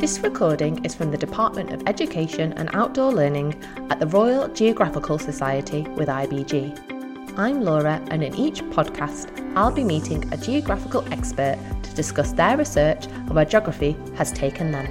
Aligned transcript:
This 0.00 0.20
recording 0.20 0.82
is 0.82 0.94
from 0.94 1.10
the 1.10 1.18
Department 1.18 1.74
of 1.74 1.82
Education 1.86 2.54
and 2.54 2.70
Outdoor 2.72 3.12
Learning 3.12 3.62
at 3.90 4.00
the 4.00 4.06
Royal 4.06 4.48
Geographical 4.48 5.18
Society 5.18 5.82
with 5.82 6.08
IBG. 6.08 7.38
I'm 7.38 7.60
Laura, 7.60 8.02
and 8.10 8.24
in 8.24 8.34
each 8.34 8.62
podcast, 8.70 9.28
I'll 9.54 9.70
be 9.70 9.84
meeting 9.84 10.26
a 10.32 10.38
geographical 10.38 11.04
expert 11.12 11.58
to 11.82 11.94
discuss 11.94 12.32
their 12.32 12.56
research 12.56 13.08
and 13.08 13.28
where 13.28 13.44
geography 13.44 13.94
has 14.16 14.32
taken 14.32 14.72
them. 14.72 14.86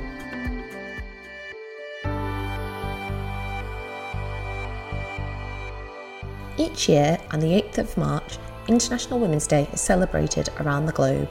Each 6.55 6.87
year, 6.87 7.17
on 7.31 7.39
the 7.39 7.47
8th 7.47 7.79
of 7.79 7.97
March, 7.97 8.37
International 8.67 9.19
Women's 9.19 9.47
Day 9.47 9.67
is 9.73 9.81
celebrated 9.81 10.49
around 10.59 10.85
the 10.85 10.91
globe. 10.91 11.27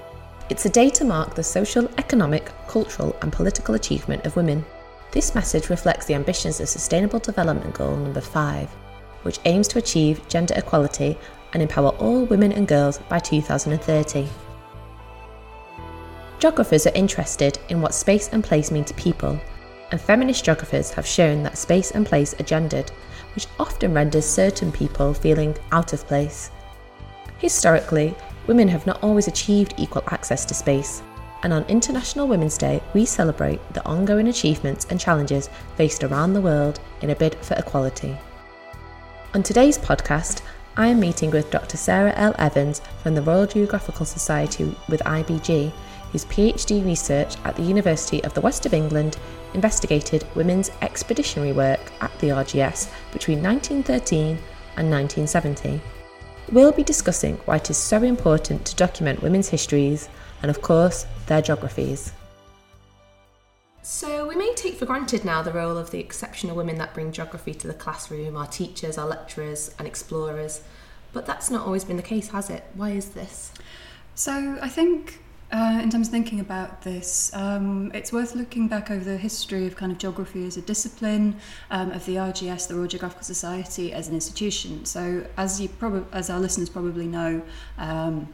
It's 0.51 0.65
a 0.65 0.71
day 0.71 0.89
to 0.91 1.05
mark 1.05 1.35
the 1.35 1.43
social, 1.43 1.91
economic, 1.99 2.51
cultural, 2.69 3.15
and 3.21 3.31
political 3.31 3.75
achievement 3.75 4.25
of 4.25 4.35
women. 4.35 4.65
This 5.11 5.35
message 5.35 5.69
reflects 5.69 6.07
the 6.07 6.15
ambitions 6.15 6.59
of 6.59 6.71
Sustainable 6.71 7.19
Development 7.19 7.75
Goal 7.75 7.97
number 7.97 8.23
5, 8.23 8.67
which 9.25 9.41
aims 9.45 9.69
to 9.69 9.79
achieve 9.79 10.27
gender 10.27 10.55
equality 10.57 11.19
and 11.53 11.63
empower 11.63 11.91
all 11.99 12.25
women 12.25 12.53
and 12.53 12.67
girls 12.67 12.97
by 13.11 13.19
2030. 13.19 14.27
Geographers 16.39 16.87
are 16.87 16.95
interested 16.95 17.59
in 17.69 17.83
what 17.83 17.93
space 17.93 18.31
and 18.31 18.43
place 18.43 18.71
mean 18.71 18.87
to 18.87 18.95
people, 18.95 19.39
and 19.91 20.01
feminist 20.01 20.47
geographers 20.47 20.91
have 20.93 21.07
shown 21.07 21.43
that 21.43 21.59
space 21.59 21.91
and 21.91 22.07
place 22.07 22.33
are 22.41 22.45
gendered, 22.45 22.91
which 23.35 23.49
often 23.61 23.93
renders 23.93 24.25
certain 24.25 24.73
people 24.73 25.13
feeling 25.13 25.55
out 25.73 25.93
of 25.93 26.07
place. 26.07 26.51
Historically, 27.37 28.15
women 28.49 28.67
have 28.67 28.87
not 28.87 29.01
always 29.03 29.29
achieved 29.29 29.75
equal 29.77 30.03
access 30.09 30.45
to 30.47 30.55
space, 30.55 31.03
and 31.45 31.53
on 31.53 31.65
International 31.65 32.27
Women's 32.27 32.59
Day, 32.59 32.83
we 32.95 33.05
celebrate 33.05 33.61
the 33.75 33.85
ongoing 33.87 34.27
achievements 34.27 34.87
and 34.91 34.99
challenges 34.99 35.49
faced 35.77 36.03
around 36.03 36.33
the 36.33 36.41
world 36.41 36.81
in 37.03 37.11
a 37.11 37.15
bid 37.15 37.37
for 37.37 37.55
equality. 37.55 38.19
On 39.35 39.43
today's 39.43 39.79
podcast, 39.79 40.41
I 40.77 40.89
am 40.89 40.99
meeting 40.99 41.31
with 41.31 41.51
Dr. 41.51 41.77
Sarah 41.77 42.15
L. 42.17 42.35
Evans 42.39 42.81
from 43.03 43.15
the 43.15 43.23
Royal 43.23 43.47
Geographical 43.47 44.07
Society 44.07 44.75
with 44.89 45.03
IBG, 45.03 45.71
whose 46.11 46.25
PhD 46.25 46.85
research 46.85 47.37
at 47.45 47.55
the 47.55 47.63
University 47.63 48.25
of 48.25 48.33
the 48.33 48.41
West 48.41 48.65
of 48.65 48.73
England 48.73 49.19
investigated 49.55 50.27
women's 50.35 50.71
expeditionary 50.83 51.53
work 51.53 51.81
at 52.01 52.17
the 52.19 52.29
RGS 52.29 52.91
between 53.13 53.43
1913 53.43 54.39
and 54.77 54.91
1970. 54.91 55.81
We'll 56.51 56.73
be 56.73 56.83
discussing 56.83 57.37
why 57.45 57.57
it 57.57 57.69
is 57.69 57.77
so 57.77 58.03
important 58.03 58.65
to 58.65 58.77
document 58.77 59.23
women's 59.23 59.51
histories 59.51 60.09
and, 60.41 60.51
of 60.51 60.63
course, 60.63 61.07
their 61.27 61.43
geographies. 61.43 62.13
So, 63.83 64.27
we 64.27 64.35
may 64.35 64.55
take 64.55 64.77
for 64.77 64.87
granted 64.87 65.27
now 65.27 65.43
the 65.43 65.53
role 65.53 65.77
of 65.77 65.91
the 65.91 66.01
exceptional 66.01 66.57
women 66.57 66.79
that 66.79 66.95
bring 66.95 67.13
geography 67.13 67.53
to 67.53 67.67
the 67.67 67.75
classroom, 67.75 68.35
our 68.35 68.47
teachers, 68.47 68.97
our 68.97 69.07
lecturers, 69.07 69.75
and 69.79 69.87
explorers, 69.87 70.63
but 71.13 71.27
that's 71.27 71.51
not 71.51 71.67
always 71.67 71.85
been 71.85 71.99
the 71.99 72.03
case, 72.03 72.29
has 72.29 72.49
it? 72.49 72.65
Why 72.73 72.91
is 72.91 73.11
this? 73.11 73.53
So, 74.15 74.59
I 74.63 74.69
think 74.71 75.21
uh, 75.51 75.81
in 75.83 75.89
terms 75.89 76.09
of 76.09 76.13
thinking 76.13 76.41
about 76.41 76.83
this, 76.83 77.31
um, 77.35 77.91
it's 77.95 78.13
worth 78.13 78.35
looking 78.35 78.69
back 78.69 78.91
over 78.91 79.03
the 79.03 79.17
history 79.17 79.67
of 79.67 79.77
kind 79.77 79.91
of 79.91 79.99
geography 79.99 80.47
as 80.47 80.57
a 80.59 80.61
discipline, 80.61 81.37
um, 81.71 81.91
of 81.93 82.05
the 82.05 82.17
RGS, 82.17 82.69
the 82.69 82.75
Royal 82.75 82.87
Geographical 82.87 83.25
Society, 83.25 83.93
as 83.93 84.09
an 84.09 84.15
institution. 84.15 84.85
So, 84.85 85.27
as 85.39 85.61
you 85.61 85.69
probably, 85.69 86.05
as 86.13 86.29
our 86.29 86.39
listeners 86.39 86.69
probably 86.69 87.07
know, 87.07 87.43
um, 87.79 88.29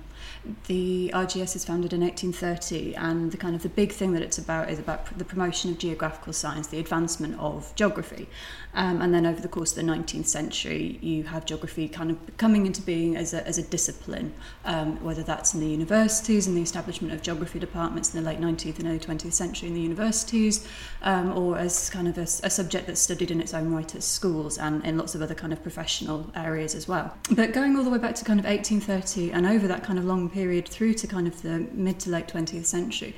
the 0.67 1.11
RGS 1.15 1.57
is 1.57 1.65
founded 1.65 1.93
in 1.93 2.01
1830 2.01 2.95
and 2.97 3.33
the 3.33 3.37
kind 3.37 3.55
of 3.55 3.63
the 3.63 3.69
big 3.69 3.93
thing 3.93 4.13
that 4.13 4.23
it's 4.23 4.39
about 4.39 4.69
is 4.69 4.79
about 4.79 5.17
the 5.17 5.25
promotion 5.25 5.71
of 5.71 5.79
geographical 5.79 6.33
science, 6.33 6.67
the 6.67 6.79
advancement 6.79 7.39
of 7.39 7.75
geography. 7.77 8.29
Um, 8.75 9.01
and 9.01 9.15
then 9.15 9.25
over 9.25 9.41
the 9.41 9.49
course 9.49 9.77
of 9.77 9.85
the 9.85 9.93
19th 9.93 10.27
century, 10.27 10.99
you 11.01 11.25
have 11.25 11.45
geography 11.45 11.89
kind 11.89 12.11
of 12.11 12.19
coming 12.37 12.67
into 12.67 12.83
being 12.83 13.17
as 13.17 13.33
a, 13.33 13.47
as 13.47 13.57
a 13.59 13.63
discipline, 13.63 14.35
um, 14.65 15.03
whether 15.03 15.23
that's 15.23 15.55
in 15.55 15.61
the 15.61 15.67
universities 15.67 16.47
and 16.47 16.57
the 16.57 16.63
establishment 16.63 17.13
of 17.15 17.23
geography 17.23 17.59
departments 17.59 18.15
in 18.15 18.23
the 18.23 18.29
late 18.29 18.41
19th 18.41 18.79
and 18.79 18.89
early 18.89 18.99
20th 18.99 19.33
century 19.33 19.69
in 19.69 19.75
the 19.75 19.81
universities, 19.81 20.67
um, 21.03 21.37
or 21.37 21.57
as 21.57 21.89
kind 21.91 22.09
of 22.09 22.19
a, 22.19 22.23
a 22.23 22.51
subject 22.51 22.87
that's 22.87 23.01
studied 23.01 23.31
in 23.31 23.41
its 23.41 23.55
own 23.55 23.73
right 23.73 23.95
at 23.95 24.03
schools 24.03 24.59
and 24.59 24.85
in 24.85 24.99
lots 24.99 25.15
of 25.15 25.23
other 25.23 25.35
kind 25.35 25.53
of 25.53 25.63
professional 25.63 26.31
areas 26.35 26.75
as 26.75 26.89
well. 26.89 27.17
But 27.31 27.53
going 27.53 27.77
all 27.77 27.85
the 27.85 27.91
way 27.91 27.99
back 27.99 28.15
to 28.17 28.25
kind 28.25 28.41
of 28.41 28.47
1830 28.47 29.33
and 29.33 29.47
over 29.47 29.69
that 29.69 29.85
kind 29.85 29.99
of 29.99 30.05
long 30.05 30.29
period 30.29 30.69
through 30.69 30.95
to 30.95 31.07
kind 31.07 31.27
of 31.27 31.43
the 31.43 31.67
mid 31.73 32.01
to 32.01 32.11
late 32.11 32.29
20th 32.29 32.65
century, 32.65 33.15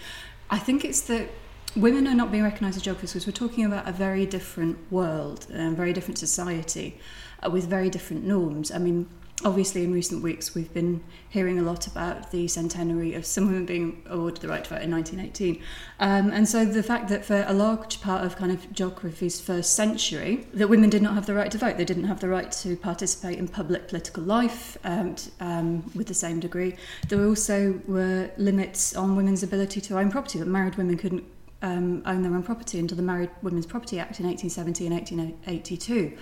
I 0.50 0.58
think 0.58 0.84
it's 0.84 1.00
that 1.02 1.28
women 1.76 2.06
are 2.06 2.14
not 2.14 2.30
being 2.30 2.42
recognised 2.42 2.76
as 2.76 2.82
geographers. 2.82 3.12
Because 3.12 3.26
we're 3.26 3.48
talking 3.48 3.64
about 3.64 3.88
a 3.88 3.92
very 3.92 4.26
different 4.26 4.78
world 4.90 5.46
a 5.52 5.70
very 5.70 5.92
different 5.92 6.18
society 6.18 6.98
uh, 7.44 7.50
with 7.50 7.66
very 7.68 7.90
different 7.90 8.24
norms. 8.24 8.70
I 8.70 8.78
mean, 8.78 9.08
obviously 9.44 9.84
in 9.84 9.92
recent 9.92 10.22
weeks 10.22 10.54
we've 10.54 10.72
been 10.72 11.02
hearing 11.28 11.58
a 11.58 11.62
lot 11.62 11.86
about 11.86 12.30
the 12.30 12.48
centenary 12.48 13.12
of 13.12 13.26
some 13.26 13.46
women 13.46 13.66
being 13.66 14.02
awarded 14.06 14.40
the 14.40 14.48
right 14.48 14.64
to 14.64 14.70
vote 14.70 14.82
in 14.82 14.90
1918 14.90 15.62
um, 16.00 16.30
and 16.30 16.48
so 16.48 16.64
the 16.64 16.82
fact 16.82 17.08
that 17.08 17.22
for 17.22 17.44
a 17.46 17.52
large 17.52 18.00
part 18.00 18.24
of 18.24 18.34
kind 18.36 18.50
of 18.50 18.72
geography's 18.72 19.38
first 19.38 19.74
century 19.74 20.46
that 20.54 20.68
women 20.68 20.88
did 20.88 21.02
not 21.02 21.12
have 21.12 21.26
the 21.26 21.34
right 21.34 21.50
to 21.50 21.58
vote. 21.58 21.76
They 21.76 21.84
didn't 21.84 22.04
have 22.04 22.20
the 22.20 22.28
right 22.28 22.50
to 22.52 22.76
participate 22.76 23.38
in 23.38 23.46
public 23.46 23.88
political 23.88 24.22
life 24.22 24.78
um, 24.84 25.16
um, 25.40 25.90
with 25.94 26.06
the 26.06 26.14
same 26.14 26.40
degree. 26.40 26.76
There 27.08 27.24
also 27.26 27.80
were 27.86 28.30
limits 28.38 28.96
on 28.96 29.16
women's 29.16 29.42
ability 29.42 29.80
to 29.82 29.98
own 29.98 30.10
property. 30.10 30.38
That 30.38 30.46
married 30.46 30.76
women 30.76 30.96
couldn't 30.96 31.24
um, 31.62 32.02
own 32.04 32.22
their 32.22 32.34
own 32.34 32.42
property 32.42 32.78
under 32.78 32.94
the 32.94 33.02
Married 33.02 33.30
Women's 33.42 33.66
Property 33.66 33.98
Act 33.98 34.20
in 34.20 34.26
1870 34.26 34.86
and 34.86 34.94
1882. 34.94 36.16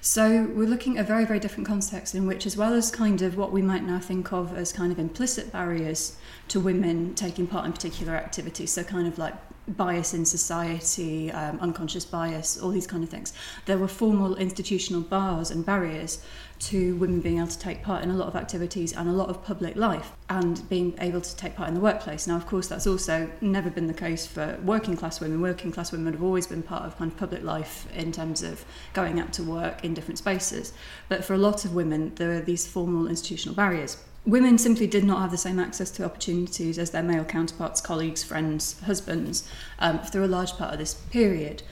So 0.00 0.50
we're 0.54 0.66
looking 0.66 0.98
at 0.98 1.04
a 1.04 1.06
very, 1.06 1.24
very 1.24 1.38
different 1.38 1.66
context 1.66 2.14
in 2.14 2.26
which, 2.26 2.46
as 2.46 2.56
well 2.56 2.74
as 2.74 2.90
kind 2.90 3.22
of 3.22 3.36
what 3.36 3.52
we 3.52 3.62
might 3.62 3.84
now 3.84 3.98
think 3.98 4.32
of 4.32 4.56
as 4.56 4.72
kind 4.72 4.90
of 4.90 4.98
implicit 4.98 5.52
barriers 5.52 6.16
to 6.48 6.58
women 6.58 7.14
taking 7.14 7.46
part 7.46 7.66
in 7.66 7.72
particular 7.72 8.14
activities, 8.14 8.72
so 8.72 8.82
kind 8.82 9.06
of 9.06 9.18
like 9.18 9.34
bias 9.68 10.14
in 10.14 10.24
society, 10.24 11.30
um, 11.30 11.58
unconscious 11.60 12.04
bias, 12.04 12.60
all 12.60 12.70
these 12.70 12.86
kind 12.86 13.04
of 13.04 13.10
things, 13.10 13.32
there 13.66 13.78
were 13.78 13.88
formal 13.88 14.34
institutional 14.36 15.00
bars 15.00 15.50
and 15.50 15.64
barriers 15.64 16.24
to 16.60 16.94
women 16.96 17.20
being 17.20 17.38
able 17.38 17.48
to 17.48 17.58
take 17.58 17.82
part 17.82 18.02
in 18.02 18.10
a 18.10 18.14
lot 18.14 18.28
of 18.28 18.36
activities 18.36 18.92
and 18.92 19.08
a 19.08 19.12
lot 19.12 19.28
of 19.28 19.42
public 19.44 19.76
life 19.76 20.12
and 20.28 20.68
being 20.68 20.94
able 21.00 21.20
to 21.20 21.36
take 21.36 21.56
part 21.56 21.68
in 21.68 21.74
the 21.74 21.80
workplace. 21.80 22.26
Now, 22.26 22.36
of 22.36 22.46
course, 22.46 22.68
that's 22.68 22.86
also 22.86 23.30
never 23.40 23.70
been 23.70 23.86
the 23.86 23.94
case 23.94 24.26
for 24.26 24.58
working 24.62 24.96
class 24.96 25.20
women. 25.20 25.40
Working 25.40 25.72
class 25.72 25.90
women 25.90 26.12
have 26.12 26.22
always 26.22 26.46
been 26.46 26.62
part 26.62 26.84
of 26.84 26.96
kind 26.98 27.10
of 27.10 27.18
public 27.18 27.42
life 27.42 27.88
in 27.94 28.12
terms 28.12 28.42
of 28.42 28.64
going 28.92 29.18
out 29.18 29.32
to 29.34 29.42
work 29.42 29.84
in 29.84 29.94
different 29.94 30.18
spaces. 30.18 30.72
But 31.08 31.24
for 31.24 31.34
a 31.34 31.38
lot 31.38 31.64
of 31.64 31.74
women, 31.74 32.14
there 32.16 32.32
are 32.32 32.40
these 32.40 32.66
formal 32.66 33.08
institutional 33.08 33.54
barriers. 33.54 33.96
Women 34.26 34.58
simply 34.58 34.86
did 34.86 35.02
not 35.02 35.22
have 35.22 35.30
the 35.30 35.38
same 35.38 35.58
access 35.58 35.90
to 35.92 36.04
opportunities 36.04 36.78
as 36.78 36.90
their 36.90 37.02
male 37.02 37.24
counterparts, 37.24 37.80
colleagues, 37.80 38.22
friends, 38.22 38.78
husbands 38.80 39.48
um, 39.78 39.98
through 40.00 40.26
a 40.26 40.26
large 40.26 40.52
part 40.58 40.74
of 40.74 40.78
this 40.78 40.92
period. 40.92 41.62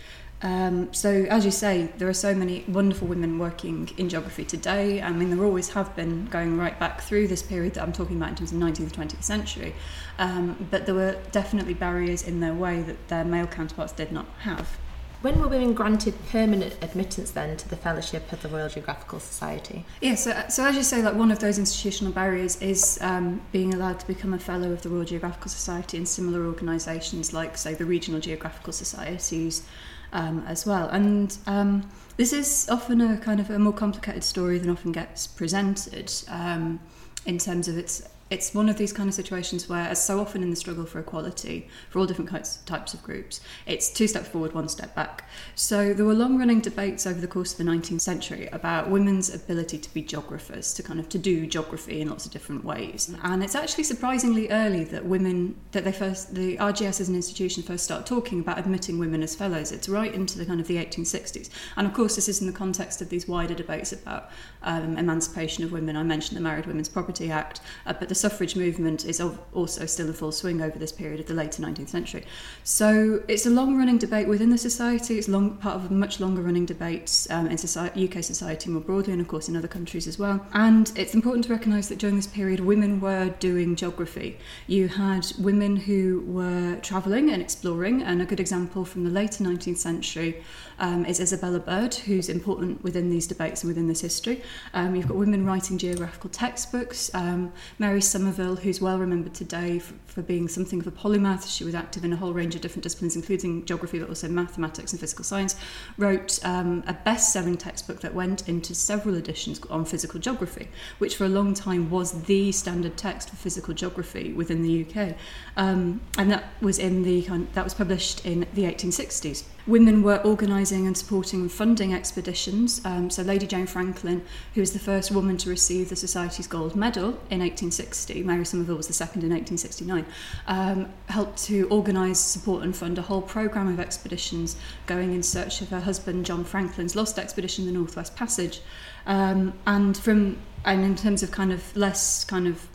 Um, 0.41 0.93
so, 0.95 1.27
as 1.31 1.45
you 1.45 1.51
say, 1.51 1.89
there 1.99 2.09
are 2.09 2.15
so 2.15 2.35
many 2.35 2.65
wonderful 2.69 3.09
women 3.09 3.39
working 3.39 3.91
in 3.97 4.09
geography 4.09 4.45
today. 4.45 5.03
I 5.03 5.11
mean, 5.11 5.31
there 5.31 5.45
always 5.45 5.71
have 5.71 5.95
been 5.97 6.27
going 6.27 6.57
right 6.57 6.79
back 6.79 7.01
through 7.01 7.27
this 7.29 7.43
period 7.43 7.75
that 7.75 7.83
I'm 7.83 7.93
talking 7.93 8.17
about 8.17 8.31
in 8.31 8.37
terms 8.37 8.53
of 8.53 8.61
the 8.61 8.65
19th 8.65 8.99
and 8.99 9.11
20th 9.11 9.23
century. 9.25 9.75
Um, 10.19 10.69
but 10.71 10.87
there 10.87 10.95
were 10.95 11.17
definitely 11.33 11.75
barriers 11.75 12.23
in 12.23 12.41
their 12.41 12.55
way 12.55 12.83
that 12.83 13.09
their 13.09 13.25
male 13.25 13.49
counterparts 13.49 13.93
did 13.93 14.13
not 14.13 14.27
have. 14.41 14.79
When 15.21 15.41
were 15.41 15.49
women 15.49 15.75
granted 15.75 16.15
permanent 16.31 16.77
admittance 16.81 17.33
then 17.33 17.57
to 17.57 17.69
the 17.69 17.75
fellowship 17.75 18.31
of 18.33 18.41
the 18.41 18.49
Royal 18.49 18.69
Geographical 18.69 19.19
Society? 19.19 19.85
Yeah, 20.01 20.15
so, 20.15 20.45
so 20.49 20.65
as 20.65 20.77
you 20.77 20.85
say, 20.85 21.03
like 21.03 21.17
one 21.17 21.33
of 21.33 21.41
those 21.41 21.59
institutional 21.59 22.13
barriers 22.13 22.63
is 22.63 23.01
um, 23.03 23.41
being 23.51 23.75
allowed 23.75 23.99
to 23.99 24.07
become 24.07 24.33
a 24.33 24.39
fellow 24.39 24.71
of 24.71 24.83
the 24.83 24.89
Royal 24.89 25.05
Geographical 25.05 25.51
Society 25.51 25.97
and 25.97 26.07
similar 26.07 26.47
organisations 26.47 27.33
like, 27.33 27.57
say, 27.57 27.75
the 27.75 27.85
regional 27.85 28.21
geographical 28.21 28.73
societies 28.73 29.67
um, 30.13 30.45
as 30.47 30.67
well. 30.67 30.89
And 30.89 31.37
um, 31.47 31.89
this 32.17 32.33
is 32.33 32.69
often 32.69 33.01
a 33.01 33.17
kind 33.19 33.41
of 33.41 33.51
a 33.51 33.59
more 33.59 33.73
complicated 33.73 34.25
story 34.25 34.59
than 34.59 34.71
often 34.71 34.93
gets 34.93 35.27
presented 35.27 36.13
um, 36.29 36.81
in 37.27 37.39
terms 37.39 37.69
of 37.69 37.77
its 37.79 38.03
it's 38.31 38.55
one 38.55 38.69
of 38.69 38.77
these 38.77 38.93
kind 38.93 39.09
of 39.09 39.15
situations 39.15 39.69
where, 39.69 39.89
as 39.89 40.05
so 40.05 40.21
often 40.21 40.43
in 40.43 40.51
the 40.51 40.57
struggle 40.57 40.85
for 40.85 40.99
equality, 40.99 41.69
for 41.89 41.99
all 41.99 42.07
different 42.07 42.31
types 42.67 42.95
of 42.95 43.03
groups, 43.03 43.41
it's 43.67 43.89
two 43.89 44.07
steps 44.07 44.29
forward, 44.29 44.53
one 44.53 44.69
step 44.69 44.95
back. 44.95 45.29
So 45.55 45.95
there 45.95 46.05
were 46.05 46.15
long 46.15 46.39
running 46.39 46.61
debates 46.61 47.07
over 47.07 47.21
the 47.21 47.27
course 47.27 47.53
of 47.53 47.59
the 47.59 47.71
19th 47.71 48.01
century 48.01 48.49
about 48.53 48.91
women's 48.91 49.35
ability 49.35 49.79
to 49.79 49.95
be 49.95 50.03
geographers, 50.03 50.75
to 50.75 50.83
kind 50.83 51.01
of 51.01 51.09
to 51.09 51.19
do 51.19 51.47
geography 51.47 52.01
in 52.01 52.11
lots 52.11 52.27
of 52.27 52.33
different 52.33 52.65
ways. 52.65 53.15
And 53.23 53.43
it's 53.43 53.55
actually 53.55 53.85
surprisingly 53.85 54.51
early 54.51 54.85
that 54.85 55.07
women, 55.07 55.57
that 55.73 55.85
they 55.85 55.93
first, 55.93 56.35
the 56.35 56.57
RGS 56.59 57.01
as 57.01 57.09
an 57.09 57.15
institution 57.15 57.63
first 57.63 57.85
start 57.85 58.05
talking 58.05 58.41
about 58.41 58.59
admitting 58.59 58.99
women 58.99 59.23
as 59.23 59.35
fellows. 59.35 59.73
It's 59.73 59.89
right 59.89 60.13
into 60.13 60.39
the 60.39 60.45
kind 60.45 60.61
of 60.61 60.67
the 60.67 60.77
1860s. 60.77 61.49
And 61.77 61.87
of 61.87 61.95
course, 61.95 62.17
this 62.17 62.29
is 62.29 62.41
in 62.41 62.47
the 62.47 62.53
context 62.53 63.01
of 63.01 63.09
these 63.09 63.27
wider 63.27 63.55
debates 63.55 63.93
about 63.93 64.31
um, 64.63 64.99
emancipation 64.99 65.65
of 65.65 65.73
women. 65.73 65.97
I 65.97 66.03
mentioned 66.03 66.37
the 66.37 66.43
Married 66.43 66.67
Women's 66.67 66.89
Property 66.89 67.31
Act, 67.31 67.61
uh, 67.87 67.95
but 67.95 68.09
the 68.09 68.18
suffrage 68.19 68.57
movement 68.57 69.05
is 69.05 69.21
also 69.21 69.87
still 69.87 70.07
in 70.07 70.13
full 70.13 70.33
swing 70.33 70.61
over 70.61 70.79
this 70.79 70.93
period 70.93 71.21
of 71.21 71.27
the 71.27 71.35
later 71.35 71.63
19th 71.63 71.89
century. 71.89 72.25
So 72.65 73.23
it's 73.29 73.47
a 73.47 73.51
long 73.51 73.77
running 73.77 73.99
debate 73.99 74.29
within 74.29 74.51
the 74.51 74.59
society, 74.59 75.19
it's 75.19 75.29
long 75.29 75.57
part 75.57 75.77
of 75.77 75.91
a 75.91 75.95
much 75.95 76.21
longer 76.21 76.43
running 76.43 76.67
debate 76.67 77.27
um, 77.31 77.47
in 77.47 77.59
society, 77.59 78.09
UK 78.09 78.23
society 78.23 78.71
more 78.71 78.81
broadly, 78.81 79.13
and 79.13 79.21
of 79.21 79.29
course 79.29 79.49
in 79.49 79.57
other 79.57 79.69
countries 79.69 80.07
as 80.07 80.19
well. 80.19 80.45
And 80.53 80.93
it's 80.97 81.15
important 81.15 81.45
to 81.47 81.53
recognise 81.53 81.89
that 81.89 81.99
during 81.99 82.17
this 82.17 82.27
period, 82.27 82.61
women 82.61 83.01
were 83.01 83.31
doing 83.41 83.77
geography. 83.77 84.39
You 84.67 84.89
had 84.89 85.27
women 85.39 85.77
who 85.77 86.25
were 86.27 86.77
travelling 86.83 87.31
and 87.31 87.41
exploring, 87.41 88.03
and 88.03 88.21
a 88.21 88.27
good 88.27 88.41
example 88.41 88.85
from 88.85 89.05
the 89.05 89.11
later 89.11 89.45
19th 89.45 89.79
century 89.79 90.43
um, 90.79 91.05
is 91.05 91.21
Isabella 91.21 91.59
Bird, 91.59 91.95
who's 91.95 92.29
important 92.29 92.83
within 92.83 93.11
these 93.11 93.27
debates 93.27 93.63
and 93.63 93.69
within 93.69 93.89
this 93.89 94.01
history. 94.01 94.43
Um, 94.75 94.95
you've 94.95 95.09
got 95.09 95.17
women 95.17 95.45
writing 95.45 95.79
geographical 95.79 96.31
textbooks. 96.31 97.13
Um, 97.15 97.53
Mary 97.79 98.01
Somerville, 98.01 98.57
who's 98.57 98.81
well 98.81 98.99
remembered 98.99 99.35
today 99.35 99.79
for, 99.79 99.95
for 100.07 100.23
being 100.23 100.49
something 100.49 100.81
of 100.81 100.87
a 100.87 100.91
polymath, 100.91 101.49
she 101.49 101.65
was 101.65 101.75
active 101.75 102.05
in 102.05 102.13
a 102.13 102.17
whole 102.17 102.33
range 102.33 102.55
of 102.55 102.61
different 102.61 102.83
disciplines, 102.83 103.17
including 103.17 103.65
geography, 103.65 103.99
but 103.99 104.09
also 104.09 104.29
mathematics 104.29 104.93
and 104.93 105.01
physical 105.01 105.25
science, 105.25 105.57
wrote 105.97 106.39
um, 106.45 106.83
a 106.87 106.93
best 106.93 107.33
selling 107.33 107.57
textbook 107.57 108.01
that 108.01 108.15
went 108.15 108.49
into 108.49 108.75
several 108.75 109.15
editions 109.15 109.61
on 109.71 109.85
physical 109.85 110.21
geography, 110.21 110.69
which 110.99 111.17
for 111.17 111.25
a 111.25 111.29
long 111.29 111.55
time 111.55 111.91
was 111.91 112.23
the 112.23 112.53
standard 112.53 112.97
text 112.97 113.31
for 113.31 113.37
physical 113.37 113.75
geography 113.75 114.33
within 114.33 114.63
the 114.63 114.85
UK. 114.85 115.15
Um, 115.57 116.01
and 116.17 116.31
that 116.31 116.53
was 116.61 116.79
in 116.79 117.03
the 117.03 117.19
that 117.53 117.65
was 117.65 117.75
published 117.75 118.25
in 118.25 118.47
the 118.55 118.63
1860s. 118.63 119.45
Women 119.69 120.03
were 120.03 120.17
organising 120.25 120.87
and 120.87 120.97
supporting 120.97 121.43
and 121.43 121.53
funding 121.53 121.93
expeditions. 121.93 122.81
Um, 122.87 123.11
so, 123.11 123.23
Lady 123.23 123.47
Jane 123.47 123.67
Franklin, 123.67 124.25
who 124.55 124.63
was 124.63 124.73
the 124.73 124.79
first 124.79 125.11
woman 125.11 125.37
to 125.37 125.51
receive 125.51 125.91
the 125.91 125.97
Society's 125.97 126.47
Gold 126.47 126.75
Medal 126.75 127.09
in 127.31 127.41
1860, 127.41 128.23
Mary 128.23 128.47
Somerville 128.47 128.79
was 128.79 128.87
the 128.87 128.95
second 128.95 129.25
in 129.25 129.31
1869, 129.31 130.07
um, 130.47 130.89
helped 131.11 131.45
to 131.45 131.69
organise, 131.69 132.19
support, 132.19 132.63
and 132.65 132.75
fund 132.75 132.97
a 132.97 133.03
whole 133.03 133.21
programme 133.21 133.69
of 133.69 133.79
expeditions 133.79 134.57
going 134.87 135.13
in 135.13 135.23
search 135.23 135.61
of 135.61 135.69
her 135.69 135.81
husband 135.81 136.25
John 136.25 136.45
Franklin's 136.45 136.97
lost 136.97 137.19
expedition, 137.19 137.67
the 137.67 137.73
Northwest 137.73 138.17
Passage. 138.17 138.63
Um, 139.07 139.53
and 139.67 139.95
from 139.95 140.39
and 140.65 140.83
in 140.83 140.97
terms 140.97 141.23
of 141.23 141.31
kind 141.31 141.53
of 141.53 141.77
less 141.77 142.25
kind 142.25 142.47
of 142.47 142.67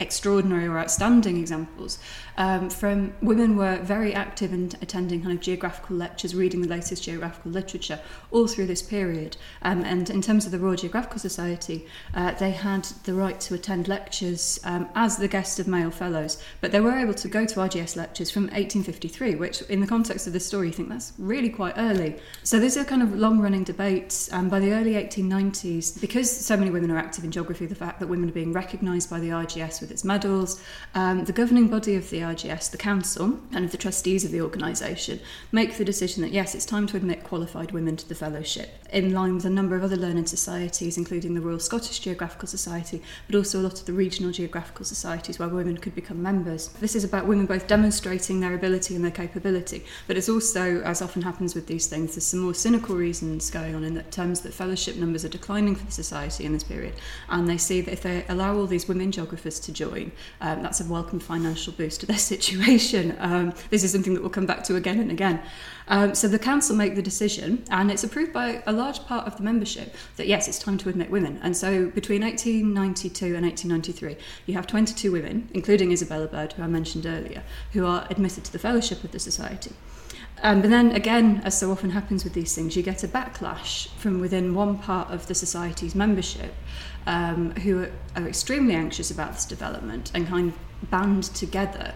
extraordinary 0.00 0.66
or 0.66 0.78
outstanding 0.78 1.36
examples 1.36 1.98
um, 2.36 2.70
from 2.70 3.14
women 3.20 3.56
were 3.56 3.78
very 3.82 4.14
active 4.14 4.52
in 4.52 4.72
attending 4.80 5.22
kind 5.22 5.34
of 5.36 5.40
geographical 5.40 5.96
lectures, 5.96 6.34
reading 6.34 6.62
the 6.62 6.68
latest 6.68 7.02
geographical 7.02 7.50
literature 7.50 8.00
all 8.30 8.46
through 8.46 8.66
this 8.66 8.82
period. 8.82 9.36
Um, 9.62 9.84
and 9.84 10.08
in 10.10 10.22
terms 10.22 10.46
of 10.46 10.52
the 10.52 10.58
Royal 10.58 10.76
Geographical 10.76 11.18
Society, 11.18 11.86
uh, 12.14 12.32
they 12.32 12.50
had 12.50 12.84
the 13.04 13.14
right 13.14 13.40
to 13.40 13.54
attend 13.54 13.88
lectures 13.88 14.60
um, 14.64 14.88
as 14.94 15.16
the 15.16 15.28
guest 15.28 15.58
of 15.58 15.68
male 15.68 15.90
fellows, 15.90 16.42
but 16.60 16.72
they 16.72 16.80
were 16.80 16.96
able 16.96 17.14
to 17.14 17.28
go 17.28 17.44
to 17.44 17.54
RGS 17.56 17.96
lectures 17.96 18.30
from 18.30 18.44
1853, 18.44 19.34
which, 19.34 19.62
in 19.62 19.80
the 19.80 19.86
context 19.86 20.26
of 20.26 20.32
this 20.32 20.46
story, 20.46 20.68
you 20.68 20.72
think 20.72 20.88
that's 20.88 21.12
really 21.18 21.50
quite 21.50 21.74
early. 21.76 22.16
So 22.42 22.58
these 22.58 22.76
are 22.76 22.84
kind 22.84 23.02
of 23.02 23.14
long-running 23.14 23.64
debate. 23.64 24.28
Um, 24.32 24.48
by 24.48 24.60
the 24.60 24.72
early 24.72 24.94
1890s, 24.94 26.00
because 26.00 26.30
so 26.30 26.56
many 26.56 26.70
women 26.70 26.90
are 26.90 26.98
active 26.98 27.24
in 27.24 27.30
geography, 27.30 27.66
the 27.66 27.74
fact 27.74 28.00
that 28.00 28.06
women 28.06 28.28
are 28.28 28.32
being 28.32 28.52
recognised 28.52 29.10
by 29.10 29.20
the 29.20 29.28
RGS 29.28 29.80
with 29.80 29.90
its 29.90 30.04
medals, 30.04 30.62
um, 30.94 31.24
the 31.24 31.32
governing 31.32 31.68
body 31.68 31.96
of 31.96 32.08
the 32.10 32.21
The 32.22 32.78
council, 32.78 33.40
and 33.52 33.64
of 33.64 33.72
the 33.72 33.76
trustees 33.76 34.24
of 34.24 34.30
the 34.30 34.40
organisation, 34.40 35.18
make 35.50 35.76
the 35.76 35.84
decision 35.84 36.22
that 36.22 36.30
yes, 36.30 36.54
it's 36.54 36.64
time 36.64 36.86
to 36.86 36.96
admit 36.96 37.24
qualified 37.24 37.72
women 37.72 37.96
to 37.96 38.08
the 38.08 38.14
fellowship, 38.14 38.70
in 38.92 39.12
line 39.12 39.34
with 39.34 39.44
a 39.44 39.50
number 39.50 39.74
of 39.74 39.82
other 39.82 39.96
learned 39.96 40.28
societies, 40.28 40.96
including 40.96 41.34
the 41.34 41.40
Royal 41.40 41.58
Scottish 41.58 41.98
Geographical 41.98 42.46
Society, 42.46 43.02
but 43.26 43.34
also 43.34 43.58
a 43.58 43.62
lot 43.62 43.80
of 43.80 43.86
the 43.86 43.92
regional 43.92 44.30
geographical 44.30 44.84
societies 44.84 45.40
where 45.40 45.48
women 45.48 45.76
could 45.76 45.96
become 45.96 46.22
members. 46.22 46.68
This 46.80 46.94
is 46.94 47.02
about 47.02 47.26
women 47.26 47.46
both 47.46 47.66
demonstrating 47.66 48.38
their 48.38 48.54
ability 48.54 48.94
and 48.94 49.04
their 49.04 49.10
capability, 49.10 49.84
but 50.06 50.16
it's 50.16 50.28
also, 50.28 50.80
as 50.82 51.02
often 51.02 51.22
happens 51.22 51.56
with 51.56 51.66
these 51.66 51.88
things, 51.88 52.14
there's 52.14 52.26
some 52.26 52.40
more 52.40 52.54
cynical 52.54 52.94
reasons 52.94 53.50
going 53.50 53.74
on 53.74 53.82
in 53.82 53.94
that 53.94 54.12
terms 54.12 54.42
that 54.42 54.54
fellowship 54.54 54.94
numbers 54.94 55.24
are 55.24 55.28
declining 55.28 55.74
for 55.74 55.84
the 55.84 55.92
society 55.92 56.44
in 56.44 56.52
this 56.52 56.62
period, 56.62 56.94
and 57.28 57.48
they 57.48 57.58
see 57.58 57.80
that 57.80 57.92
if 57.92 58.02
they 58.02 58.24
allow 58.28 58.56
all 58.56 58.66
these 58.66 58.86
women 58.86 59.10
geographers 59.10 59.58
to 59.58 59.72
join, 59.72 60.12
um, 60.40 60.62
that's 60.62 60.80
a 60.80 60.84
welcome 60.84 61.18
financial 61.18 61.72
boost 61.72 62.04
their 62.12 62.18
situation. 62.18 63.16
Um, 63.18 63.54
this 63.70 63.82
is 63.82 63.92
something 63.92 64.14
that 64.14 64.20
we'll 64.20 64.30
come 64.30 64.46
back 64.46 64.62
to 64.64 64.76
again 64.76 65.00
and 65.00 65.10
again. 65.10 65.40
Um, 65.88 66.14
so 66.14 66.28
the 66.28 66.38
council 66.38 66.76
make 66.76 66.94
the 66.94 67.02
decision, 67.02 67.64
and 67.70 67.90
it's 67.90 68.04
approved 68.04 68.32
by 68.32 68.62
a 68.66 68.72
large 68.72 69.00
part 69.00 69.26
of 69.26 69.36
the 69.36 69.42
membership 69.42 69.94
that 70.16 70.28
yes, 70.28 70.46
it's 70.46 70.58
time 70.58 70.78
to 70.78 70.88
admit 70.88 71.10
women. 71.10 71.40
And 71.42 71.56
so 71.56 71.90
between 71.90 72.22
1892 72.22 73.34
and 73.34 73.44
1893, 73.44 74.16
you 74.46 74.54
have 74.54 74.66
22 74.66 75.10
women, 75.10 75.48
including 75.52 75.90
Isabella 75.90 76.28
Bird, 76.28 76.52
who 76.52 76.62
I 76.62 76.66
mentioned 76.66 77.06
earlier, 77.06 77.42
who 77.72 77.84
are 77.86 78.06
admitted 78.10 78.44
to 78.44 78.52
the 78.52 78.58
fellowship 78.58 79.02
of 79.02 79.10
the 79.10 79.18
society. 79.18 79.72
Um, 80.44 80.60
but 80.60 80.70
then 80.70 80.90
again, 80.92 81.40
as 81.44 81.56
so 81.58 81.70
often 81.70 81.90
happens 81.90 82.24
with 82.24 82.32
these 82.32 82.54
things, 82.54 82.76
you 82.76 82.82
get 82.82 83.04
a 83.04 83.08
backlash 83.08 83.88
from 83.96 84.20
within 84.20 84.54
one 84.54 84.76
part 84.78 85.10
of 85.10 85.26
the 85.28 85.34
society's 85.34 85.94
membership 85.94 86.52
um, 87.06 87.52
who 87.52 87.84
are, 87.84 87.92
are 88.16 88.26
extremely 88.26 88.74
anxious 88.74 89.10
about 89.10 89.34
this 89.34 89.44
development 89.44 90.10
and 90.14 90.26
kind 90.26 90.48
of 90.48 90.58
band 90.90 91.24
together 91.24 91.94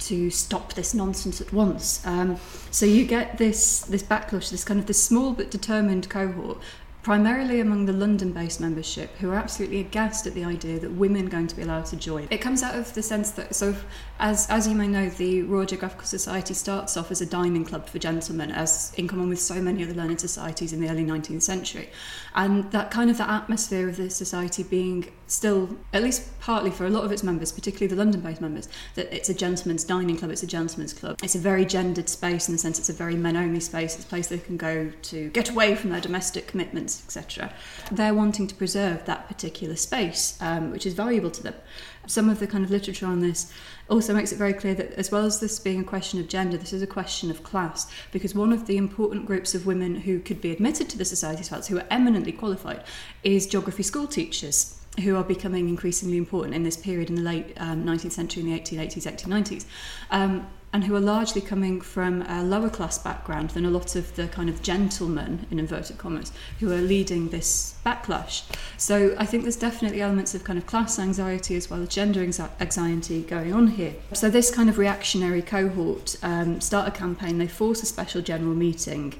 to 0.00 0.30
stop 0.30 0.74
this 0.74 0.94
nonsense 0.94 1.40
at 1.40 1.52
once. 1.52 2.06
Um, 2.06 2.38
so 2.70 2.86
you 2.86 3.04
get 3.04 3.38
this 3.38 3.80
this 3.80 4.02
backlash, 4.02 4.50
this 4.50 4.64
kind 4.64 4.78
of 4.78 4.86
this 4.86 5.02
small 5.02 5.32
but 5.32 5.50
determined 5.50 6.08
cohort, 6.08 6.58
primarily 7.02 7.60
among 7.60 7.86
the 7.86 7.92
London-based 7.92 8.60
membership, 8.60 9.16
who 9.18 9.30
are 9.30 9.36
absolutely 9.36 9.80
aghast 9.80 10.26
at 10.26 10.34
the 10.34 10.44
idea 10.44 10.78
that 10.78 10.90
women 10.92 11.26
are 11.26 11.30
going 11.30 11.46
to 11.48 11.56
be 11.56 11.62
allowed 11.62 11.86
to 11.86 11.96
join. 11.96 12.28
It 12.30 12.38
comes 12.38 12.62
out 12.62 12.74
of 12.74 12.94
the 12.94 13.02
sense 13.02 13.30
that 13.32 13.54
so 13.54 13.74
as, 14.18 14.48
as 14.50 14.66
you 14.66 14.74
may 14.74 14.88
know, 14.88 15.08
the 15.08 15.42
Royal 15.42 15.66
Geographical 15.66 16.06
Society 16.06 16.54
starts 16.54 16.96
off 16.96 17.10
as 17.10 17.20
a 17.20 17.26
dining 17.26 17.64
club 17.64 17.88
for 17.88 17.98
gentlemen, 17.98 18.50
as 18.50 18.92
in 18.96 19.06
common 19.06 19.28
with 19.28 19.40
so 19.40 19.60
many 19.60 19.82
other 19.82 19.94
learned 19.94 20.20
societies 20.20 20.72
in 20.72 20.80
the 20.80 20.88
early 20.88 21.04
19th 21.04 21.42
century. 21.42 21.90
And 22.34 22.70
that 22.72 22.90
kind 22.90 23.10
of 23.10 23.18
the 23.18 23.30
atmosphere 23.30 23.88
of 23.88 23.96
the 23.96 24.10
society 24.10 24.62
being 24.62 25.12
still, 25.26 25.76
at 25.92 26.02
least 26.02 26.38
partly 26.40 26.70
for 26.70 26.86
a 26.86 26.90
lot 26.90 27.04
of 27.04 27.12
its 27.12 27.22
members, 27.22 27.52
particularly 27.52 27.86
the 27.86 27.96
London 27.96 28.20
based 28.20 28.40
members, 28.40 28.68
that 28.94 29.14
it's 29.14 29.28
a 29.28 29.34
gentleman's 29.34 29.84
dining 29.84 30.16
club, 30.16 30.30
it's 30.30 30.42
a 30.42 30.46
gentleman's 30.46 30.92
club. 30.92 31.18
It's 31.22 31.34
a 31.34 31.38
very 31.38 31.64
gendered 31.64 32.08
space 32.08 32.48
in 32.48 32.54
the 32.54 32.58
sense 32.58 32.78
it's 32.78 32.88
a 32.88 32.94
very 32.94 33.14
men 33.14 33.36
only 33.36 33.60
space, 33.60 33.94
it's 33.94 34.04
a 34.04 34.08
place 34.08 34.28
they 34.28 34.38
can 34.38 34.56
go 34.56 34.90
to 34.90 35.28
get 35.30 35.50
away 35.50 35.74
from 35.74 35.90
their 35.90 36.00
domestic 36.00 36.46
commitments 36.46 36.88
etc. 37.04 37.52
They're 37.90 38.14
wanting 38.14 38.46
to 38.46 38.54
preserve 38.54 39.04
that 39.06 39.28
particular 39.28 39.76
space, 39.76 40.38
um, 40.40 40.70
which 40.70 40.86
is 40.86 40.94
valuable 40.94 41.30
to 41.30 41.42
them. 41.42 41.54
Some 42.06 42.30
of 42.30 42.40
the 42.40 42.46
kind 42.46 42.64
of 42.64 42.70
literature 42.70 43.06
on 43.06 43.20
this 43.20 43.52
also 43.88 44.07
also 44.08 44.16
makes 44.16 44.32
it 44.32 44.38
very 44.38 44.54
clear 44.54 44.72
that, 44.72 44.92
as 44.92 45.10
well 45.10 45.26
as 45.26 45.38
this 45.38 45.58
being 45.58 45.80
a 45.80 45.84
question 45.84 46.18
of 46.18 46.28
gender, 46.28 46.56
this 46.56 46.72
is 46.72 46.80
a 46.80 46.86
question 46.86 47.30
of 47.30 47.42
class, 47.42 47.86
because 48.10 48.34
one 48.34 48.54
of 48.54 48.66
the 48.66 48.78
important 48.78 49.26
groups 49.26 49.54
of 49.54 49.66
women 49.66 49.96
who 49.96 50.18
could 50.18 50.40
be 50.40 50.50
admitted 50.50 50.88
to 50.88 50.96
the 50.96 51.04
Society's 51.04 51.52
Arts, 51.52 51.68
who 51.68 51.76
are 51.76 51.84
eminently 51.90 52.32
qualified, 52.32 52.82
is 53.22 53.46
geography 53.46 53.82
school 53.82 54.06
teachers. 54.06 54.74
Who 55.04 55.14
are 55.14 55.22
becoming 55.22 55.68
increasingly 55.68 56.16
important 56.16 56.56
in 56.56 56.64
this 56.64 56.76
period 56.76 57.08
in 57.08 57.16
the 57.16 57.22
late 57.22 57.52
um, 57.58 57.84
19th 57.84 58.12
century, 58.12 58.42
in 58.42 58.50
the 58.50 58.58
1880s, 58.58 59.06
1890s. 59.06 59.64
Um, 60.10 60.48
and 60.72 60.84
who 60.84 60.94
are 60.94 61.00
largely 61.00 61.40
coming 61.40 61.80
from 61.80 62.22
a 62.22 62.42
lower 62.42 62.68
class 62.68 62.98
background 62.98 63.50
than 63.50 63.64
a 63.64 63.70
lot 63.70 63.96
of 63.96 64.14
the 64.16 64.28
kind 64.28 64.50
of 64.50 64.62
gentlemen, 64.62 65.46
in 65.50 65.58
inverted 65.58 65.96
commas, 65.96 66.30
who 66.60 66.70
are 66.70 66.80
leading 66.80 67.28
this 67.30 67.74
backlash. 67.86 68.42
So 68.76 69.14
I 69.18 69.24
think 69.24 69.44
there's 69.44 69.56
definitely 69.56 70.02
elements 70.02 70.34
of 70.34 70.44
kind 70.44 70.58
of 70.58 70.66
class 70.66 70.98
anxiety 70.98 71.56
as 71.56 71.70
well 71.70 71.82
as 71.82 71.88
gender 71.88 72.20
anxiety 72.22 73.22
going 73.22 73.54
on 73.54 73.68
here. 73.68 73.94
So 74.12 74.28
this 74.28 74.54
kind 74.54 74.68
of 74.68 74.76
reactionary 74.76 75.42
cohort 75.42 76.16
um, 76.22 76.60
start 76.60 76.86
a 76.86 76.90
campaign, 76.90 77.38
they 77.38 77.48
force 77.48 77.82
a 77.82 77.86
special 77.86 78.20
general 78.20 78.54
meeting, 78.54 79.14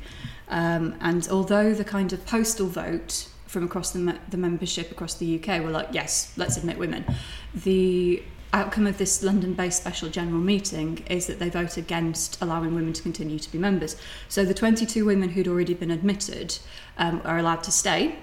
um, 0.48 0.96
and 1.00 1.26
although 1.30 1.72
the 1.72 1.84
kind 1.84 2.12
of 2.12 2.24
postal 2.26 2.66
vote 2.66 3.28
from 3.46 3.64
across 3.64 3.92
the, 3.92 3.98
me- 3.98 4.18
the 4.28 4.36
membership 4.36 4.90
across 4.90 5.14
the 5.14 5.40
UK 5.40 5.62
were 5.62 5.70
like, 5.70 5.88
yes, 5.92 6.32
let's 6.36 6.58
admit 6.58 6.78
women, 6.78 7.04
the 7.54 8.22
outcome 8.52 8.86
of 8.86 8.98
this 8.98 9.22
London 9.22 9.54
based 9.54 9.80
special 9.80 10.08
general 10.08 10.40
meeting 10.40 11.04
is 11.08 11.26
that 11.26 11.38
they 11.38 11.50
vote 11.50 11.76
against 11.76 12.40
allowing 12.42 12.74
women 12.74 12.92
to 12.92 13.02
continue 13.02 13.38
to 13.38 13.52
be 13.52 13.58
members. 13.58 13.96
So 14.28 14.44
the 14.44 14.54
22 14.54 15.04
women 15.04 15.30
who'd 15.30 15.48
already 15.48 15.74
been 15.74 15.90
admitted 15.90 16.58
um, 16.96 17.20
are 17.24 17.38
allowed 17.38 17.62
to 17.64 17.70
stay. 17.70 18.16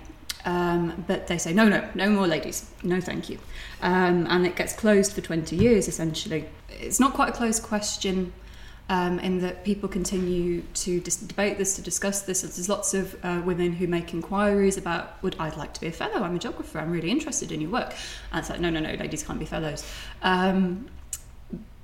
Um, 0.46 1.04
but 1.08 1.26
they 1.26 1.40
say, 1.40 1.54
no, 1.54 1.68
no, 1.68 1.90
no 1.96 2.10
more 2.10 2.28
ladies. 2.28 2.70
No, 2.84 3.02
thank 3.02 3.30
you. 3.30 3.40
Um, 3.82 4.28
and 4.30 4.46
it 4.46 4.56
gets 4.56 4.74
closed 4.74 5.14
for 5.14 5.22
20 5.22 5.56
years, 5.56 5.88
essentially. 5.88 6.46
It's 6.70 7.00
not 7.00 7.14
quite 7.14 7.30
a 7.30 7.32
closed 7.32 7.64
question 7.64 8.32
um, 8.90 9.20
in 9.20 9.40
that 9.40 9.64
people 9.64 9.90
continue 9.90 10.62
to 10.62 11.00
dis- 11.00 11.16
debate 11.18 11.58
this, 11.58 11.76
to 11.76 11.82
discuss 11.82 12.22
this. 12.22 12.42
There's 12.42 12.70
lots 12.70 12.94
of 12.94 13.16
uh, 13.24 13.42
women 13.44 13.74
who 13.74 13.88
make 13.88 14.14
inquiries 14.14 14.78
about, 14.78 15.22
would 15.24 15.36
I'd 15.40 15.58
like 15.58 15.74
to 15.74 15.82
be 15.82 15.88
a 15.88 15.92
fellow? 15.92 16.24
I'm 16.24 16.36
a 16.36 16.40
geographer. 16.40 16.80
I'm 16.80 16.92
really 16.92 17.10
interested 17.10 17.52
in 17.52 17.62
your 17.62 17.72
work. 17.72 17.94
And 18.32 18.40
it's 18.40 18.50
like, 18.50 18.60
no, 18.60 18.70
no, 18.70 18.80
no, 18.80 18.94
ladies 18.94 19.24
can't 19.24 19.40
be 19.40 19.46
fellows. 19.46 19.84
Um, 20.22 20.88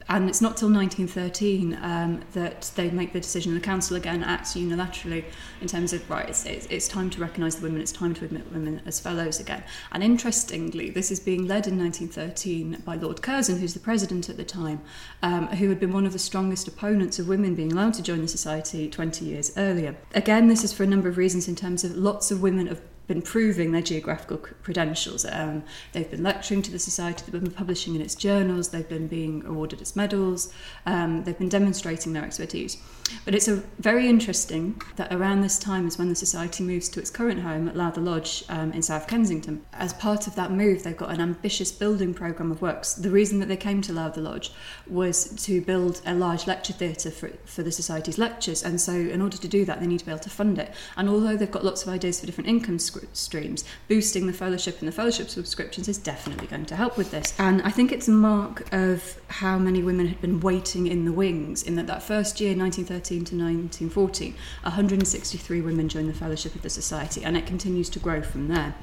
and 0.09 0.29
it's 0.29 0.41
not 0.41 0.57
till 0.57 0.71
1913 0.71 1.77
um, 1.81 2.21
that 2.33 2.71
they 2.75 2.89
make 2.89 3.13
the 3.13 3.19
decision. 3.19 3.53
The 3.53 3.59
council 3.59 3.97
again 3.97 4.23
acts 4.23 4.53
unilaterally 4.53 5.23
in 5.61 5.67
terms 5.67 5.93
of 5.93 6.07
right, 6.09 6.27
it's, 6.27 6.45
it's, 6.45 6.65
it's 6.67 6.87
time 6.87 7.09
to 7.11 7.21
recognise 7.21 7.55
the 7.55 7.63
women, 7.63 7.81
it's 7.81 7.91
time 7.91 8.13
to 8.15 8.25
admit 8.25 8.51
women 8.51 8.81
as 8.85 8.99
fellows 8.99 9.39
again. 9.39 9.63
And 9.91 10.03
interestingly, 10.03 10.89
this 10.89 11.11
is 11.11 11.19
being 11.19 11.47
led 11.47 11.67
in 11.67 11.77
1913 11.77 12.83
by 12.85 12.95
Lord 12.95 13.21
Curzon, 13.21 13.59
who's 13.59 13.73
the 13.73 13.79
president 13.79 14.29
at 14.29 14.37
the 14.37 14.43
time, 14.43 14.81
um, 15.21 15.47
who 15.47 15.69
had 15.69 15.79
been 15.79 15.93
one 15.93 16.05
of 16.05 16.13
the 16.13 16.19
strongest 16.19 16.67
opponents 16.67 17.19
of 17.19 17.27
women 17.27 17.55
being 17.55 17.71
allowed 17.71 17.93
to 17.95 18.03
join 18.03 18.21
the 18.21 18.27
society 18.27 18.89
20 18.89 19.25
years 19.25 19.51
earlier. 19.57 19.95
Again, 20.13 20.47
this 20.47 20.63
is 20.63 20.73
for 20.73 20.83
a 20.83 20.87
number 20.87 21.09
of 21.09 21.17
reasons 21.17 21.47
in 21.47 21.55
terms 21.55 21.83
of 21.83 21.95
lots 21.95 22.31
of 22.31 22.41
women 22.41 22.67
have 22.67 22.81
been 23.11 23.21
proving 23.21 23.73
their 23.73 23.81
geographical 23.81 24.37
credentials. 24.37 25.25
Um, 25.25 25.63
they've 25.91 26.09
been 26.09 26.23
lecturing 26.23 26.61
to 26.61 26.71
the 26.71 26.79
society, 26.79 27.23
they've 27.25 27.43
been 27.43 27.51
publishing 27.51 27.93
in 27.95 28.01
its 28.01 28.15
journals, 28.15 28.69
they've 28.69 28.87
been 28.87 29.07
being 29.07 29.43
awarded 29.45 29.81
its 29.81 29.95
medals, 29.97 30.53
um, 30.85 31.23
they've 31.23 31.37
been 31.37 31.49
demonstrating 31.49 32.13
their 32.13 32.23
expertise. 32.23 32.77
But 33.25 33.35
it's 33.35 33.47
very 33.79 34.07
interesting 34.07 34.81
that 34.95 35.13
around 35.13 35.41
this 35.41 35.59
time 35.59 35.87
is 35.87 35.97
when 35.97 36.09
the 36.09 36.15
society 36.15 36.63
moves 36.63 36.89
to 36.89 36.99
its 36.99 37.09
current 37.09 37.41
home 37.41 37.67
at 37.67 37.75
Lowther 37.75 38.01
Lodge 38.01 38.43
um, 38.49 38.71
in 38.71 38.81
South 38.81 39.07
Kensington. 39.07 39.65
As 39.73 39.93
part 39.93 40.27
of 40.27 40.35
that 40.35 40.51
move, 40.51 40.83
they've 40.83 40.97
got 40.97 41.11
an 41.11 41.21
ambitious 41.21 41.71
building 41.71 42.13
programme 42.13 42.51
of 42.51 42.61
works. 42.61 42.93
The 42.93 43.09
reason 43.09 43.39
that 43.39 43.47
they 43.47 43.57
came 43.57 43.81
to 43.83 43.93
Lowther 43.93 44.21
Lodge 44.21 44.51
was 44.87 45.29
to 45.45 45.61
build 45.61 46.01
a 46.05 46.13
large 46.13 46.47
lecture 46.47 46.73
theatre 46.73 47.11
for, 47.11 47.29
for 47.45 47.63
the 47.63 47.71
society's 47.71 48.17
lectures. 48.17 48.63
And 48.63 48.79
so, 48.79 48.93
in 48.93 49.21
order 49.21 49.37
to 49.37 49.47
do 49.47 49.65
that, 49.65 49.79
they 49.79 49.87
need 49.87 49.99
to 49.99 50.05
be 50.05 50.11
able 50.11 50.19
to 50.19 50.29
fund 50.29 50.57
it. 50.57 50.73
And 50.97 51.09
although 51.09 51.37
they've 51.37 51.51
got 51.51 51.65
lots 51.65 51.83
of 51.83 51.89
ideas 51.89 52.19
for 52.19 52.25
different 52.25 52.49
income 52.49 52.79
streams, 52.79 53.63
boosting 53.87 54.27
the 54.27 54.33
fellowship 54.33 54.79
and 54.79 54.87
the 54.87 54.91
fellowship 54.91 55.29
subscriptions 55.29 55.87
is 55.87 55.97
definitely 55.97 56.47
going 56.47 56.65
to 56.65 56.75
help 56.75 56.97
with 56.97 57.11
this. 57.11 57.33
And 57.39 57.61
I 57.61 57.69
think 57.69 57.91
it's 57.91 58.07
a 58.07 58.11
mark 58.11 58.71
of 58.73 59.19
how 59.27 59.57
many 59.57 59.83
women 59.83 60.07
had 60.07 60.21
been 60.21 60.39
waiting 60.39 60.87
in 60.87 61.05
the 61.05 61.11
wings 61.11 61.63
in 61.63 61.75
that 61.75 61.87
that 61.87 62.03
first 62.03 62.39
year, 62.39 62.55
1930, 62.55 63.00
1913 63.01 63.25
to 63.25 63.89
1914, 63.89 64.35
163 64.63 65.61
women 65.61 65.89
joined 65.89 66.09
the 66.09 66.13
Fellowship 66.13 66.53
of 66.55 66.61
the 66.61 66.69
Society, 66.69 67.23
and 67.23 67.35
it 67.35 67.45
continues 67.45 67.89
to 67.89 67.99
grow 67.99 68.21
from 68.21 68.47
there. 68.47 68.75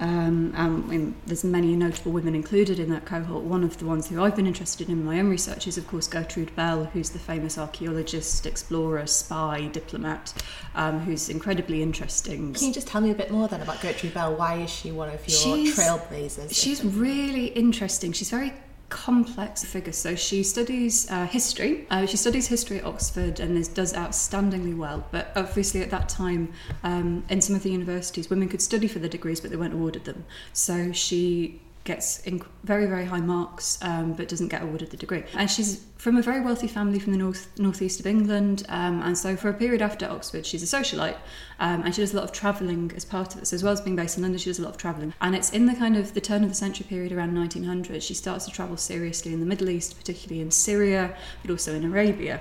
Um, 0.00 0.54
and 0.56 1.14
there's 1.26 1.42
many 1.42 1.74
notable 1.74 2.12
women 2.12 2.36
included 2.36 2.78
in 2.78 2.88
that 2.90 3.04
cohort. 3.04 3.42
One 3.42 3.64
of 3.64 3.78
the 3.78 3.84
ones 3.84 4.08
who 4.08 4.22
I've 4.22 4.36
been 4.36 4.46
interested 4.46 4.88
in 4.88 4.92
in 4.92 5.04
my 5.04 5.18
own 5.18 5.28
research 5.28 5.66
is, 5.66 5.76
of 5.76 5.88
course, 5.88 6.06
Gertrude 6.06 6.54
Bell, 6.54 6.84
who's 6.84 7.10
the 7.10 7.18
famous 7.18 7.58
archaeologist, 7.58 8.46
explorer, 8.46 9.08
spy, 9.08 9.66
diplomat, 9.66 10.40
um, 10.76 11.00
who's 11.00 11.28
incredibly 11.28 11.82
interesting. 11.82 12.54
Can 12.54 12.68
you 12.68 12.72
just 12.72 12.86
tell 12.86 13.00
me 13.00 13.10
a 13.10 13.14
bit 13.14 13.32
more 13.32 13.48
then 13.48 13.60
about 13.60 13.80
Gertrude 13.80 14.14
Bell? 14.14 14.36
Why 14.36 14.58
is 14.58 14.70
she 14.70 14.92
one 14.92 15.08
of 15.08 15.26
your 15.26 15.36
she's, 15.36 15.76
trailblazers? 15.76 16.54
She's 16.54 16.84
really 16.84 17.46
interesting. 17.46 18.12
She's 18.12 18.30
very 18.30 18.52
complex 18.88 19.64
figure. 19.64 19.92
So 19.92 20.14
she 20.14 20.42
studies 20.42 21.10
uh, 21.10 21.26
history. 21.26 21.86
Uh, 21.90 22.06
she 22.06 22.16
studies 22.16 22.46
history 22.46 22.78
at 22.78 22.84
Oxford 22.84 23.40
and 23.40 23.56
is, 23.56 23.68
does 23.68 23.92
outstandingly 23.92 24.76
well. 24.76 25.06
But 25.10 25.32
obviously, 25.36 25.82
at 25.82 25.90
that 25.90 26.08
time, 26.08 26.52
um, 26.82 27.24
in 27.28 27.40
some 27.40 27.54
of 27.54 27.62
the 27.62 27.70
universities, 27.70 28.30
women 28.30 28.48
could 28.48 28.62
study 28.62 28.88
for 28.88 28.98
the 28.98 29.08
degrees, 29.08 29.40
but 29.40 29.50
they 29.50 29.56
weren't 29.56 29.74
awarded 29.74 30.04
them. 30.04 30.24
So 30.52 30.92
she 30.92 31.60
gets 31.88 32.22
very 32.64 32.86
very 32.86 33.06
high 33.06 33.20
marks 33.20 33.78
um, 33.80 34.12
but 34.12 34.28
doesn't 34.28 34.48
get 34.48 34.62
awarded 34.62 34.90
the 34.90 34.96
degree. 34.96 35.24
And 35.34 35.50
she's 35.50 35.84
from 35.96 36.16
a 36.18 36.22
very 36.22 36.40
wealthy 36.40 36.68
family 36.68 36.98
from 36.98 37.12
the 37.12 37.18
north 37.18 37.48
northeast 37.58 37.98
of 37.98 38.06
England 38.06 38.64
um, 38.68 39.00
and 39.02 39.16
so 39.16 39.36
for 39.36 39.48
a 39.48 39.54
period 39.54 39.80
after 39.80 40.06
Oxford 40.06 40.44
she's 40.44 40.62
a 40.62 40.76
socialite 40.78 41.16
um, 41.58 41.82
and 41.82 41.94
she 41.94 42.02
does 42.02 42.12
a 42.12 42.16
lot 42.16 42.24
of 42.24 42.32
travelling 42.32 42.92
as 42.94 43.06
part 43.06 43.34
of 43.34 43.46
so 43.46 43.54
as 43.54 43.62
well 43.64 43.72
as 43.72 43.80
being 43.80 43.96
based 43.96 44.18
in 44.18 44.22
London 44.22 44.38
she 44.38 44.50
does 44.50 44.58
a 44.58 44.62
lot 44.62 44.72
of 44.72 44.76
travelling. 44.76 45.14
And 45.22 45.34
it's 45.34 45.50
in 45.50 45.64
the 45.64 45.74
kind 45.74 45.96
of 45.96 46.12
the 46.12 46.20
turn 46.20 46.44
of 46.44 46.50
the 46.50 46.54
century 46.54 46.86
period 46.86 47.10
around 47.10 47.34
1900 47.34 48.02
she 48.02 48.14
starts 48.14 48.44
to 48.44 48.50
travel 48.50 48.76
seriously 48.76 49.32
in 49.32 49.40
the 49.40 49.46
Middle 49.46 49.70
East 49.70 49.96
particularly 49.96 50.42
in 50.42 50.50
Syria 50.50 51.16
but 51.42 51.50
also 51.50 51.74
in 51.74 51.84
Arabia. 51.86 52.40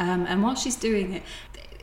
Um, 0.00 0.26
and 0.26 0.42
while 0.42 0.54
she's 0.54 0.76
doing 0.76 1.12
it, 1.14 1.22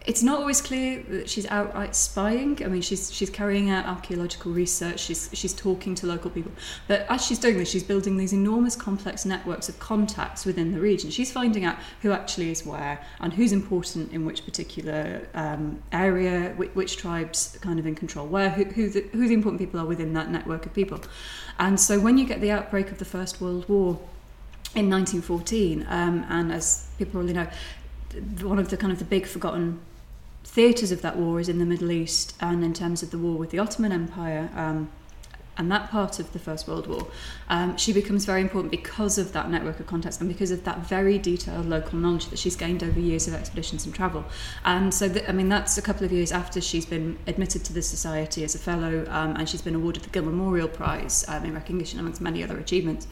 it's 0.08 0.22
not 0.22 0.40
always 0.40 0.62
clear 0.62 1.04
that 1.10 1.30
she's 1.30 1.48
outright 1.48 1.96
spying. 1.96 2.64
I 2.64 2.68
mean, 2.68 2.82
she's 2.82 3.12
she's 3.12 3.30
carrying 3.30 3.72
out 3.72 3.86
archaeological 3.86 4.52
research. 4.52 5.00
She's 5.00 5.30
she's 5.34 5.54
talking 5.54 5.96
to 5.96 6.06
local 6.06 6.30
people. 6.30 6.52
But 6.88 7.08
as 7.10 7.26
she's 7.26 7.40
doing 7.40 7.58
this, 7.58 7.70
she's 7.70 7.84
building 7.84 8.18
these 8.18 8.32
enormous 8.32 8.76
complex 8.76 9.26
networks 9.26 9.68
of 9.68 9.80
contacts 9.80 10.46
within 10.46 10.74
the 10.74 10.80
region. 10.80 11.10
She's 11.10 11.32
finding 11.32 11.66
out 11.66 11.78
who 12.02 12.12
actually 12.12 12.52
is 12.52 12.66
where 12.66 13.04
and 13.20 13.34
who's 13.34 13.52
important 13.52 14.12
in 14.12 14.26
which 14.26 14.46
particular 14.46 15.28
um, 15.34 15.82
area, 15.92 16.54
which, 16.56 16.70
which, 16.76 16.98
tribes 16.98 17.58
kind 17.62 17.80
of 17.80 17.88
in 17.88 17.96
control 17.96 18.28
where, 18.28 18.52
who 18.52 18.66
who 18.66 18.90
the, 18.90 19.02
who 19.12 19.28
the 19.28 19.34
important 19.34 19.60
people 19.60 19.80
are 19.80 19.86
within 19.86 20.14
that 20.14 20.30
network 20.30 20.68
of 20.68 20.74
people. 20.74 21.02
And 21.58 21.80
so 21.80 22.00
when 22.00 22.18
you 22.18 22.26
get 22.26 22.42
the 22.42 22.52
outbreak 22.52 22.92
of 22.92 23.00
the 23.00 23.06
First 23.06 23.42
World 23.42 23.68
War 23.68 24.00
in 24.76 24.90
1914, 24.90 25.86
um, 25.90 26.26
and 26.30 26.52
as 26.52 26.88
people 26.98 27.14
probably 27.14 27.34
know, 27.34 27.48
one 28.42 28.60
of 28.60 28.70
the 28.70 28.78
kind 28.78 28.94
of 28.94 29.00
the 29.00 29.06
big 29.06 29.26
forgotten 29.26 29.80
theatres 30.46 30.92
of 30.92 31.02
that 31.02 31.18
war 31.18 31.40
is 31.40 31.50
in 31.50 31.60
the 31.60 31.66
Middle 31.66 31.92
East 31.92 32.36
and 32.40 32.64
in 32.64 32.74
terms 32.74 33.04
of 33.04 33.12
the 33.12 33.18
war 33.18 33.36
with 33.36 33.50
the 33.50 33.60
Ottoman 33.60 33.92
Empire 33.92 34.50
um, 34.56 34.90
and 35.58 35.72
that 35.72 35.90
part 35.90 36.20
of 36.20 36.34
the 36.34 36.40
First 36.40 36.68
World 36.68 36.88
War, 36.88 37.08
um, 37.50 37.78
she 37.78 37.94
becomes 37.94 38.26
very 38.26 38.42
important 38.42 38.72
because 38.72 39.18
of 39.18 39.32
that 39.34 39.50
network 39.50 39.80
of 39.80 39.88
contacts 39.88 40.20
and 40.20 40.28
because 40.28 40.52
of 40.52 40.64
that 40.66 40.80
very 40.80 41.18
detailed 41.18 41.66
local 41.66 41.98
knowledge 41.98 42.28
that 42.28 42.40
she's 42.40 42.56
gained 42.56 42.84
over 42.84 43.00
years 43.00 43.28
of 43.28 43.34
expeditions 43.34 43.86
and 43.86 43.96
travel. 43.96 44.26
And 44.66 44.94
so, 44.94 45.08
th- 45.08 45.28
I 45.28 45.32
mean, 45.32 45.48
that's 45.50 45.78
a 45.78 45.82
couple 45.82 46.06
of 46.06 46.12
years 46.12 46.32
after 46.32 46.60
she's 46.60 46.86
been 46.86 47.18
admitted 47.26 47.64
to 47.66 47.74
the 47.74 47.82
Society 47.82 48.44
as 48.44 48.54
a 48.54 48.60
fellow 48.60 49.06
um, 49.10 49.36
and 49.38 49.48
she's 49.48 49.62
been 49.62 49.76
awarded 49.76 50.04
the 50.04 50.10
Gill 50.10 50.26
Memorial 50.26 50.68
Prize 50.68 51.24
um, 51.30 51.46
in 51.46 51.54
recognition 51.54 52.00
amongst 52.00 52.20
many 52.20 52.44
other 52.44 52.58
achievements. 52.58 53.08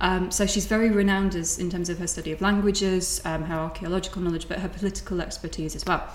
Um, 0.00 0.30
so 0.30 0.44
she's 0.44 0.66
very 0.66 0.90
renowned 0.90 1.34
as 1.34 1.58
in 1.58 1.70
terms 1.70 1.88
of 1.88 1.98
her 1.98 2.06
study 2.06 2.32
of 2.32 2.40
languages, 2.40 3.22
um, 3.24 3.44
her 3.44 3.54
archaeological 3.54 4.20
knowledge, 4.22 4.48
but 4.48 4.58
her 4.58 4.68
political 4.68 5.20
expertise 5.20 5.74
as 5.74 5.84
well. 5.86 6.06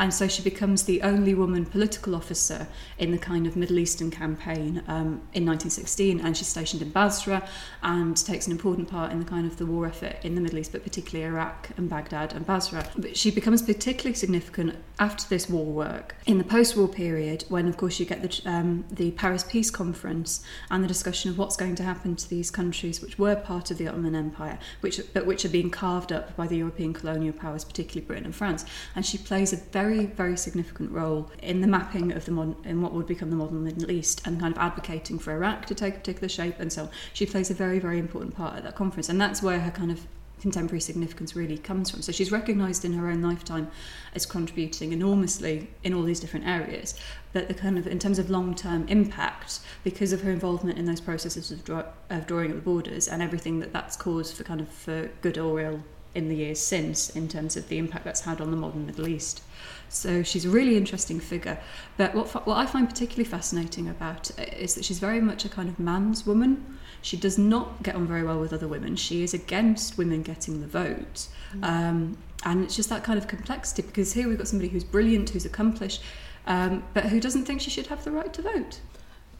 And 0.00 0.12
so 0.14 0.26
she 0.26 0.42
becomes 0.42 0.84
the 0.84 1.02
only 1.02 1.34
woman 1.34 1.66
political 1.66 2.14
officer 2.14 2.66
in 2.98 3.10
the 3.10 3.18
kind 3.18 3.46
of 3.46 3.54
Middle 3.54 3.78
Eastern 3.78 4.10
campaign 4.10 4.82
um, 4.88 5.20
in 5.34 5.44
1916. 5.44 6.20
And 6.20 6.34
she's 6.34 6.48
stationed 6.48 6.80
in 6.80 6.88
Basra 6.88 7.46
and 7.82 8.16
takes 8.16 8.46
an 8.46 8.52
important 8.52 8.88
part 8.88 9.12
in 9.12 9.18
the 9.18 9.26
kind 9.26 9.46
of 9.46 9.58
the 9.58 9.66
war 9.66 9.86
effort 9.86 10.16
in 10.24 10.34
the 10.34 10.40
Middle 10.40 10.58
East, 10.58 10.72
but 10.72 10.82
particularly 10.82 11.30
Iraq 11.30 11.68
and 11.76 11.90
Baghdad 11.90 12.32
and 12.32 12.46
Basra. 12.46 12.88
But 12.96 13.14
she 13.14 13.30
becomes 13.30 13.60
particularly 13.60 14.14
significant 14.14 14.76
after 14.98 15.26
this 15.28 15.48
war 15.48 15.66
work 15.66 16.14
in 16.26 16.38
the 16.38 16.44
post-war 16.44 16.86
period, 16.86 17.44
when 17.48 17.66
of 17.66 17.76
course 17.76 17.98
you 17.98 18.06
get 18.06 18.22
the 18.22 18.50
um, 18.50 18.84
the 18.90 19.10
Paris 19.12 19.42
Peace 19.42 19.70
Conference 19.70 20.44
and 20.70 20.84
the 20.84 20.88
discussion 20.88 21.30
of 21.30 21.38
what's 21.38 21.56
going 21.56 21.74
to 21.74 21.82
happen 21.82 22.14
to 22.16 22.28
these 22.28 22.50
countries 22.50 23.00
which 23.00 23.18
were 23.18 23.34
part 23.34 23.70
of 23.70 23.78
the 23.78 23.88
Ottoman 23.88 24.14
Empire, 24.14 24.58
which 24.80 25.00
but 25.12 25.26
which 25.26 25.44
are 25.44 25.48
being 25.48 25.70
carved 25.70 26.12
up 26.12 26.36
by 26.36 26.46
the 26.46 26.58
European 26.58 26.92
colonial 26.92 27.32
powers, 27.32 27.64
particularly 27.64 28.06
Britain 28.06 28.26
and 28.26 28.34
France. 28.34 28.64
And 28.94 29.04
she 29.04 29.18
plays 29.18 29.52
a 29.52 29.56
very 29.56 29.89
very, 29.90 30.06
very 30.06 30.36
significant 30.36 30.90
role 30.92 31.28
in 31.42 31.60
the 31.60 31.66
mapping 31.66 32.12
of 32.12 32.24
the 32.24 32.30
modern, 32.30 32.56
in 32.64 32.80
what 32.80 32.92
would 32.92 33.06
become 33.06 33.28
the 33.30 33.36
modern 33.36 33.64
Middle 33.64 33.90
East 33.90 34.24
and 34.24 34.38
kind 34.38 34.54
of 34.54 34.58
advocating 34.58 35.18
for 35.18 35.32
Iraq 35.32 35.66
to 35.66 35.74
take 35.74 35.96
a 35.96 35.98
particular 35.98 36.28
shape 36.28 36.60
and 36.60 36.72
so 36.72 36.84
on. 36.84 36.90
She 37.12 37.26
plays 37.26 37.50
a 37.50 37.54
very, 37.54 37.80
very 37.80 37.98
important 37.98 38.36
part 38.36 38.56
at 38.56 38.62
that 38.62 38.76
conference, 38.76 39.08
and 39.08 39.20
that's 39.20 39.42
where 39.42 39.58
her 39.58 39.70
kind 39.70 39.90
of 39.90 40.06
contemporary 40.40 40.80
significance 40.80 41.34
really 41.34 41.58
comes 41.58 41.90
from. 41.90 42.02
So 42.02 42.12
she's 42.12 42.30
recognised 42.30 42.84
in 42.84 42.92
her 42.94 43.08
own 43.08 43.20
lifetime 43.20 43.68
as 44.14 44.24
contributing 44.26 44.92
enormously 44.92 45.68
in 45.82 45.92
all 45.92 46.04
these 46.04 46.20
different 46.20 46.46
areas. 46.46 46.94
But 47.32 47.48
the 47.48 47.54
kind 47.54 47.76
of, 47.76 47.86
in 47.88 47.98
terms 47.98 48.20
of 48.20 48.30
long 48.30 48.54
term 48.54 48.86
impact, 48.86 49.58
because 49.82 50.12
of 50.12 50.22
her 50.22 50.30
involvement 50.30 50.78
in 50.78 50.84
those 50.84 51.00
processes 51.00 51.50
of, 51.50 51.64
draw, 51.64 51.84
of 52.08 52.28
drawing 52.28 52.50
up 52.50 52.56
the 52.56 52.62
borders 52.62 53.08
and 53.08 53.22
everything 53.22 53.58
that 53.58 53.72
that's 53.72 53.96
caused 53.96 54.36
for 54.36 54.44
kind 54.44 54.60
of 54.60 54.68
for 54.68 55.10
good 55.20 55.36
or 55.36 55.60
ill 55.60 55.82
in 56.14 56.28
the 56.28 56.36
years 56.36 56.58
since, 56.58 57.10
in 57.10 57.28
terms 57.28 57.56
of 57.56 57.68
the 57.68 57.78
impact 57.78 58.04
that's 58.04 58.22
had 58.22 58.40
on 58.40 58.50
the 58.50 58.56
modern 58.56 58.86
Middle 58.86 59.08
East. 59.08 59.42
So 59.90 60.22
she's 60.22 60.44
a 60.44 60.50
really 60.50 60.76
interesting 60.76 61.18
figure. 61.18 61.58
But 61.96 62.14
what, 62.14 62.46
what 62.46 62.56
I 62.56 62.64
find 62.64 62.88
particularly 62.88 63.28
fascinating 63.28 63.88
about 63.88 64.30
is 64.38 64.76
that 64.76 64.84
she's 64.84 65.00
very 65.00 65.20
much 65.20 65.44
a 65.44 65.48
kind 65.48 65.68
of 65.68 65.78
man's 65.80 66.24
woman. 66.24 66.78
She 67.02 67.16
does 67.16 67.36
not 67.36 67.82
get 67.82 67.96
on 67.96 68.06
very 68.06 68.22
well 68.22 68.38
with 68.38 68.52
other 68.52 68.68
women. 68.68 68.94
She 68.94 69.22
is 69.24 69.34
against 69.34 69.98
women 69.98 70.22
getting 70.22 70.60
the 70.60 70.68
vote. 70.68 71.26
Mm. 71.54 71.64
Um, 71.64 72.18
and 72.44 72.64
it's 72.64 72.76
just 72.76 72.88
that 72.88 73.02
kind 73.02 73.18
of 73.18 73.26
complexity 73.26 73.82
because 73.82 74.12
here 74.12 74.28
we've 74.28 74.38
got 74.38 74.48
somebody 74.48 74.68
who's 74.68 74.84
brilliant, 74.84 75.30
who's 75.30 75.44
accomplished, 75.44 76.02
um, 76.46 76.84
but 76.94 77.06
who 77.06 77.20
doesn't 77.20 77.44
think 77.44 77.60
she 77.60 77.70
should 77.70 77.88
have 77.88 78.04
the 78.04 78.12
right 78.12 78.32
to 78.32 78.42
vote. 78.42 78.80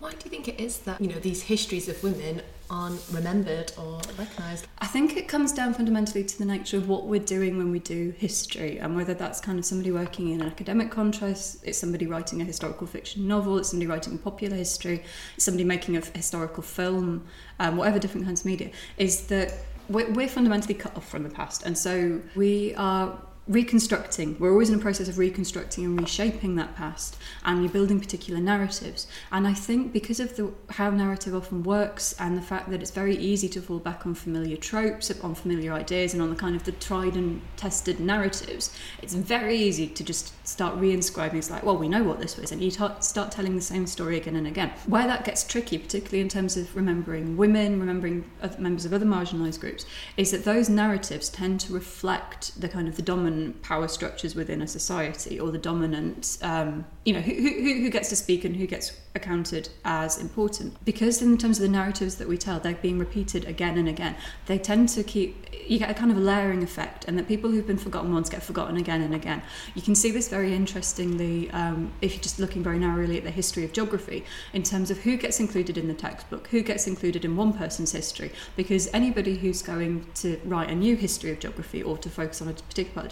Why 0.01 0.13
do 0.13 0.17
you 0.25 0.31
think 0.31 0.49
it 0.49 0.59
is 0.59 0.79
that 0.81 0.99
you 0.99 1.09
know 1.09 1.19
these 1.19 1.43
histories 1.43 1.87
of 1.87 2.03
women 2.03 2.41
aren't 2.71 3.03
remembered 3.13 3.71
or 3.77 4.01
recognised? 4.19 4.67
I 4.79 4.87
think 4.87 5.15
it 5.15 5.29
comes 5.29 5.53
down 5.53 5.75
fundamentally 5.75 6.25
to 6.25 6.39
the 6.39 6.47
nature 6.47 6.79
of 6.79 6.89
what 6.89 7.07
we're 7.07 7.21
doing 7.21 7.59
when 7.59 7.71
we 7.71 7.81
do 7.81 8.15
history, 8.17 8.79
and 8.79 8.97
whether 8.97 9.13
that's 9.13 9.41
kind 9.41 9.59
of 9.59 9.67
somebody 9.67 9.93
working 9.93 10.31
in 10.31 10.41
an 10.41 10.47
academic 10.47 10.91
context, 10.91 11.59
it's 11.65 11.77
somebody 11.77 12.07
writing 12.07 12.41
a 12.41 12.45
historical 12.45 12.87
fiction 12.87 13.29
novel, 13.29 13.59
it's 13.59 13.69
somebody 13.69 13.87
writing 13.87 14.17
popular 14.17 14.57
history, 14.57 15.05
it's 15.37 15.45
somebody 15.45 15.65
making 15.65 15.99
a 15.99 16.01
historical 16.01 16.63
film, 16.63 17.23
um, 17.59 17.77
whatever 17.77 17.99
different 17.99 18.25
kinds 18.25 18.41
of 18.41 18.47
media, 18.47 18.71
is 18.97 19.27
that 19.27 19.53
we're, 19.91 20.11
we're 20.13 20.29
fundamentally 20.29 20.73
cut 20.73 20.97
off 20.97 21.07
from 21.11 21.25
the 21.25 21.31
past, 21.31 21.65
and 21.67 21.77
so 21.77 22.23
we 22.35 22.75
are 22.77 23.21
reconstructing. 23.49 24.37
We're 24.39 24.53
always 24.53 24.71
in 24.71 24.79
a 24.79 24.83
process 24.83 25.09
of 25.09 25.19
reconstructing 25.19 25.85
and 25.85 26.01
reshaping 26.01 26.57
that 26.57 26.77
past 26.77 27.17
and 27.45 27.63
you're 27.63 27.73
building 27.73 27.99
particular 27.99 28.41
narratives. 28.41 29.07
And 29.33 29.47
i 29.47 29.55
think 29.55 29.93
because 29.93 30.21
of 30.21 30.37
the 30.37 30.53
how 30.71 30.91
narrative 30.91 31.35
often 31.35 31.63
works 31.63 32.15
and 32.19 32.37
the 32.37 32.43
fact 32.43 32.71
that 32.71 32.81
it's 32.81 32.91
very 32.91 33.17
easy 33.17 33.49
to 33.49 33.61
fall 33.61 33.79
back 33.79 34.07
on 34.07 34.15
familiar 34.15 34.57
tropes 34.57 35.11
on 35.23 35.35
familiar 35.35 35.73
ideas 35.73 36.13
and 36.13 36.23
on 36.23 36.31
the 36.31 36.37
kind 36.37 36.55
of 36.55 36.65
the 36.65 36.73
tried 36.73 37.15
and 37.15 37.41
tested 37.57 37.99
narratives 37.99 38.77
it's 39.03 39.15
very 39.15 39.57
easy 39.57 39.89
to 39.89 40.05
just 40.05 40.33
start 40.47 40.77
reinscribing. 40.77 41.35
It's 41.35 41.51
like 41.51 41.65
well 41.65 41.77
we 41.77 41.89
know 41.89 42.05
what 42.05 42.21
this 42.21 42.37
was 42.37 42.53
and 42.53 42.63
you 42.63 42.71
t- 42.71 42.87
start 43.01 43.33
telling 43.33 43.57
the 43.57 43.63
same 43.63 43.87
story 43.87 44.17
again 44.17 44.37
and 44.37 44.47
again. 44.47 44.73
Where 44.87 45.07
that 45.07 45.25
gets 45.25 45.45
tricky 45.45 45.79
particularly 45.79 46.21
in 46.21 46.29
terms 46.29 46.57
of 46.57 46.77
remembering 46.77 47.37
women 47.37 47.81
remembering 47.81 48.31
members 48.59 48.85
of 48.85 48.93
other 48.93 49.07
marginalized 49.07 49.61
groups 49.61 49.87
is 50.17 50.31
that 50.31 50.45
those 50.45 50.69
narratives 50.69 51.29
tend 51.29 51.61
to 51.61 51.73
reflect 51.73 52.61
the 52.61 52.69
kind 52.69 52.87
of 52.87 52.97
the 52.97 53.03
dominant 53.03 53.30
power 53.63 53.89
structures 53.89 54.35
within 54.35 54.63
a 54.63 54.67
society 54.67 55.39
or 55.39 55.51
the 55.51 55.59
dominant 55.59 56.39
um, 56.43 56.85
you 57.05 57.13
know 57.13 57.21
who, 57.21 57.33
who, 57.35 57.75
who 57.83 57.91
gets 57.91 58.09
to 58.09 58.17
speak 58.17 58.45
and 58.45 58.57
who 58.57 58.67
gets 58.67 58.93
accounted 59.15 59.69
as 59.85 60.19
important. 60.19 60.73
Because 60.85 61.21
in 61.21 61.37
terms 61.37 61.59
of 61.59 61.63
the 61.63 61.69
narratives 61.69 62.17
that 62.17 62.29
we 62.29 62.37
tell 62.37 62.61
they're 62.61 62.75
being 62.75 62.99
repeated 62.99 63.45
again 63.45 63.77
and 63.79 63.89
again. 63.89 64.15
They 64.47 64.59
tend 64.59 64.89
to 64.91 65.03
keep 65.03 65.47
you 65.67 65.79
get 65.79 65.91
a 65.91 65.95
kind 65.95 66.11
of 66.11 66.19
layering 66.19 66.63
effect 66.63 67.05
and 67.07 67.17
that 67.17 67.29
people 67.29 67.51
who've 67.51 67.67
been 67.67 67.79
forgotten 67.79 68.13
once 68.13 68.29
get 68.29 68.43
forgotten 68.43 68.77
again 68.77 69.03
and 69.03 69.15
again. 69.15 69.41
You 69.75 69.83
can 69.83 69.95
see 69.95 70.11
this 70.11 70.29
very 70.29 70.53
interestingly 70.53 71.51
um, 71.53 71.93
if 72.01 72.15
you're 72.15 72.23
just 72.23 72.41
looking 72.41 72.63
very 72.63 72.79
narrowly 72.79 73.19
at 73.19 73.25
the 73.25 73.31
history 73.31 73.65
of 73.65 73.73
geography 73.73 74.25
in 74.53 74.65
terms 74.65 74.91
of 74.91 74.99
who 74.99 75.17
gets 75.17 75.39
included 75.39 75.79
in 75.79 75.87
the 75.87 75.95
textbook 75.95 76.49
who 76.49 76.63
gets 76.63 76.87
included 76.87 77.25
in 77.25 77.37
one 77.37 77.53
person's 77.53 77.93
history. 77.93 78.33
Because 78.57 78.89
anybody 78.93 79.37
who's 79.37 79.63
going 79.63 80.07
to 80.17 80.41
write 80.45 80.71
a 80.71 80.75
new 80.75 80.97
history 80.97 81.31
of 81.31 81.39
geography 81.39 81.83
or 81.83 81.97
to 81.99 82.09
focus 82.09 82.43
on 82.43 82.49
a 82.49 82.53
particular 82.53 83.03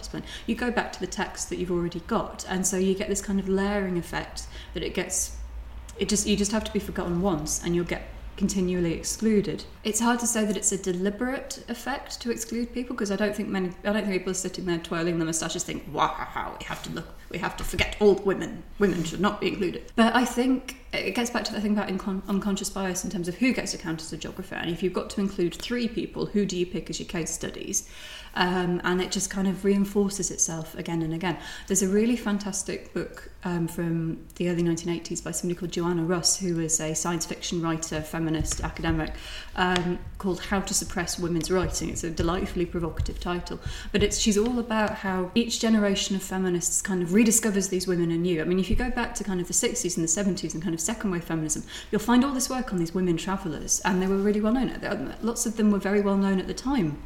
you 0.45 0.55
go 0.55 0.71
back 0.71 0.91
to 0.93 0.99
the 0.99 1.07
text 1.07 1.49
that 1.49 1.57
you've 1.57 1.71
already 1.71 2.01
got 2.01 2.45
and 2.49 2.65
so 2.65 2.77
you 2.77 2.95
get 2.95 3.09
this 3.09 3.21
kind 3.21 3.39
of 3.39 3.47
layering 3.47 3.97
effect 3.97 4.43
that 4.73 4.83
it 4.83 4.93
gets 4.93 5.37
it 5.97 6.09
just 6.09 6.25
you 6.27 6.35
just 6.35 6.51
have 6.51 6.63
to 6.63 6.71
be 6.71 6.79
forgotten 6.79 7.21
once 7.21 7.63
and 7.63 7.75
you'll 7.75 7.85
get 7.85 8.03
continually 8.39 8.93
excluded. 8.93 9.65
It's 9.83 9.99
hard 9.99 10.19
to 10.21 10.27
say 10.27 10.45
that 10.45 10.55
it's 10.55 10.71
a 10.71 10.77
deliberate 10.77 11.61
effect 11.67 12.21
to 12.21 12.31
exclude 12.31 12.73
people 12.73 12.95
because 12.95 13.11
I 13.11 13.17
don't 13.17 13.35
think 13.35 13.49
many 13.49 13.71
I 13.83 13.91
don't 13.91 14.05
think 14.05 14.13
people 14.13 14.31
are 14.31 14.41
sitting 14.45 14.65
there 14.65 14.77
twirling 14.77 15.19
their 15.19 15.25
moustaches 15.25 15.65
think, 15.65 15.83
wow, 15.91 16.55
we 16.57 16.65
have 16.65 16.81
to 16.83 16.89
look 16.91 17.07
we 17.29 17.37
have 17.39 17.55
to 17.57 17.63
forget 17.63 17.95
all 17.99 18.15
women. 18.15 18.63
Women 18.79 19.03
should 19.03 19.19
not 19.19 19.39
be 19.41 19.49
included. 19.49 19.91
But 19.95 20.15
I 20.15 20.25
think 20.25 20.77
it 20.91 21.13
gets 21.13 21.29
back 21.29 21.43
to 21.43 21.53
the 21.53 21.61
thing 21.61 21.77
about 21.77 21.89
unconscious 22.27 22.69
bias 22.69 23.03
in 23.03 23.09
terms 23.09 23.27
of 23.27 23.35
who 23.35 23.53
gets 23.53 23.71
to 23.71 23.77
count 23.77 24.01
as 24.01 24.11
a 24.11 24.17
geographer. 24.17 24.55
And 24.55 24.71
if 24.71 24.81
you've 24.81 24.93
got 24.93 25.09
to 25.11 25.21
include 25.21 25.53
three 25.55 25.87
people, 25.87 26.25
who 26.27 26.45
do 26.45 26.57
you 26.57 26.65
pick 26.65 26.89
as 26.89 26.99
your 26.99 27.07
case 27.07 27.31
studies? 27.31 27.87
Um, 28.35 28.79
and 28.83 29.01
it 29.01 29.11
just 29.11 29.29
kind 29.29 29.47
of 29.47 29.65
reinforces 29.65 30.31
itself 30.31 30.75
again 30.75 31.01
and 31.01 31.13
again. 31.13 31.37
There's 31.67 31.81
a 31.81 31.87
really 31.87 32.15
fantastic 32.15 32.93
book 32.93 33.29
um, 33.43 33.67
from 33.67 34.25
the 34.35 34.49
early 34.49 34.63
1980s 34.63 35.23
by 35.23 35.31
somebody 35.31 35.57
called 35.57 35.71
Joanna 35.71 36.03
Russ, 36.03 36.37
who 36.37 36.55
was 36.55 36.79
a 36.79 36.93
science 36.93 37.25
fiction 37.25 37.61
writer, 37.61 38.01
feminist, 38.01 38.61
academic, 38.61 39.13
um, 39.55 39.97
called 40.17 40.41
How 40.41 40.59
to 40.59 40.73
Suppress 40.73 41.17
Women's 41.17 41.49
Writing. 41.49 41.89
It's 41.89 42.03
a 42.03 42.09
delightfully 42.09 42.65
provocative 42.65 43.19
title, 43.19 43.59
but 43.91 44.03
it's 44.03 44.19
she's 44.19 44.37
all 44.37 44.59
about 44.59 44.95
how 44.95 45.31
each 45.35 45.59
generation 45.59 46.15
of 46.15 46.21
feminists 46.21 46.81
kind 46.81 47.01
of 47.01 47.09
rediscovers 47.09 47.69
these 47.69 47.87
women 47.87 48.11
anew. 48.11 48.41
I 48.41 48.45
mean, 48.45 48.59
if 48.59 48.69
you 48.69 48.75
go 48.75 48.89
back 48.89 49.15
to 49.15 49.23
kind 49.23 49.41
of 49.41 49.47
the 49.47 49.53
60s 49.53 49.97
and 49.97 50.07
the 50.07 50.41
70s 50.41 50.53
and 50.53 50.61
kind 50.61 50.75
of 50.75 50.78
second 50.79 51.11
wave 51.11 51.23
feminism, 51.23 51.63
you'll 51.91 51.99
find 51.99 52.23
all 52.23 52.33
this 52.33 52.49
work 52.49 52.71
on 52.73 52.79
these 52.79 52.93
women 52.93 53.17
travellers, 53.17 53.81
and 53.85 54.01
they 54.01 54.07
were 54.07 54.17
really 54.17 54.41
well 54.41 54.53
known. 54.53 55.15
Lots 55.21 55.45
of 55.45 55.57
them 55.57 55.71
were 55.71 55.79
very 55.79 56.01
well 56.01 56.17
known 56.17 56.39
at 56.39 56.47
the 56.47 56.53
time. 56.53 57.01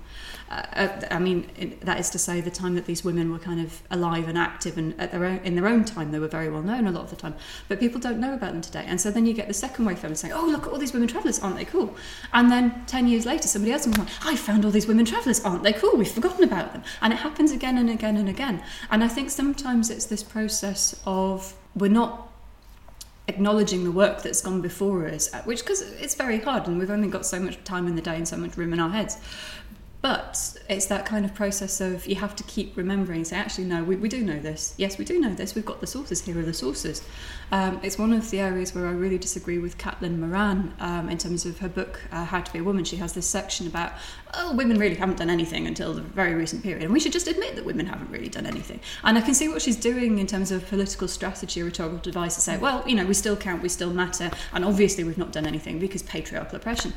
Uh, 0.50 1.02
I 1.10 1.18
mean, 1.20 1.78
that 1.82 2.00
is 2.00 2.10
to 2.12 2.20
say, 2.20 2.40
the 2.40 2.52
time 2.52 2.76
that 2.76 2.86
these 2.86 3.04
women 3.04 3.32
were 3.32 3.40
kind 3.40 3.60
of 3.60 3.82
alive 3.90 4.28
and 4.28 4.38
active, 4.38 4.78
and 4.78 4.94
at 5.00 5.12
their 5.12 5.26
own, 5.26 5.38
in 5.40 5.56
their 5.56 5.68
own 5.68 5.84
time, 5.84 6.12
they 6.12 6.20
were 6.20 6.28
very 6.28 6.50
well 6.50 6.62
known 6.62 6.86
a 6.86 6.92
lot 6.92 7.06
of 7.06 7.10
the 7.10 7.16
time. 7.16 7.34
But 7.68 7.80
people 7.80 8.00
don't 8.00 8.20
know 8.20 8.34
about 8.34 8.52
them 8.52 8.62
today, 8.62 8.86
and 8.86 9.02
so 9.02 9.10
then 9.10 9.26
you 9.26 9.34
get 9.34 9.48
the 9.48 9.54
second 9.54 9.86
wave 9.86 9.98
feminists 10.00 10.22
saying, 10.22 10.34
"Oh, 10.34 10.46
look 10.46 10.68
at 10.68 10.72
all 10.72 10.78
these 10.78 10.94
women 10.94 11.08
travellers, 11.08 11.40
aren't 11.40 11.56
they 11.56 11.66
cool?" 11.66 11.96
And 12.34 12.52
then 12.52 12.84
ten 12.86 13.08
years 13.08 13.26
later, 13.26 13.48
somebody 13.48 13.72
else 13.72 13.88
will 13.88 13.94
go, 13.94 14.06
"I 14.24 14.36
found 14.36 14.64
all 14.64 14.72
these 14.72 14.88
women 14.88 15.06
travellers, 15.06 15.40
aren't 15.44 15.64
they 15.64 15.74
cool? 15.74 15.96
We've 15.98 16.12
forgotten 16.12 16.44
about 16.44 16.74
them," 16.74 16.84
and 17.02 17.14
it 17.14 17.20
happens 17.20 17.52
again 17.52 17.78
and 17.78 17.90
again 17.90 18.18
and 18.18 18.30
again. 18.30 18.62
And 18.92 19.04
I 19.04 19.08
think 19.08 19.32
sometimes 19.32 19.90
it's 19.90 20.06
this 20.06 20.22
process 20.22 20.96
of 21.06 21.56
we're 21.74 21.90
not 21.90 22.30
acknowledging 23.28 23.84
the 23.84 23.92
work 23.92 24.22
that's 24.22 24.42
gone 24.42 24.62
before 24.62 25.08
us, 25.08 25.34
uh, 25.34 25.42
which 25.44 25.60
because 25.60 25.82
it's 25.82 26.16
very 26.16 26.40
hard 26.40 26.68
and 26.68 26.78
we've 26.78 26.92
only 26.92 27.08
got 27.08 27.26
so 27.26 27.40
much 27.40 27.62
time 27.64 27.88
in 27.88 27.96
the 27.96 28.02
day 28.02 28.16
and 28.16 28.28
so 28.28 28.36
much 28.38 28.58
room 28.58 28.74
in 28.74 28.80
our 28.80 28.90
heads. 28.90 29.18
But 30.04 30.58
it's 30.68 30.88
that 30.88 31.06
kind 31.06 31.24
of 31.24 31.34
process 31.34 31.80
of 31.80 32.06
you 32.08 32.16
have 32.16 32.36
to 32.36 32.44
keep 32.44 32.76
remembering, 32.76 33.24
say, 33.24 33.38
actually, 33.38 33.64
no, 33.64 33.86
we, 33.86 33.96
we 33.96 34.10
do 34.10 34.22
know 34.22 34.38
this. 34.38 34.74
Yes, 34.76 34.98
we 34.98 35.06
do 35.06 35.18
know 35.18 35.34
this. 35.34 35.56
We've 35.56 35.66
got 35.66 35.80
the 35.80 35.88
sources. 35.88 36.20
Here 36.20 36.38
are 36.38 36.44
the 36.44 36.54
sources. 36.54 37.08
Um, 37.54 37.80
it's 37.84 37.98
one 37.98 38.12
of 38.12 38.30
the 38.30 38.42
areas 38.42 38.76
where 38.76 38.86
I 38.86 38.92
really 38.92 39.18
disagree 39.18 39.60
with 39.60 39.78
Caitlin 39.78 40.20
Moran 40.20 40.74
um, 40.82 41.08
in 41.08 41.18
terms 41.18 41.46
of 41.46 41.60
her 41.60 41.70
book, 41.70 42.02
uh, 42.12 42.26
How 42.26 42.42
to 42.42 42.52
Be 42.52 42.60
a 42.60 42.64
Woman. 42.66 42.84
She 42.84 42.98
has 42.98 43.14
this 43.14 43.26
section 43.26 43.66
about, 43.66 43.94
oh, 44.34 44.54
women 44.54 44.78
really 44.78 44.96
haven't 44.96 45.20
done 45.20 45.30
anything 45.30 45.68
until 45.68 45.94
the 45.94 46.02
very 46.02 46.34
recent 46.34 46.64
period. 46.64 46.84
And 46.84 46.92
we 46.92 47.00
should 47.00 47.14
just 47.14 47.28
admit 47.28 47.56
that 47.56 47.64
women 47.64 47.86
haven't 47.86 48.12
really 48.12 48.28
done 48.28 48.46
anything. 48.46 48.82
And 49.06 49.18
I 49.18 49.22
can 49.22 49.34
see 49.34 49.48
what 49.48 49.62
she's 49.62 49.78
doing 49.78 50.20
in 50.20 50.28
terms 50.28 50.52
of 50.52 50.68
political 50.68 51.08
strategy, 51.08 51.64
rhetorical 51.64 52.00
device 52.00 52.36
to 52.36 52.42
say, 52.42 52.58
well, 52.58 52.84
you 52.86 52.96
know, 52.96 53.06
we 53.06 53.14
still 53.14 53.38
count, 53.38 53.64
we 53.64 53.70
still 53.70 53.94
matter. 53.94 54.32
And 54.52 54.66
obviously, 54.66 55.06
we've 55.06 55.18
not 55.18 55.32
done 55.32 55.46
anything 55.46 55.80
because 55.80 56.04
patriarchal 56.04 56.58
oppression. 56.58 56.92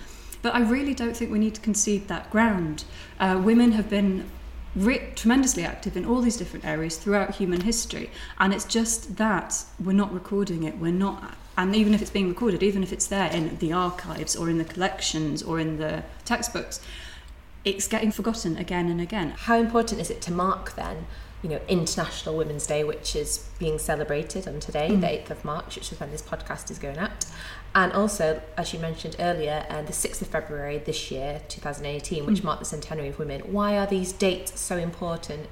But 0.47 0.55
I 0.55 0.61
really 0.61 0.95
don't 0.95 1.17
think 1.17 1.33
we 1.33 1.41
need 1.41 1.57
to 1.57 1.61
concede 1.61 2.07
that 2.07 2.31
ground. 2.31 2.85
Uh, 3.19 3.43
women 3.43 3.73
have 3.73 3.91
been 3.91 4.31
re- 4.77 5.11
tremendously 5.17 5.65
active 5.65 5.97
in 5.97 6.05
all 6.05 6.21
these 6.21 6.37
different 6.37 6.65
areas 6.65 6.97
throughout 6.97 7.35
human 7.35 7.63
history, 7.63 8.13
and 8.39 8.55
it's 8.55 8.65
just 8.65 9.17
that 9.17 9.65
we're 9.85 9.93
not 9.93 10.15
recording 10.15 10.63
it. 10.63 10.79
We're 10.79 10.93
not, 10.93 11.35
and 11.59 11.75
even 11.75 11.95
if 11.95 12.01
it's 12.01 12.13
being 12.13 12.29
recorded, 12.29 12.63
even 12.63 12.85
if 12.85 12.93
it's 12.93 13.09
there 13.09 13.29
in 13.33 13.59
the 13.59 13.73
archives 13.73 14.37
or 14.37 14.49
in 14.49 14.59
the 14.59 14.65
collections 14.65 15.43
or 15.43 15.59
in 15.59 15.79
the 15.79 16.05
textbooks, 16.25 16.79
it's 17.65 17.89
getting 17.89 18.13
forgotten 18.13 18.57
again 18.57 18.89
and 18.89 19.01
again. 19.01 19.31
How 19.31 19.59
important 19.59 20.01
is 20.01 20.11
it 20.11 20.23
to 20.23 20.33
mark 20.33 20.77
then? 20.77 21.07
you 21.43 21.51
know, 21.51 21.61
International 21.69 22.37
Women's 22.37 22.67
Day, 22.67 22.83
which 22.83 23.15
is 23.15 23.49
being 23.59 23.79
celebrated 23.79 24.49
on 24.49 24.59
today, 24.59 24.89
mm. 24.91 25.01
the 25.01 25.07
8th 25.07 25.31
of 25.31 25.45
March, 25.45 25.77
which 25.77 25.93
is 25.93 26.01
when 26.01 26.11
this 26.11 26.23
podcast 26.23 26.71
is 26.71 26.79
going 26.79 26.99
out. 26.99 27.25
And 27.75 27.93
also, 27.93 28.41
as 28.57 28.73
you 28.73 28.79
mentioned 28.79 29.17
earlier, 29.19 29.67
uh, 29.69 29.83
the 29.83 29.93
6th 29.93 30.23
of 30.23 30.29
February 30.29 30.79
this 30.79 31.11
year, 31.11 31.43
2018, 31.49 32.25
which 32.25 32.41
mm. 32.41 32.45
marked 32.45 32.61
the 32.61 32.67
centenary 32.67 33.09
of 33.09 33.19
women. 33.19 33.41
Why 33.53 33.77
are 33.77 33.87
these 33.87 34.13
dates 34.13 34.59
so 34.59 34.79
important 34.79 35.47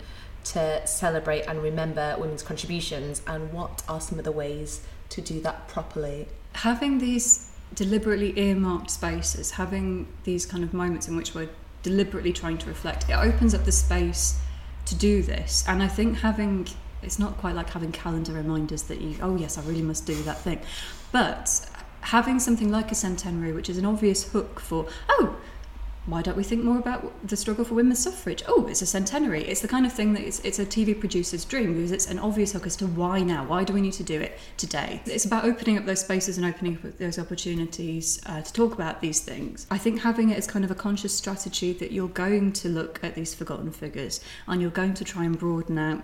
to 0.44 0.86
celebrate 0.86 1.42
and 1.42 1.62
remember 1.62 2.16
women's 2.18 2.42
contributions? 2.42 3.20
And 3.26 3.52
what 3.52 3.82
are 3.88 4.00
some 4.00 4.18
of 4.18 4.24
the 4.24 4.32
ways 4.32 4.80
to 5.10 5.20
do 5.20 5.40
that 5.40 5.68
properly? 5.68 6.28
Having 6.54 6.98
these 6.98 7.50
deliberately 7.74 8.38
earmarked 8.38 8.90
spaces, 8.90 9.52
having 9.52 10.06
these 10.24 10.46
kind 10.46 10.64
of 10.64 10.72
moments 10.72 11.08
in 11.08 11.16
which 11.16 11.34
we're 11.34 11.50
deliberately 11.82 12.32
trying 12.32 12.56
to 12.58 12.66
reflect, 12.66 13.08
it 13.08 13.14
opens 13.14 13.54
up 13.54 13.64
the 13.64 13.72
space 13.72 14.38
to 14.86 14.94
do 14.94 15.22
this. 15.22 15.64
And 15.66 15.82
I 15.82 15.88
think 15.88 16.18
having 16.18 16.68
it's 17.04 17.18
not 17.18 17.36
quite 17.38 17.54
like 17.54 17.70
having 17.70 17.92
calendar 17.92 18.32
reminders 18.32 18.84
that 18.84 19.00
you, 19.00 19.16
oh 19.20 19.36
yes, 19.36 19.58
I 19.58 19.62
really 19.62 19.82
must 19.82 20.06
do 20.06 20.14
that 20.22 20.40
thing. 20.40 20.60
But 21.12 21.68
having 22.04 22.38
something 22.38 22.70
like 22.70 22.92
a 22.92 22.94
centenary, 22.94 23.52
which 23.52 23.70
is 23.70 23.78
an 23.78 23.84
obvious 23.84 24.30
hook 24.32 24.60
for, 24.60 24.86
oh, 25.08 25.36
why 26.06 26.20
don't 26.20 26.36
we 26.36 26.44
think 26.44 26.62
more 26.62 26.78
about 26.78 27.26
the 27.26 27.34
struggle 27.34 27.64
for 27.64 27.72
women's 27.72 28.00
suffrage? 28.00 28.42
Oh, 28.46 28.66
it's 28.66 28.82
a 28.82 28.86
centenary. 28.86 29.42
It's 29.44 29.62
the 29.62 29.68
kind 29.68 29.86
of 29.86 29.92
thing 29.92 30.12
that 30.12 30.22
it's, 30.22 30.38
it's 30.40 30.58
a 30.58 30.66
TV 30.66 30.98
producer's 30.98 31.46
dream 31.46 31.72
because 31.72 31.92
it's 31.92 32.06
an 32.08 32.18
obvious 32.18 32.52
hook 32.52 32.66
as 32.66 32.76
to 32.76 32.86
why 32.86 33.20
now? 33.20 33.46
Why 33.46 33.64
do 33.64 33.72
we 33.72 33.80
need 33.80 33.94
to 33.94 34.02
do 34.02 34.20
it 34.20 34.38
today? 34.58 35.00
It's 35.06 35.24
about 35.24 35.46
opening 35.46 35.78
up 35.78 35.86
those 35.86 36.00
spaces 36.00 36.36
and 36.36 36.44
opening 36.44 36.76
up 36.76 36.98
those 36.98 37.18
opportunities 37.18 38.20
uh, 38.26 38.42
to 38.42 38.52
talk 38.52 38.74
about 38.74 39.00
these 39.00 39.20
things. 39.20 39.66
I 39.70 39.78
think 39.78 40.02
having 40.02 40.28
it 40.28 40.36
as 40.36 40.46
kind 40.46 40.64
of 40.64 40.70
a 40.70 40.74
conscious 40.74 41.16
strategy 41.16 41.72
that 41.72 41.90
you're 41.90 42.08
going 42.08 42.52
to 42.52 42.68
look 42.68 43.02
at 43.02 43.14
these 43.14 43.34
forgotten 43.34 43.70
figures 43.70 44.20
and 44.46 44.60
you're 44.60 44.70
going 44.70 44.92
to 44.94 45.04
try 45.04 45.24
and 45.24 45.38
broaden 45.38 45.78
out 45.78 46.02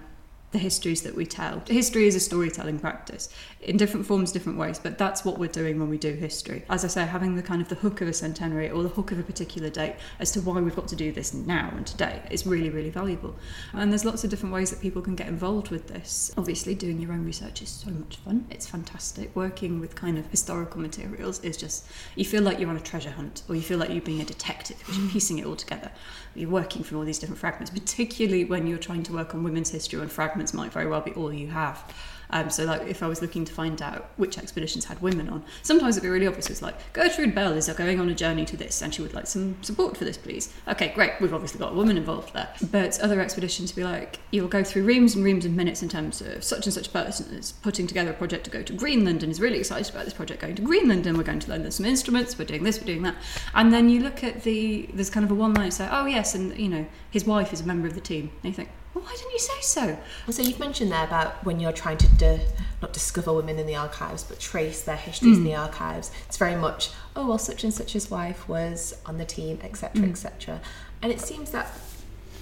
the 0.53 0.59
histories 0.59 1.03
that 1.03 1.15
we 1.15 1.27
tell. 1.27 1.63
History 1.67 2.07
is 2.07 2.15
a 2.17 2.21
storytelling 2.21 2.79
practice 2.79 3.29
in 3.63 3.77
different 3.77 4.07
forms, 4.07 4.33
different 4.33 4.59
ways, 4.59 4.79
but 4.79 4.97
that's 4.97 5.25
what 5.25 5.39
we're 5.39 5.49
doing 5.49 5.79
when 5.79 5.91
we 5.91 5.99
do 5.99 6.13
history. 6.15 6.65
As 6.71 6.85
I 6.85 6.89
say, 6.89 7.05
having 7.05 7.37
the 7.37 7.43
kind 7.43 7.61
of 7.61 7.69
the 7.69 7.75
hook 7.75 8.01
of 8.01 8.09
a 8.09 8.13
centenary 8.13 8.71
or 8.71 8.83
the 8.83 8.89
hook 8.89 9.13
of 9.13 9.19
a 9.19 9.23
particular 9.23 9.69
date 9.69 9.97
as 10.19 10.33
to 10.33 10.41
why 10.41 10.61
we've 10.61 10.75
got 10.75 10.89
to 10.89 10.97
do 10.97 11.13
this 11.13 11.35
now 11.35 11.71
and 11.77 11.87
today 11.87 12.23
is 12.31 12.47
really, 12.47 12.71
really 12.71 12.89
valuable. 12.89 13.37
And 13.75 13.93
there's 13.93 14.05
lots 14.05 14.25
of 14.25 14.31
different 14.31 14.55
ways 14.55 14.71
that 14.71 14.81
people 14.81 15.03
can 15.03 15.15
get 15.15 15.29
involved 15.29 15.71
with 15.71 15.89
this. 15.89 16.33
Obviously, 16.39 16.75
doing 16.75 17.01
your 17.01 17.13
own 17.13 17.25
research 17.25 17.61
is 17.61 17.69
so 17.69 17.91
much 17.91 18.17
fun. 18.17 18.47
It's 18.51 18.67
fantastic. 18.67 19.37
Working 19.37 19.79
with 19.79 19.95
kind 19.95 20.17
of 20.17 20.27
historical 20.29 20.81
materials 20.81 21.41
is 21.41 21.59
just, 21.59 21.87
you 22.17 22.25
feel 22.25 22.43
like 22.43 22.59
you're 22.59 22.71
on 22.71 22.77
a 22.77 22.81
treasure 22.81 23.11
hunt 23.11 23.43
or 23.49 23.55
you 23.55 23.63
feel 23.63 23.79
like 23.79 23.91
you're 23.91 24.01
being 24.01 24.23
a 24.23 24.25
detective 24.25 24.79
because 24.79 24.97
you're 24.97 25.09
mm. 25.09 25.13
piecing 25.13 25.39
it 25.39 25.45
all 25.45 25.57
together. 25.57 25.91
You're 26.35 26.49
working 26.49 26.83
from 26.83 26.99
all 26.99 27.05
these 27.05 27.19
different 27.19 27.41
fragments, 27.41 27.71
particularly 27.71 28.45
when 28.45 28.67
you're 28.67 28.79
trying 28.79 29.03
to 29.03 29.13
work 29.13 29.35
on 29.35 29.43
women's 29.43 29.71
history 29.71 30.01
and 30.01 30.11
fragments 30.11 30.55
might 30.55 30.73
very 30.73 30.87
well 30.87 31.03
be 31.03 31.13
all 31.13 31.33
you 31.33 31.49
have. 31.49 31.85
Um, 32.33 32.51
so, 32.51 32.65
like, 32.65 32.83
if 32.83 33.03
I 33.03 33.07
was 33.07 33.23
looking 33.23 33.45
to 33.45 33.53
find 33.53 33.81
out 33.83 34.11
which 34.17 34.39
expeditions 34.39 34.85
had 34.85 35.01
women 35.03 35.29
on, 35.29 35.45
sometimes 35.63 35.97
it'd 35.97 36.07
be 36.07 36.11
really 36.11 36.27
obvious. 36.27 36.51
It's 36.51 36.63
like 36.63 36.93
Gertrude 36.93 37.35
Bell 37.35 37.53
is 37.53 37.69
going 37.69 38.01
on 38.01 38.09
a 38.09 38.15
journey 38.15 38.45
to 38.47 38.57
this, 38.57 38.83
and 38.83 38.95
she 38.95 39.03
would 39.03 39.15
like 39.15 39.27
some 39.27 39.63
support 39.63 39.97
for 39.97 40.05
this, 40.05 40.17
please. 40.17 40.53
Okay, 40.69 40.89
great. 40.95 41.13
We've 41.21 41.35
obviously 41.35 41.59
got 41.59 41.73
a 41.73 41.77
woman 41.77 41.97
involved 41.97 42.33
there. 42.33 42.49
But 42.71 43.01
other 43.01 43.21
expeditions 43.21 43.75
would 43.75 43.81
be 43.81 43.85
like, 43.85 44.19
you'll 44.31 44.49
go 44.49 44.65
through 44.65 44.85
reams 44.85 45.15
and 45.15 45.25
reams 45.25 45.45
of 45.45 45.53
minutes 45.53 45.83
in 45.83 45.89
terms 45.89 46.21
of 46.21 46.43
such 46.45 46.67
and 46.67 46.75
such 46.75 46.93
person 46.93 47.35
is 47.35 47.53
putting 47.53 47.87
together 47.87 48.11
a 48.11 48.15
project 48.15 48.45
to 48.45 48.51
go 48.51 48.63
to 48.63 48.73
Greenland 48.73 49.23
and 49.23 49.31
is 49.31 49.41
really 49.41 49.59
excited 49.59 49.93
about 49.93 50.05
this 50.05 50.15
project 50.15 50.41
going 50.41 50.55
to 50.57 50.63
Greenland, 50.63 51.07
and 51.07 51.17
we're 51.17 51.25
going 51.25 51.41
to 51.41 51.51
learn 51.51 51.71
some 51.71 51.87
instruments. 51.87 52.39
We're 52.39 52.45
doing 52.47 52.65
this, 52.65 52.81
we're 52.81 52.87
doing 52.87 53.03
that, 53.03 53.17
and 53.55 53.73
then 53.73 53.89
you 53.89 54.01
look 54.01 54.25
at 54.25 54.43
the 54.43 54.89
there's 54.95 55.11
kind 55.11 55.25
of 55.25 55.31
a 55.31 55.35
one 55.35 55.55
line 55.55 55.71
say, 55.71 55.89
oh 55.91 56.07
yes, 56.07 56.35
and 56.35 56.57
you 56.59 56.69
know 56.69 56.87
his 57.11 57.25
wife 57.25 57.53
is 57.53 57.61
a 57.61 57.67
member 57.67 57.87
of 57.87 57.95
the 57.95 58.01
team, 58.01 58.31
and 58.43 58.53
you 58.53 58.53
think 58.53 58.71
well, 58.95 59.05
why 59.05 59.13
didn't 59.13 59.33
you 59.33 59.39
say 59.39 59.61
so? 59.61 59.99
So 60.31 60.43
you've 60.43 60.59
mentioned 60.59 60.91
there 60.91 61.05
about 61.05 61.45
when 61.45 61.61
you're 61.61 61.73
trying 61.73 61.99
to 61.99 62.09
di- 62.17 62.45
not 62.83 62.93
discover 62.93 63.33
women 63.33 63.59
in 63.59 63.67
the 63.67 63.77
archives, 63.77 64.25
but 64.25 64.41
trace 64.41 64.83
their 64.83 64.97
histories 64.97 65.37
mm. 65.37 65.41
in 65.41 65.45
the 65.45 65.55
archives. 65.55 66.11
It's 66.27 66.37
very 66.37 66.57
much, 66.57 66.91
oh 67.15 67.29
well, 67.29 67.39
such 67.39 67.63
and 67.63 67.73
such's 67.73 68.11
wife 68.11 68.49
was 68.49 68.97
on 69.07 69.19
the 69.19 69.25
team, 69.25 69.61
etc., 69.63 70.03
mm. 70.03 70.11
etc. 70.11 70.61
And 71.03 71.13
it 71.13 71.21
seems 71.21 71.53
that 71.53 71.71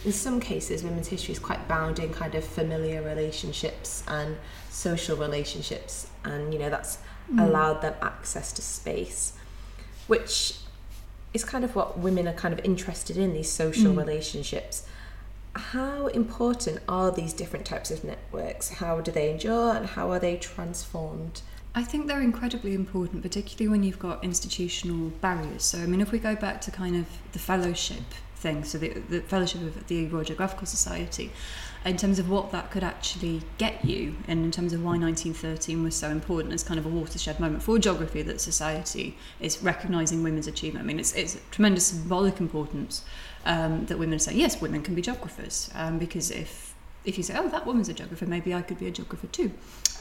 in 0.04 0.12
some 0.12 0.40
cases, 0.40 0.82
women's 0.82 1.08
history 1.08 1.32
is 1.32 1.38
quite 1.38 1.66
bound 1.68 1.98
in 1.98 2.14
kind 2.14 2.34
of 2.34 2.44
familiar 2.44 3.02
relationships 3.02 4.02
and 4.08 4.36
social 4.70 5.16
relationships, 5.16 6.08
and 6.24 6.52
you 6.52 6.58
know 6.58 6.70
that's 6.70 6.98
mm. 7.30 7.46
allowed 7.46 7.82
them 7.82 7.94
access 8.00 8.54
to 8.54 8.62
space, 8.62 9.34
which 10.06 10.54
is 11.34 11.44
kind 11.44 11.62
of 11.62 11.76
what 11.76 11.98
women 11.98 12.26
are 12.26 12.32
kind 12.32 12.54
of 12.54 12.64
interested 12.64 13.18
in 13.18 13.34
these 13.34 13.50
social 13.50 13.92
mm. 13.92 13.98
relationships 13.98 14.86
how 15.54 16.06
important 16.08 16.80
are 16.88 17.10
these 17.10 17.32
different 17.32 17.66
types 17.66 17.90
of 17.90 18.04
networks? 18.04 18.68
How 18.68 19.00
do 19.00 19.10
they 19.10 19.30
endure 19.30 19.74
and 19.74 19.86
how 19.86 20.10
are 20.10 20.18
they 20.18 20.36
transformed? 20.36 21.42
I 21.74 21.84
think 21.84 22.06
they're 22.06 22.22
incredibly 22.22 22.74
important, 22.74 23.22
particularly 23.22 23.68
when 23.68 23.82
you've 23.82 23.98
got 23.98 24.24
institutional 24.24 25.10
barriers. 25.20 25.64
So, 25.64 25.78
I 25.78 25.86
mean, 25.86 26.00
if 26.00 26.10
we 26.12 26.18
go 26.18 26.34
back 26.34 26.60
to 26.62 26.70
kind 26.70 26.96
of 26.96 27.06
the 27.32 27.38
fellowship 27.38 28.02
thing, 28.36 28.64
so 28.64 28.78
the, 28.78 28.88
the 29.08 29.20
fellowship 29.20 29.62
of 29.62 29.86
the 29.86 30.06
Royal 30.06 30.24
Geographical 30.24 30.66
Society, 30.66 31.30
in 31.84 31.96
terms 31.96 32.18
of 32.18 32.28
what 32.28 32.50
that 32.52 32.70
could 32.70 32.84
actually 32.84 33.42
get 33.56 33.84
you, 33.84 34.16
and 34.26 34.44
in 34.44 34.50
terms 34.50 34.72
of 34.72 34.82
why 34.82 34.98
1913 34.98 35.82
was 35.82 35.94
so 35.94 36.10
important 36.10 36.52
as 36.52 36.62
kind 36.62 36.78
of 36.78 36.86
a 36.86 36.88
watershed 36.88 37.38
moment 37.40 37.62
for 37.62 37.78
geography 37.78 38.22
that 38.22 38.40
society 38.40 39.16
is 39.40 39.62
recognising 39.62 40.22
women's 40.22 40.46
achievement. 40.46 40.84
I 40.84 40.86
mean, 40.86 40.98
it's, 40.98 41.14
it's 41.14 41.38
tremendous 41.50 41.86
symbolic 41.86 42.40
importance 42.40 43.04
um, 43.44 43.86
that 43.86 43.98
women 43.98 44.18
say, 44.18 44.34
yes, 44.34 44.60
women 44.60 44.82
can 44.82 44.94
be 44.94 45.02
geographers, 45.02 45.70
um, 45.74 45.98
because 45.98 46.30
if 46.30 46.74
if 47.04 47.16
you 47.16 47.22
say, 47.22 47.34
oh, 47.38 47.48
that 47.48 47.64
woman's 47.64 47.88
a 47.88 47.94
geographer, 47.94 48.26
maybe 48.26 48.52
I 48.52 48.60
could 48.60 48.78
be 48.78 48.86
a 48.86 48.90
geographer 48.90 49.28
too. 49.28 49.50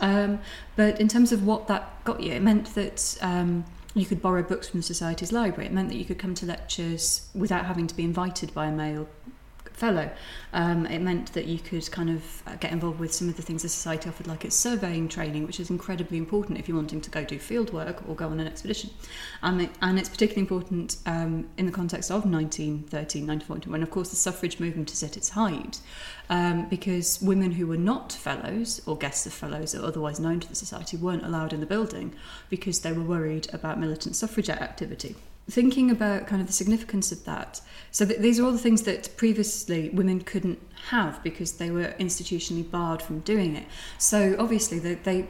Um, 0.02 0.40
but 0.76 1.00
in 1.00 1.08
terms 1.08 1.32
of 1.32 1.46
what 1.46 1.68
that 1.68 2.04
got 2.04 2.22
you, 2.22 2.34
it 2.34 2.42
meant 2.42 2.76
that 2.76 3.18
um, 3.22 3.64
you 3.94 4.06
could 4.06 4.22
borrow 4.22 4.44
books 4.44 4.68
from 4.68 4.80
the 4.80 4.84
Society's 4.84 5.32
library. 5.32 5.68
It 5.68 5.74
meant 5.74 5.90
that 5.90 5.96
you 5.96 6.06
could 6.06 6.20
come 6.20 6.36
to 6.36 6.46
lectures 6.46 7.30
without 7.34 7.66
having 7.66 7.88
to 7.88 7.96
be 7.96 8.04
invited 8.04 8.54
by 8.54 8.68
a 8.68 8.72
male 8.72 9.08
fellow. 9.78 10.10
Um, 10.54 10.88
it 10.88 11.00
meant 11.00 11.34
that 11.34 11.46
you 11.46 11.60
could 11.60 11.90
kind 11.92 12.10
of 12.10 12.44
uh, 12.48 12.56
get 12.56 12.72
involved 12.72 13.00
with 13.00 13.14
some 13.14 13.30
of 13.30 13.36
the 13.36 13.44
things 13.44 13.62
the 13.62 13.70
society 13.70 14.10
offered, 14.10 14.28
like 14.28 14.44
its 14.44 14.56
surveying 14.56 15.08
training, 15.08 15.46
which 15.46 15.60
is 15.60 15.70
incredibly 15.70 16.18
important 16.18 16.58
if 16.58 16.68
you're 16.68 16.78
wanting 16.78 17.00
to 17.02 17.10
go 17.12 17.24
do 17.24 17.38
field 17.38 17.72
work 17.72 18.08
or 18.10 18.16
go 18.16 18.28
on 18.28 18.40
an 18.40 18.48
expedition. 18.48 18.90
It, 19.44 19.70
and 19.82 20.00
it's 20.00 20.10
particularly 20.10 20.42
important 20.42 20.98
um, 21.06 21.48
in 21.58 21.68
the 21.68 21.72
context 21.72 22.10
of 22.10 22.26
1913, 22.26 23.28
1914, 23.28 23.72
when, 23.72 23.84
of 23.84 23.92
course, 23.92 24.10
the 24.10 24.16
suffrage 24.16 24.60
movement 24.60 24.92
is 24.92 25.04
at 25.04 25.16
its 25.16 25.30
height, 25.30 25.80
um, 26.30 26.68
because 26.70 27.22
women 27.22 27.52
who 27.52 27.68
were 27.68 27.78
not 27.78 28.12
fellows 28.12 28.82
or 28.88 28.98
guests 28.98 29.28
of 29.28 29.34
fellows 29.34 29.76
or 29.76 29.86
otherwise 29.86 30.20
known 30.20 30.40
to 30.40 30.50
the 30.50 30.56
society 30.56 30.98
weren't 30.98 31.24
allowed 31.24 31.54
in 31.54 31.60
the 31.60 31.66
building 31.66 32.14
because 32.50 32.80
they 32.80 32.92
were 32.92 33.04
worried 33.04 33.48
about 33.54 33.80
militant 33.80 34.16
suffragette 34.16 34.62
activity 34.62 35.16
thinking 35.50 35.90
about 35.90 36.28
kind 36.28 36.42
of 36.42 36.48
the 36.48 36.54
significance 36.54 37.12
of 37.12 37.24
that. 37.26 37.62
So 37.92 38.06
th- 38.06 38.20
these 38.20 38.40
are 38.40 38.46
all 38.46 38.52
the 38.52 38.58
things 38.58 38.84
that 38.84 39.16
previously 39.16 39.90
women 39.90 40.22
couldn't 40.22 40.60
have 40.90 41.24
because 41.24 41.54
they 41.54 41.72
were 41.72 41.96
institutionally 42.00 42.70
barred 42.70 43.02
from 43.02 43.20
doing 43.22 43.56
it. 43.56 43.66
So 43.98 44.36
obviously 44.38 44.80
they, 44.80 44.96
they 44.96 45.28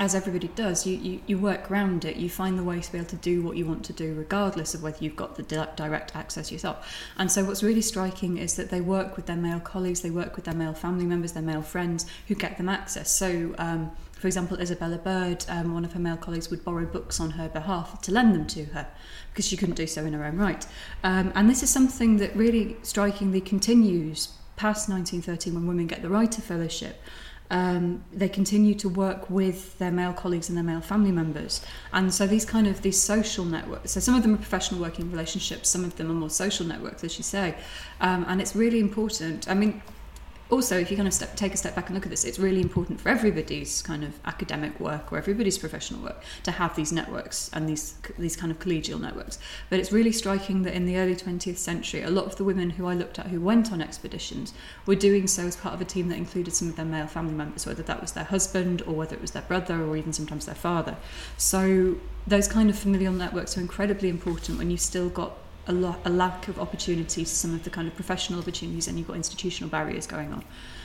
as 0.00 0.14
everybody 0.14 0.48
does, 0.48 0.86
you, 0.86 0.96
you, 0.96 1.20
you 1.26 1.38
work 1.38 1.70
around 1.70 2.04
it. 2.04 2.16
You 2.16 2.30
find 2.30 2.58
the 2.58 2.64
way 2.64 2.80
to 2.80 2.92
be 2.92 2.98
able 2.98 3.08
to 3.08 3.16
do 3.16 3.42
what 3.42 3.56
you 3.56 3.66
want 3.66 3.84
to 3.84 3.92
do, 3.92 4.14
regardless 4.14 4.74
of 4.74 4.82
whether 4.82 4.96
you've 5.00 5.16
got 5.16 5.36
the 5.36 5.42
di- 5.42 5.68
direct 5.76 6.16
access 6.16 6.50
yourself. 6.50 6.90
And 7.18 7.30
so, 7.30 7.44
what's 7.44 7.62
really 7.62 7.82
striking 7.82 8.38
is 8.38 8.56
that 8.56 8.70
they 8.70 8.80
work 8.80 9.16
with 9.16 9.26
their 9.26 9.36
male 9.36 9.60
colleagues, 9.60 10.00
they 10.00 10.10
work 10.10 10.34
with 10.34 10.46
their 10.46 10.54
male 10.54 10.72
family 10.72 11.04
members, 11.04 11.32
their 11.32 11.42
male 11.42 11.62
friends 11.62 12.06
who 12.28 12.34
get 12.34 12.56
them 12.56 12.68
access. 12.68 13.10
So, 13.10 13.54
um, 13.58 13.92
for 14.22 14.28
example, 14.28 14.60
Isabella 14.60 14.98
Bird, 14.98 15.44
um, 15.48 15.74
one 15.74 15.84
of 15.84 15.94
her 15.94 15.98
male 15.98 16.16
colleagues, 16.16 16.48
would 16.48 16.64
borrow 16.64 16.86
books 16.86 17.18
on 17.18 17.32
her 17.32 17.48
behalf 17.48 18.00
to 18.02 18.12
lend 18.12 18.36
them 18.36 18.46
to 18.46 18.66
her 18.66 18.86
because 19.32 19.44
she 19.44 19.56
couldn't 19.56 19.74
do 19.74 19.84
so 19.84 20.04
in 20.04 20.12
her 20.12 20.24
own 20.24 20.36
right. 20.36 20.64
Um, 21.02 21.32
and 21.34 21.50
this 21.50 21.64
is 21.64 21.70
something 21.70 22.18
that 22.18 22.32
really 22.36 22.76
strikingly 22.84 23.40
continues 23.40 24.28
past 24.54 24.88
1913 24.88 25.54
when 25.54 25.66
women 25.66 25.88
get 25.88 26.02
the 26.02 26.08
Writer 26.08 26.40
fellowship. 26.40 27.02
Um, 27.50 28.04
they 28.12 28.28
continue 28.28 28.76
to 28.76 28.88
work 28.88 29.28
with 29.28 29.76
their 29.80 29.90
male 29.90 30.12
colleagues 30.12 30.48
and 30.48 30.56
their 30.56 30.62
male 30.62 30.80
family 30.80 31.10
members. 31.10 31.60
And 31.92 32.14
so 32.14 32.24
these 32.28 32.44
kind 32.44 32.68
of 32.68 32.82
these 32.82 33.02
social 33.02 33.44
networks, 33.44 33.90
so 33.90 33.98
some 33.98 34.14
of 34.14 34.22
them 34.22 34.34
are 34.34 34.36
professional 34.36 34.80
working 34.80 35.10
relationships, 35.10 35.68
some 35.68 35.82
of 35.82 35.96
them 35.96 36.08
are 36.12 36.14
more 36.14 36.30
social 36.30 36.64
networks, 36.64 37.02
as 37.02 37.18
you 37.18 37.24
say. 37.24 37.56
Um, 38.00 38.24
and 38.28 38.40
it's 38.40 38.54
really 38.54 38.78
important. 38.78 39.50
I 39.50 39.54
mean, 39.54 39.82
also, 40.52 40.78
if 40.78 40.90
you 40.90 40.98
kind 40.98 41.08
of 41.08 41.14
step, 41.14 41.34
take 41.34 41.54
a 41.54 41.56
step 41.56 41.74
back 41.74 41.86
and 41.86 41.94
look 41.94 42.04
at 42.04 42.10
this, 42.10 42.24
it's 42.24 42.38
really 42.38 42.60
important 42.60 43.00
for 43.00 43.08
everybody's 43.08 43.80
kind 43.80 44.04
of 44.04 44.20
academic 44.26 44.78
work 44.78 45.10
or 45.10 45.16
everybody's 45.16 45.56
professional 45.56 46.02
work 46.02 46.22
to 46.42 46.50
have 46.50 46.76
these 46.76 46.92
networks 46.92 47.48
and 47.54 47.66
these 47.66 47.94
these 48.18 48.36
kind 48.36 48.52
of 48.52 48.58
collegial 48.58 49.00
networks. 49.00 49.38
But 49.70 49.80
it's 49.80 49.92
really 49.92 50.12
striking 50.12 50.62
that 50.64 50.74
in 50.74 50.84
the 50.84 50.98
early 50.98 51.16
20th 51.16 51.56
century, 51.56 52.02
a 52.02 52.10
lot 52.10 52.26
of 52.26 52.36
the 52.36 52.44
women 52.44 52.68
who 52.68 52.86
I 52.86 52.92
looked 52.92 53.18
at 53.18 53.28
who 53.28 53.40
went 53.40 53.72
on 53.72 53.80
expeditions 53.80 54.52
were 54.84 54.94
doing 54.94 55.26
so 55.26 55.46
as 55.46 55.56
part 55.56 55.74
of 55.74 55.80
a 55.80 55.86
team 55.86 56.10
that 56.10 56.18
included 56.18 56.52
some 56.52 56.68
of 56.68 56.76
their 56.76 56.84
male 56.84 57.06
family 57.06 57.32
members, 57.32 57.64
whether 57.64 57.82
that 57.84 58.02
was 58.02 58.12
their 58.12 58.24
husband 58.24 58.82
or 58.82 58.92
whether 58.92 59.16
it 59.16 59.22
was 59.22 59.30
their 59.30 59.42
brother 59.42 59.82
or 59.82 59.96
even 59.96 60.12
sometimes 60.12 60.44
their 60.44 60.54
father. 60.54 60.98
So 61.38 61.96
those 62.26 62.46
kind 62.46 62.68
of 62.68 62.78
familial 62.78 63.14
networks 63.14 63.56
are 63.56 63.62
incredibly 63.62 64.10
important 64.10 64.58
when 64.58 64.70
you've 64.70 64.80
still 64.80 65.08
got 65.08 65.32
a, 65.66 65.72
lo- 65.72 65.96
a 66.04 66.10
lack 66.10 66.48
of 66.48 66.58
opportunities, 66.58 67.30
some 67.30 67.54
of 67.54 67.64
the 67.64 67.70
kind 67.70 67.86
of 67.86 67.94
professional 67.94 68.40
opportunities 68.40 68.88
and 68.88 68.98
you've 68.98 69.08
got 69.08 69.16
institutional 69.16 69.70
barriers 69.70 70.06
going 70.06 70.32
on. 70.32 70.44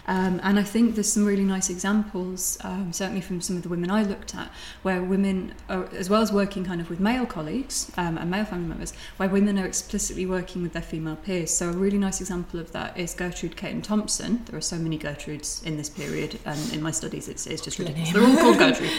Um, 0.10 0.40
and 0.42 0.58
I 0.58 0.64
think 0.64 0.96
there's 0.96 1.12
some 1.12 1.26
really 1.26 1.44
nice 1.44 1.70
examples, 1.70 2.58
um, 2.64 2.94
certainly 2.94 3.20
from 3.20 3.42
some 3.42 3.58
of 3.58 3.64
the 3.64 3.70
women 3.70 3.92
I 3.92 4.04
looked 4.04 4.36
at, 4.36 4.50
where 4.82 5.04
women, 5.04 5.54
are, 5.68 5.86
as 5.88 6.10
well 6.10 6.22
as 6.22 6.32
working 6.32 6.64
kind 6.64 6.80
of 6.80 6.90
with 6.90 7.02
male 7.02 7.26
colleagues 7.26 7.92
um, 7.98 8.18
and 8.18 8.32
male 8.32 8.46
family 8.46 8.70
members, 8.70 8.94
where 9.18 9.28
women 9.28 9.60
are 9.60 9.66
explicitly 9.66 10.26
working 10.26 10.62
with 10.62 10.72
their 10.72 10.82
female 10.82 11.18
peers. 11.18 11.54
So 11.54 11.70
a 11.70 11.74
really 11.74 11.98
nice 11.98 12.22
example 12.22 12.60
of 12.60 12.72
that 12.72 12.98
is 12.98 13.14
Gertrude 13.14 13.58
Caton 13.58 13.82
Thompson. 13.82 14.44
There 14.46 14.58
are 14.58 14.62
so 14.62 14.78
many 14.78 14.98
Gertrudes 14.98 15.62
in 15.66 15.76
this 15.76 15.90
period, 15.90 16.40
and 16.46 16.74
in 16.74 16.82
my 16.82 16.92
studies, 16.92 17.28
it's, 17.28 17.46
it's 17.46 17.62
just 17.62 17.78
ridiculous. 17.78 18.14
They're 18.14 18.24
all 18.24 18.38
called 18.38 18.58
Gertrude. 18.60 18.92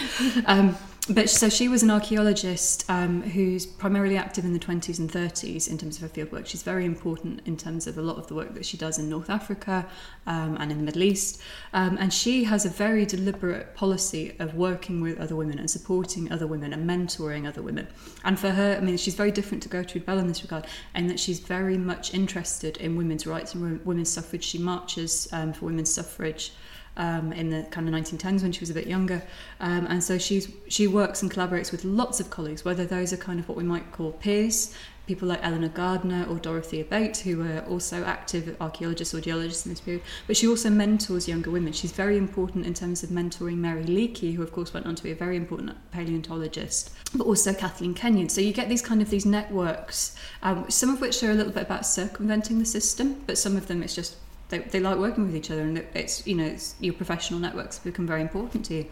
But 1.11 1.27
so 1.27 1.49
she 1.49 1.67
was 1.67 1.81
an 1.81 1.89
archaeologist 1.89 2.87
um, 2.87 3.23
who's 3.23 3.65
primarily 3.65 4.15
active 4.15 4.45
in 4.45 4.53
the 4.53 4.59
20s 4.59 4.99
and 4.99 5.11
30s 5.11 5.67
in 5.67 5.75
terms 5.75 5.99
of 5.99 6.03
her 6.03 6.09
fieldwork. 6.09 6.45
She's 6.45 6.61
very 6.61 6.85
important 6.85 7.41
in 7.45 7.57
terms 7.57 7.87
of 7.87 7.97
a 7.97 8.01
lot 8.01 8.17
of 8.17 8.27
the 8.27 8.35
work 8.35 8.53
that 8.53 8.63
she 8.63 8.77
does 8.77 8.99
in 8.99 9.09
North 9.09 9.27
Africa 9.27 9.87
um, 10.27 10.55
and 10.59 10.71
in 10.71 10.77
the 10.77 10.83
Middle 10.83 11.01
East. 11.01 11.41
Um, 11.73 11.97
and 11.99 12.13
she 12.13 12.43
has 12.43 12.63
a 12.63 12.69
very 12.69 13.07
deliberate 13.07 13.73
policy 13.73 14.35
of 14.37 14.53
working 14.53 15.01
with 15.01 15.19
other 15.19 15.35
women 15.35 15.57
and 15.57 15.69
supporting 15.69 16.31
other 16.31 16.45
women 16.45 16.73
and 16.73 16.87
mentoring 16.87 17.47
other 17.47 17.63
women. 17.63 17.87
And 18.23 18.39
for 18.39 18.51
her, 18.51 18.77
I 18.77 18.79
mean, 18.79 18.97
she's 18.97 19.15
very 19.15 19.31
different 19.31 19.63
to 19.63 19.69
Gertrude 19.69 20.05
Bell 20.05 20.19
in 20.19 20.27
this 20.27 20.43
regard, 20.43 20.67
in 20.93 21.07
that 21.07 21.19
she's 21.19 21.39
very 21.39 21.77
much 21.77 22.13
interested 22.13 22.77
in 22.77 22.95
women's 22.95 23.25
rights 23.25 23.55
and 23.55 23.83
women's 23.83 24.11
suffrage. 24.11 24.43
She 24.43 24.59
marches 24.59 25.27
um, 25.31 25.53
for 25.53 25.65
women's 25.65 25.91
suffrage 25.91 26.51
um, 26.99 27.31
in 27.31 27.49
the 27.49 27.63
kind 27.71 27.87
of 27.87 27.95
1910s 27.95 28.43
when 28.43 28.51
she 28.51 28.59
was 28.59 28.69
a 28.69 28.73
bit 28.73 28.85
younger. 28.85 29.23
Um, 29.59 29.87
and 29.87 30.03
so 30.03 30.19
she's 30.19 30.51
she 30.67 30.85
works 30.85 31.23
and 31.23 31.31
collaborates 31.31 31.71
with 31.71 31.83
lots 31.83 32.19
of 32.19 32.29
colleagues, 32.29 32.63
whether 32.63 32.85
those 32.85 33.11
are 33.11 33.17
kind 33.17 33.39
of 33.39 33.47
what 33.47 33.57
we 33.57 33.63
might 33.63 33.91
call 33.91 34.11
peers, 34.11 34.75
people 35.07 35.27
like 35.27 35.39
Elinor 35.41 35.69
Gardner 35.69 36.27
or 36.29 36.35
Dorothea 36.35 36.83
Bates, 36.83 37.21
who 37.21 37.37
were 37.37 37.63
also 37.69 38.03
active 38.03 38.55
archaeologists 38.59 39.13
or 39.13 39.21
geologists 39.21 39.65
in 39.65 39.71
this 39.71 39.79
period. 39.79 40.03
But 40.27 40.35
she 40.35 40.47
also 40.47 40.69
mentors 40.69 41.27
younger 41.27 41.49
women. 41.49 41.71
She's 41.71 41.93
very 41.93 42.17
important 42.17 42.65
in 42.65 42.73
terms 42.73 43.01
of 43.01 43.09
mentoring 43.09 43.57
Mary 43.57 43.85
Leakey, 43.85 44.35
who 44.35 44.43
of 44.43 44.51
course 44.51 44.73
went 44.73 44.85
on 44.85 44.95
to 44.95 45.03
be 45.03 45.11
a 45.11 45.15
very 45.15 45.37
important 45.37 45.77
paleontologist, 45.91 46.91
but 47.15 47.25
also 47.25 47.53
Kathleen 47.53 47.93
Kenyon. 47.93 48.27
So 48.27 48.41
you 48.41 48.51
get 48.51 48.67
these 48.67 48.81
kind 48.81 49.01
of 49.01 49.09
these 49.09 49.25
networks, 49.25 50.17
um, 50.43 50.69
some 50.69 50.89
of 50.89 50.99
which 50.99 51.23
are 51.23 51.31
a 51.31 51.33
little 51.33 51.53
bit 51.53 51.63
about 51.63 51.85
circumventing 51.85 52.59
the 52.59 52.65
system, 52.65 53.23
but 53.25 53.37
some 53.37 53.55
of 53.55 53.67
them 53.67 53.81
it's 53.81 53.95
just 53.95 54.17
they, 54.49 54.59
they 54.59 54.79
like 54.79 54.97
working 54.97 55.25
with 55.25 55.35
each 55.35 55.49
other 55.51 55.61
and 55.61 55.77
it's 55.93 56.25
you 56.27 56.35
know 56.35 56.45
it's 56.45 56.75
your 56.79 56.93
professional 56.93 57.39
networks 57.39 57.79
become 57.79 58.05
very 58.05 58.21
important 58.21 58.65
to 58.65 58.73
you 58.75 58.85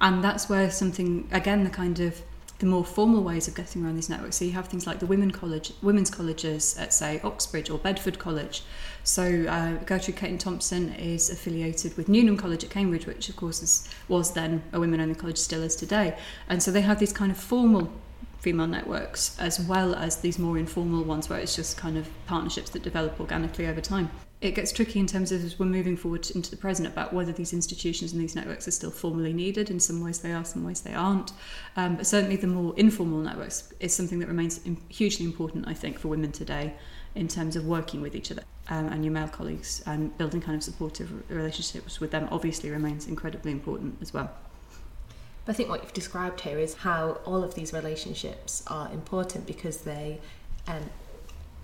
and 0.00 0.24
that's 0.24 0.48
where 0.48 0.70
something 0.70 1.28
again 1.32 1.64
the 1.64 1.70
kind 1.70 2.00
of 2.00 2.22
the 2.60 2.66
more 2.66 2.84
formal 2.84 3.22
ways 3.22 3.48
of 3.48 3.54
getting 3.54 3.84
around 3.84 3.96
these 3.96 4.10
networks. 4.10 4.36
So 4.36 4.44
you 4.44 4.52
have 4.52 4.68
things 4.68 4.86
like 4.86 5.00
the 5.00 5.06
women 5.06 5.30
college, 5.30 5.72
women's 5.82 6.10
colleges 6.10 6.76
at 6.78 6.92
say 6.92 7.18
Oxbridge 7.24 7.70
or 7.70 7.78
Bedford 7.78 8.18
College. 8.18 8.62
So 9.02 9.46
uh, 9.48 9.82
Gertrude 9.84 10.16
Caton 10.16 10.36
Thompson 10.36 10.92
is 10.92 11.30
affiliated 11.30 11.96
with 11.96 12.08
Newnham 12.08 12.36
College 12.36 12.62
at 12.62 12.70
Cambridge, 12.70 13.06
which 13.06 13.30
of 13.30 13.36
course 13.36 13.62
is, 13.62 13.88
was 14.08 14.34
then 14.34 14.62
a 14.74 14.78
women-only 14.78 15.14
college, 15.14 15.38
still 15.38 15.62
is 15.62 15.74
today. 15.74 16.16
And 16.50 16.62
so 16.62 16.70
they 16.70 16.82
have 16.82 17.00
these 17.00 17.14
kind 17.14 17.32
of 17.32 17.38
formal 17.38 17.90
female 18.40 18.66
networks 18.66 19.38
as 19.38 19.58
well 19.58 19.94
as 19.94 20.16
these 20.16 20.38
more 20.38 20.58
informal 20.58 21.02
ones 21.02 21.30
where 21.30 21.38
it's 21.38 21.56
just 21.56 21.78
kind 21.78 21.96
of 21.96 22.08
partnerships 22.26 22.70
that 22.70 22.82
develop 22.82 23.18
organically 23.20 23.66
over 23.66 23.80
time 23.80 24.10
it 24.40 24.54
gets 24.54 24.72
tricky 24.72 24.98
in 24.98 25.06
terms 25.06 25.32
of 25.32 25.44
as 25.44 25.58
we're 25.58 25.66
moving 25.66 25.96
forward 25.96 26.30
into 26.30 26.50
the 26.50 26.56
present 26.56 26.88
about 26.88 27.12
whether 27.12 27.30
these 27.30 27.52
institutions 27.52 28.12
and 28.12 28.20
these 28.20 28.34
networks 28.34 28.66
are 28.66 28.70
still 28.70 28.90
formally 28.90 29.34
needed. 29.34 29.70
In 29.70 29.78
some 29.78 30.02
ways 30.02 30.20
they 30.20 30.32
are, 30.32 30.44
some 30.44 30.64
ways 30.64 30.80
they 30.80 30.94
aren't. 30.94 31.32
Um, 31.76 31.96
but 31.96 32.06
certainly 32.06 32.36
the 32.36 32.46
more 32.46 32.72
informal 32.78 33.18
networks 33.18 33.72
is 33.80 33.94
something 33.94 34.18
that 34.20 34.28
remains 34.28 34.60
hugely 34.88 35.26
important, 35.26 35.68
I 35.68 35.74
think, 35.74 35.98
for 35.98 36.08
women 36.08 36.32
today 36.32 36.74
in 37.14 37.28
terms 37.28 37.54
of 37.54 37.66
working 37.66 38.00
with 38.00 38.14
each 38.14 38.30
other 38.32 38.42
um, 38.68 38.86
and 38.86 39.04
your 39.04 39.12
male 39.12 39.28
colleagues 39.28 39.82
and 39.84 40.16
building 40.16 40.40
kind 40.40 40.56
of 40.56 40.62
supportive 40.62 41.10
relationships 41.30 42.00
with 42.00 42.10
them 42.10 42.26
obviously 42.30 42.70
remains 42.70 43.06
incredibly 43.06 43.52
important 43.52 43.98
as 44.00 44.14
well. 44.14 44.30
I 45.46 45.52
think 45.52 45.68
what 45.68 45.82
you've 45.82 45.92
described 45.92 46.40
here 46.40 46.58
is 46.58 46.74
how 46.74 47.18
all 47.26 47.42
of 47.42 47.54
these 47.54 47.72
relationships 47.72 48.62
are 48.68 48.90
important 48.92 49.46
because 49.46 49.78
they 49.78 50.20
um, 50.68 50.88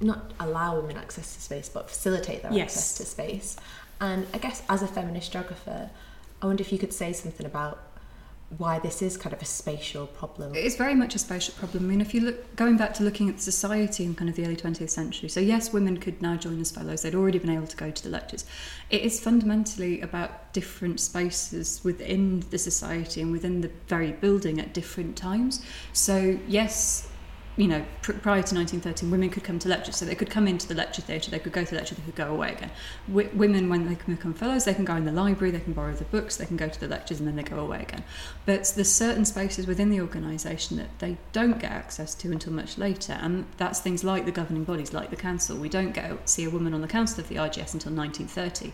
not 0.00 0.32
allow 0.40 0.80
women 0.80 0.96
access 0.96 1.34
to 1.34 1.40
space, 1.40 1.68
but 1.68 1.88
facilitate 1.88 2.42
their 2.42 2.52
yes. 2.52 2.76
access 2.76 2.96
to 2.98 3.04
space. 3.04 3.56
And 4.00 4.26
I 4.34 4.38
guess 4.38 4.62
as 4.68 4.82
a 4.82 4.86
feminist 4.86 5.32
geographer, 5.32 5.90
I 6.42 6.46
wonder 6.46 6.60
if 6.60 6.72
you 6.72 6.78
could 6.78 6.92
say 6.92 7.12
something 7.12 7.46
about 7.46 7.82
why 8.58 8.78
this 8.78 9.02
is 9.02 9.16
kind 9.16 9.34
of 9.34 9.42
a 9.42 9.44
spatial 9.44 10.06
problem. 10.06 10.54
It's 10.54 10.76
very 10.76 10.94
much 10.94 11.16
a 11.16 11.18
spatial 11.18 11.54
problem. 11.54 11.84
I 11.84 11.88
mean, 11.88 12.00
if 12.00 12.14
you 12.14 12.20
look 12.20 12.54
going 12.54 12.76
back 12.76 12.94
to 12.94 13.02
looking 13.02 13.28
at 13.28 13.40
society 13.40 14.04
in 14.04 14.14
kind 14.14 14.30
of 14.30 14.36
the 14.36 14.44
early 14.44 14.54
20th 14.54 14.90
century, 14.90 15.28
so 15.28 15.40
yes, 15.40 15.72
women 15.72 15.96
could 15.96 16.22
now 16.22 16.36
join 16.36 16.60
as 16.60 16.70
fellows. 16.70 17.02
They'd 17.02 17.16
already 17.16 17.40
been 17.40 17.50
able 17.50 17.66
to 17.66 17.76
go 17.76 17.90
to 17.90 18.02
the 18.02 18.08
lectures. 18.08 18.44
It 18.88 19.02
is 19.02 19.18
fundamentally 19.18 20.00
about 20.00 20.52
different 20.52 21.00
spaces 21.00 21.80
within 21.82 22.44
the 22.50 22.58
society 22.58 23.20
and 23.20 23.32
within 23.32 23.62
the 23.62 23.70
very 23.88 24.12
building 24.12 24.60
at 24.60 24.72
different 24.72 25.16
times. 25.16 25.60
So 25.92 26.38
yes, 26.46 27.08
you 27.56 27.68
know, 27.68 27.84
prior 28.02 28.42
to 28.42 28.54
1913, 28.54 29.10
women 29.10 29.30
could 29.30 29.42
come 29.42 29.58
to 29.58 29.68
lectures. 29.68 29.96
So 29.96 30.04
they 30.04 30.14
could 30.14 30.28
come 30.28 30.46
into 30.46 30.68
the 30.68 30.74
lecture 30.74 31.00
theatre, 31.00 31.30
they 31.30 31.38
could 31.38 31.52
go 31.52 31.64
to 31.64 31.70
the 31.70 31.76
lecture, 31.76 31.94
they 31.94 32.02
could 32.02 32.14
go 32.14 32.30
away 32.30 32.52
again. 32.52 32.70
W- 33.08 33.30
women, 33.32 33.70
when 33.70 33.88
they 33.88 33.94
can 33.94 34.14
become 34.14 34.34
fellows, 34.34 34.64
they 34.64 34.74
can 34.74 34.84
go 34.84 34.94
in 34.94 35.06
the 35.06 35.12
library, 35.12 35.50
they 35.50 35.60
can 35.60 35.72
borrow 35.72 35.94
the 35.94 36.04
books, 36.04 36.36
they 36.36 36.44
can 36.44 36.56
go 36.56 36.68
to 36.68 36.78
the 36.78 36.88
lectures, 36.88 37.18
and 37.18 37.26
then 37.26 37.36
they 37.36 37.42
go 37.42 37.58
away 37.58 37.80
again. 37.80 38.04
But 38.44 38.72
there's 38.74 38.92
certain 38.92 39.24
spaces 39.24 39.66
within 39.66 39.90
the 39.90 40.00
organisation 40.00 40.76
that 40.76 40.98
they 40.98 41.16
don't 41.32 41.58
get 41.58 41.72
access 41.72 42.14
to 42.16 42.30
until 42.30 42.52
much 42.52 42.76
later. 42.76 43.14
And 43.14 43.46
that's 43.56 43.80
things 43.80 44.04
like 44.04 44.26
the 44.26 44.32
governing 44.32 44.64
bodies, 44.64 44.92
like 44.92 45.08
the 45.08 45.16
council. 45.16 45.56
We 45.56 45.70
don't 45.70 45.92
get 45.92 46.28
see 46.28 46.44
a 46.44 46.50
woman 46.50 46.74
on 46.74 46.82
the 46.82 46.88
council 46.88 47.20
of 47.20 47.28
the 47.28 47.36
RGS 47.36 47.72
until 47.72 47.92
1930. 47.92 48.72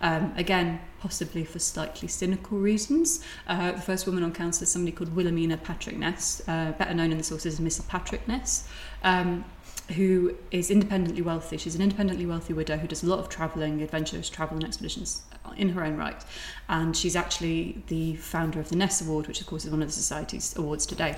Um, 0.00 0.34
again, 0.36 0.80
possibly 1.00 1.44
for 1.44 1.58
slightly 1.58 2.08
cynical 2.08 2.58
reasons. 2.58 3.24
Uh, 3.46 3.72
the 3.72 3.80
first 3.80 4.06
woman 4.06 4.22
on 4.22 4.32
council 4.32 4.64
is 4.64 4.70
somebody 4.70 4.94
called 4.94 5.14
Wilhelmina 5.14 5.56
Patrick 5.56 5.96
Ness, 5.96 6.42
uh, 6.48 6.72
better 6.72 6.94
known 6.94 7.12
in 7.12 7.18
the 7.18 7.24
sources 7.24 7.58
as 7.58 7.60
Mrs. 7.60 7.88
Patrick 7.88 8.23
Ness. 8.28 8.68
Um, 9.02 9.44
who 9.92 10.34
is 10.50 10.70
independently 10.70 11.20
wealthy. 11.20 11.58
She's 11.58 11.74
an 11.74 11.82
independently 11.82 12.24
wealthy 12.24 12.54
widow 12.54 12.78
who 12.78 12.88
does 12.88 13.02
a 13.02 13.06
lot 13.06 13.18
of 13.18 13.28
travelling, 13.28 13.82
adventurous 13.82 14.30
travel 14.30 14.56
and 14.56 14.64
expeditions 14.64 15.22
in 15.56 15.70
her 15.70 15.84
own 15.84 15.96
right. 15.96 16.24
And 16.68 16.96
she's 16.96 17.14
actually 17.14 17.82
the 17.88 18.16
founder 18.16 18.60
of 18.60 18.70
the 18.70 18.76
Ness 18.76 19.02
Award, 19.02 19.26
which 19.26 19.40
of 19.40 19.46
course 19.46 19.64
is 19.64 19.70
one 19.70 19.82
of 19.82 19.88
the 19.88 19.92
Society's 19.92 20.56
awards 20.56 20.86
today. 20.86 21.16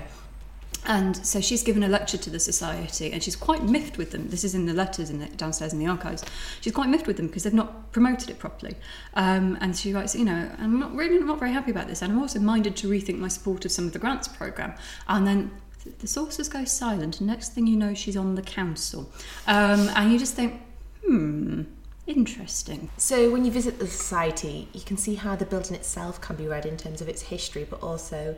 And 0.85 1.25
so 1.25 1.41
she's 1.41 1.63
given 1.63 1.83
a 1.83 1.87
lecture 1.87 2.17
to 2.17 2.29
the 2.29 2.39
society, 2.39 3.11
and 3.11 3.21
she's 3.21 3.35
quite 3.35 3.63
miffed 3.63 3.97
with 3.97 4.11
them. 4.11 4.29
This 4.29 4.43
is 4.43 4.55
in 4.55 4.65
the 4.65 4.73
letters 4.73 5.09
in 5.09 5.19
the, 5.19 5.25
downstairs 5.25 5.73
in 5.73 5.79
the 5.79 5.87
archives. 5.87 6.23
She's 6.61 6.71
quite 6.71 6.87
miffed 6.87 7.07
with 7.07 7.17
them 7.17 7.27
because 7.27 7.43
they've 7.43 7.53
not 7.53 7.91
promoted 7.91 8.29
it 8.29 8.39
properly. 8.39 8.75
Um, 9.13 9.57
and 9.59 9.75
she 9.75 9.91
writes, 9.91 10.15
you 10.15 10.23
know, 10.23 10.49
I'm 10.59 10.79
not 10.79 10.95
really 10.95 11.19
not 11.19 11.39
very 11.39 11.51
happy 11.51 11.71
about 11.71 11.87
this, 11.87 12.01
and 12.01 12.11
I'm 12.11 12.19
also 12.19 12.39
minded 12.39 12.75
to 12.77 12.87
rethink 12.87 13.17
my 13.17 13.27
support 13.27 13.65
of 13.65 13.71
some 13.71 13.85
of 13.85 13.93
the 13.93 13.99
grants 13.99 14.27
program. 14.27 14.75
And 15.07 15.27
then 15.27 15.51
the 15.99 16.07
sources 16.07 16.49
go 16.49 16.65
silent, 16.65 17.19
and 17.19 17.27
next 17.27 17.53
thing 17.53 17.67
you 17.67 17.75
know, 17.75 17.93
she's 17.93 18.17
on 18.17 18.35
the 18.35 18.41
council, 18.41 19.11
um, 19.47 19.89
and 19.95 20.11
you 20.11 20.19
just 20.19 20.35
think, 20.35 20.61
hmm. 21.05 21.63
Interesting. 22.05 22.89
So, 22.95 23.29
when 23.29 23.43
you 23.43 23.51
visit 23.51 23.79
the 23.79 23.87
society, 23.87 24.69
you 24.71 24.79
can 24.79 24.95
see 24.95 25.15
how 25.15 25.35
the 25.35 25.45
building 25.45 25.75
itself 25.75 26.21
can 26.21 26.37
be 26.37 26.47
read 26.47 26.65
in 26.65 26.77
terms 26.77 27.01
of 27.01 27.09
its 27.09 27.21
history, 27.21 27.67
but 27.69 27.83
also 27.83 28.37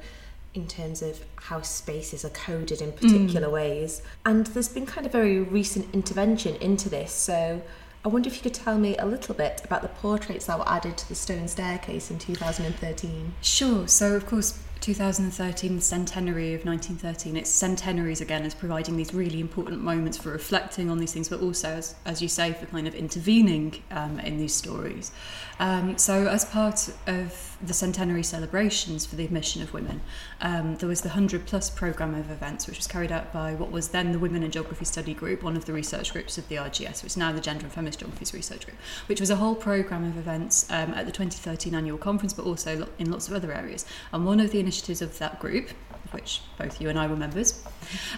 in 0.55 0.67
terms 0.67 1.01
of 1.01 1.23
how 1.35 1.61
spaces 1.61 2.25
are 2.25 2.29
coded 2.29 2.81
in 2.81 2.91
particular 2.91 3.47
mm. 3.47 3.51
ways. 3.51 4.01
And 4.25 4.47
there's 4.47 4.69
been 4.69 4.85
kind 4.85 5.05
of 5.05 5.11
very 5.11 5.39
recent 5.39 5.93
intervention 5.93 6.55
into 6.55 6.89
this. 6.89 7.11
So 7.11 7.61
I 8.03 8.07
wonder 8.07 8.29
if 8.29 8.37
you 8.37 8.41
could 8.41 8.53
tell 8.53 8.77
me 8.77 8.97
a 8.97 9.05
little 9.05 9.35
bit 9.35 9.61
about 9.63 9.81
the 9.81 9.89
portraits 9.89 10.45
that 10.45 10.57
were 10.57 10.67
added 10.67 10.97
to 10.97 11.09
the 11.09 11.15
stone 11.15 11.47
staircase 11.47 12.09
in 12.09 12.17
2013. 12.17 13.33
Sure. 13.41 13.87
So, 13.87 14.15
of 14.15 14.25
course, 14.25 14.59
2013 14.81 15.81
centenary 15.81 16.53
of 16.53 16.65
1913 16.65 17.35
it's 17.37 17.49
centenaries 17.49 18.21
again 18.21 18.43
as 18.43 18.55
providing 18.55 18.95
these 18.97 19.13
really 19.13 19.39
important 19.39 19.81
moments 19.81 20.17
for 20.17 20.31
reflecting 20.31 20.89
on 20.89 20.99
these 20.99 21.13
things 21.13 21.29
but 21.29 21.41
also 21.41 21.69
as, 21.69 21.95
as 22.05 22.21
you 22.21 22.27
say 22.27 22.53
for 22.53 22.65
kind 22.67 22.87
of 22.87 22.95
intervening 22.95 23.81
um, 23.91 24.19
in 24.19 24.37
these 24.37 24.55
stories. 24.55 25.11
Um, 25.59 25.97
so 25.97 26.27
as 26.27 26.45
part 26.45 26.89
of 27.07 27.57
the 27.61 27.73
centenary 27.73 28.23
celebrations 28.23 29.05
for 29.05 29.15
the 29.15 29.25
admission 29.25 29.61
of 29.61 29.73
women 29.73 30.01
um, 30.41 30.75
there 30.77 30.87
was 30.87 31.01
the 31.01 31.09
100 31.09 31.45
plus 31.45 31.69
programme 31.69 32.15
of 32.15 32.31
events 32.31 32.67
which 32.67 32.77
was 32.77 32.87
carried 32.87 33.11
out 33.11 33.33
by 33.33 33.53
what 33.53 33.71
was 33.71 33.89
then 33.89 34.11
the 34.11 34.19
women 34.19 34.43
in 34.43 34.51
geography 34.51 34.85
study 34.85 35.13
group 35.13 35.43
one 35.43 35.57
of 35.57 35.65
the 35.65 35.73
research 35.73 36.13
groups 36.13 36.37
of 36.37 36.47
the 36.47 36.55
RGS 36.55 37.03
which 37.03 37.11
is 37.11 37.17
now 37.17 37.31
the 37.31 37.41
gender 37.41 37.65
and 37.65 37.73
feminist 37.73 37.99
geographies 37.99 38.33
research 38.33 38.65
group 38.65 38.77
which 39.07 39.19
was 39.19 39.29
a 39.29 39.35
whole 39.35 39.55
programme 39.55 40.05
of 40.05 40.17
events 40.17 40.69
um, 40.71 40.93
at 40.93 41.05
the 41.05 41.11
2013 41.11 41.75
annual 41.75 41.97
conference 41.97 42.33
but 42.33 42.45
also 42.45 42.87
in 42.97 43.11
lots 43.11 43.27
of 43.27 43.33
other 43.33 43.51
areas. 43.51 43.85
And 44.13 44.25
one 44.25 44.39
of 44.39 44.51
the 44.51 44.59
initiatives 44.69 45.01
of 45.01 45.17
that 45.17 45.39
group, 45.39 45.69
of 46.05 46.13
which 46.13 46.41
both 46.59 46.79
you 46.79 46.89
and 46.89 46.99
I 46.99 47.07
were 47.07 47.15
members, 47.15 47.63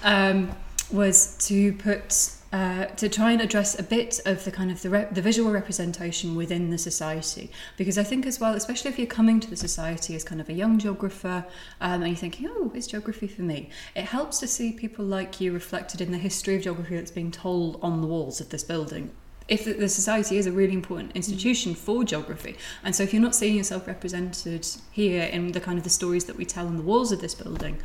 um, 0.04 0.52
was 0.92 1.38
to 1.48 1.72
put 1.74 2.36
uh, 2.52 2.88
to 2.98 3.08
try 3.08 3.32
and 3.32 3.40
address 3.40 3.80
a 3.80 3.84
bit 3.84 4.20
of 4.26 4.44
the 4.44 4.52
kind 4.52 4.70
of 4.70 4.82
the, 4.82 5.08
the 5.10 5.22
visual 5.22 5.54
representation 5.54 6.36
within 6.36 6.70
the 6.70 6.78
society. 6.78 7.50
Because 7.78 7.98
I 7.98 8.04
think 8.04 8.26
as 8.26 8.42
well 8.42 8.54
especially 8.56 8.92
if 8.92 8.98
you're 8.98 9.08
coming 9.08 9.40
to 9.40 9.50
the 9.50 9.56
society 9.56 10.14
as 10.16 10.26
kind 10.26 10.42
of 10.42 10.50
a 10.50 10.54
young 10.54 10.78
geographer 10.78 11.46
um, 11.80 12.02
and 12.02 12.08
you're 12.08 12.18
thinking 12.18 12.50
oh 12.54 12.70
is 12.76 12.88
geography 12.88 13.28
for 13.28 13.44
me 13.44 13.70
it 13.96 14.04
helps 14.04 14.40
to 14.40 14.48
see 14.48 14.74
people 14.74 15.06
like 15.06 15.40
you 15.40 15.54
reflected 15.54 16.02
in 16.02 16.12
the 16.12 16.18
history 16.18 16.58
of 16.58 16.64
geography 16.64 16.98
that's 16.98 17.12
being 17.12 17.32
told 17.32 17.80
on 17.82 18.02
the 18.02 18.08
walls 18.08 18.42
of 18.42 18.50
this 18.50 18.66
building 18.66 19.12
if 19.52 19.66
the, 19.66 19.90
society 19.90 20.38
is 20.38 20.48
a 20.48 20.52
really 20.52 20.74
important 20.74 21.12
institution 21.14 21.76
for 21.76 22.06
geography 22.06 22.56
and 22.84 22.96
so 22.96 23.04
if 23.04 23.14
you're 23.14 23.22
not 23.22 23.36
seeing 23.36 23.56
yourself 23.56 23.86
represented 23.86 24.66
here 24.92 25.24
in 25.24 25.52
the 25.52 25.60
kind 25.60 25.78
of 25.78 25.84
the 25.84 25.90
stories 25.90 26.24
that 26.26 26.38
we 26.38 26.46
tell 26.46 26.68
on 26.68 26.78
the 26.78 26.84
walls 26.84 27.12
of 27.12 27.20
this 27.20 27.36
building 27.36 27.78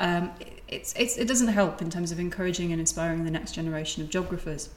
um, 0.00 0.30
it's, 0.66 0.94
it's, 0.96 1.18
it 1.18 1.28
doesn't 1.28 1.48
help 1.48 1.82
in 1.82 1.90
terms 1.90 2.10
of 2.10 2.18
encouraging 2.18 2.72
and 2.72 2.80
inspiring 2.80 3.24
the 3.24 3.30
next 3.30 3.52
generation 3.52 4.02
of 4.02 4.08
geographers 4.08 4.70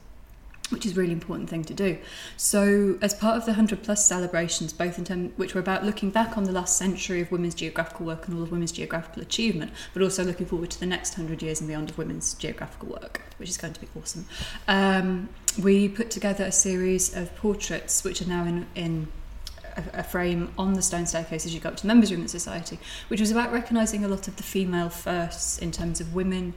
which 0.74 0.84
is 0.84 0.96
a 0.96 1.00
really 1.00 1.12
important 1.12 1.48
thing 1.48 1.64
to 1.64 1.72
do. 1.72 1.96
So, 2.36 2.98
as 3.00 3.14
part 3.14 3.36
of 3.36 3.44
the 3.44 3.52
100 3.52 3.82
plus 3.82 4.04
celebrations, 4.04 4.72
both 4.72 4.98
in 4.98 5.04
terms 5.04 5.32
which 5.36 5.54
were 5.54 5.60
about 5.60 5.84
looking 5.84 6.10
back 6.10 6.36
on 6.36 6.44
the 6.44 6.52
last 6.52 6.76
century 6.76 7.20
of 7.20 7.30
women's 7.30 7.54
geographical 7.54 8.06
work 8.06 8.26
and 8.26 8.36
all 8.36 8.42
of 8.42 8.50
women's 8.50 8.72
geographical 8.72 9.22
achievement, 9.22 9.72
but 9.92 10.02
also 10.02 10.24
looking 10.24 10.46
forward 10.46 10.70
to 10.70 10.80
the 10.80 10.86
next 10.86 11.16
100 11.16 11.42
years 11.42 11.60
and 11.60 11.68
beyond 11.68 11.90
of 11.90 11.96
women's 11.96 12.34
geographical 12.34 12.88
work, 12.88 13.22
which 13.38 13.48
is 13.48 13.56
going 13.56 13.72
to 13.72 13.80
be 13.80 13.88
awesome. 13.98 14.26
Um, 14.68 15.28
we 15.62 15.88
put 15.88 16.10
together 16.10 16.44
a 16.44 16.52
series 16.52 17.14
of 17.16 17.34
portraits 17.36 18.02
which 18.02 18.20
are 18.20 18.28
now 18.28 18.44
in, 18.44 18.66
in 18.74 19.08
a, 19.92 20.02
frame 20.02 20.52
on 20.58 20.74
the 20.74 20.82
stone 20.82 21.06
staircase 21.06 21.46
as 21.46 21.54
you 21.54 21.60
go 21.60 21.68
up 21.68 21.76
to 21.76 21.82
the 21.82 21.88
members' 21.88 22.10
room 22.10 22.22
the 22.22 22.28
society, 22.28 22.78
which 23.08 23.20
was 23.20 23.30
about 23.30 23.52
recognising 23.52 24.04
a 24.04 24.08
lot 24.08 24.28
of 24.28 24.36
the 24.36 24.42
female 24.42 24.88
firsts 24.88 25.58
in 25.58 25.70
terms 25.70 26.00
of 26.00 26.14
women 26.14 26.54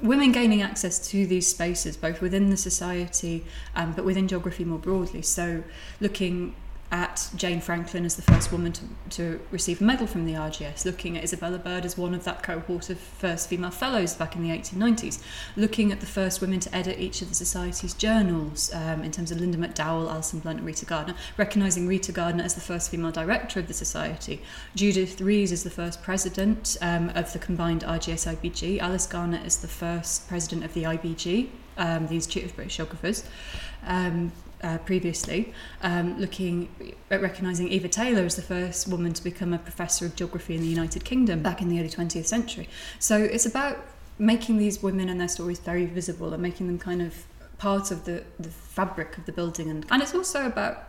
women 0.00 0.32
gaining 0.32 0.62
access 0.62 0.98
to 1.10 1.26
these 1.26 1.46
spaces, 1.46 1.96
both 1.96 2.20
within 2.20 2.50
the 2.50 2.56
society 2.56 3.44
um, 3.74 3.92
but 3.92 4.04
within 4.04 4.28
geography 4.28 4.64
more 4.64 4.78
broadly. 4.78 5.22
So, 5.22 5.64
looking 6.00 6.54
at 6.90 7.30
Jane 7.36 7.60
Franklin 7.60 8.04
as 8.04 8.16
the 8.16 8.22
first 8.22 8.50
woman 8.50 8.72
to, 8.72 8.82
to 9.10 9.40
receive 9.50 9.80
a 9.80 9.84
medal 9.84 10.06
from 10.06 10.24
the 10.24 10.32
RGS, 10.32 10.86
looking 10.86 11.18
at 11.18 11.24
Isabella 11.24 11.58
Bird 11.58 11.84
as 11.84 11.98
one 11.98 12.14
of 12.14 12.24
that 12.24 12.42
cohort 12.42 12.88
of 12.88 12.98
first 12.98 13.48
female 13.48 13.70
fellows 13.70 14.14
back 14.14 14.34
in 14.34 14.42
the 14.42 14.50
1890s, 14.50 15.22
looking 15.56 15.92
at 15.92 16.00
the 16.00 16.06
first 16.06 16.40
women 16.40 16.60
to 16.60 16.74
edit 16.74 16.98
each 16.98 17.20
of 17.20 17.28
the 17.28 17.34
Society's 17.34 17.92
journals 17.92 18.72
um, 18.72 19.02
in 19.02 19.12
terms 19.12 19.30
of 19.30 19.38
Linda 19.38 19.58
McDowell, 19.58 20.10
Alison 20.10 20.40
Blunt, 20.40 20.58
and 20.58 20.66
Rita 20.66 20.86
Gardner, 20.86 21.14
recognising 21.36 21.86
Rita 21.86 22.12
Gardner 22.12 22.44
as 22.44 22.54
the 22.54 22.60
first 22.60 22.90
female 22.90 23.12
director 23.12 23.60
of 23.60 23.68
the 23.68 23.74
Society, 23.74 24.40
Judith 24.74 25.20
Rees 25.20 25.52
as 25.52 25.64
the 25.64 25.70
first 25.70 26.02
president 26.02 26.78
um, 26.80 27.10
of 27.10 27.32
the 27.34 27.38
combined 27.38 27.82
RGS 27.82 28.34
IBG, 28.34 28.78
Alice 28.78 29.06
Garnett 29.06 29.44
as 29.44 29.58
the 29.58 29.68
first 29.68 30.26
president 30.26 30.64
of 30.64 30.72
the 30.72 30.84
IBG, 30.84 31.48
um, 31.76 32.06
the 32.06 32.14
Institute 32.14 32.44
of 32.44 32.56
British 32.56 32.76
Geographers. 32.76 33.24
Um, 33.86 34.32
uh, 34.62 34.78
previously, 34.78 35.52
um, 35.82 36.18
looking 36.18 36.68
at 37.10 37.20
recognising 37.20 37.68
Eva 37.68 37.88
Taylor 37.88 38.22
as 38.22 38.36
the 38.36 38.42
first 38.42 38.88
woman 38.88 39.12
to 39.12 39.22
become 39.22 39.52
a 39.52 39.58
professor 39.58 40.06
of 40.06 40.16
geography 40.16 40.54
in 40.54 40.62
the 40.62 40.68
United 40.68 41.04
Kingdom 41.04 41.42
back 41.42 41.62
in 41.62 41.68
the 41.68 41.78
early 41.78 41.88
20th 41.88 42.26
century. 42.26 42.68
So 42.98 43.16
it's 43.16 43.46
about 43.46 43.78
making 44.18 44.58
these 44.58 44.82
women 44.82 45.08
and 45.08 45.20
their 45.20 45.28
stories 45.28 45.60
very 45.60 45.86
visible 45.86 46.32
and 46.32 46.42
making 46.42 46.66
them 46.66 46.78
kind 46.78 47.00
of 47.00 47.24
part 47.58 47.90
of 47.90 48.04
the, 48.04 48.24
the 48.38 48.48
fabric 48.48 49.16
of 49.18 49.26
the 49.26 49.32
building. 49.32 49.70
And, 49.70 49.86
and 49.90 50.02
it's 50.02 50.14
also 50.14 50.46
about 50.46 50.88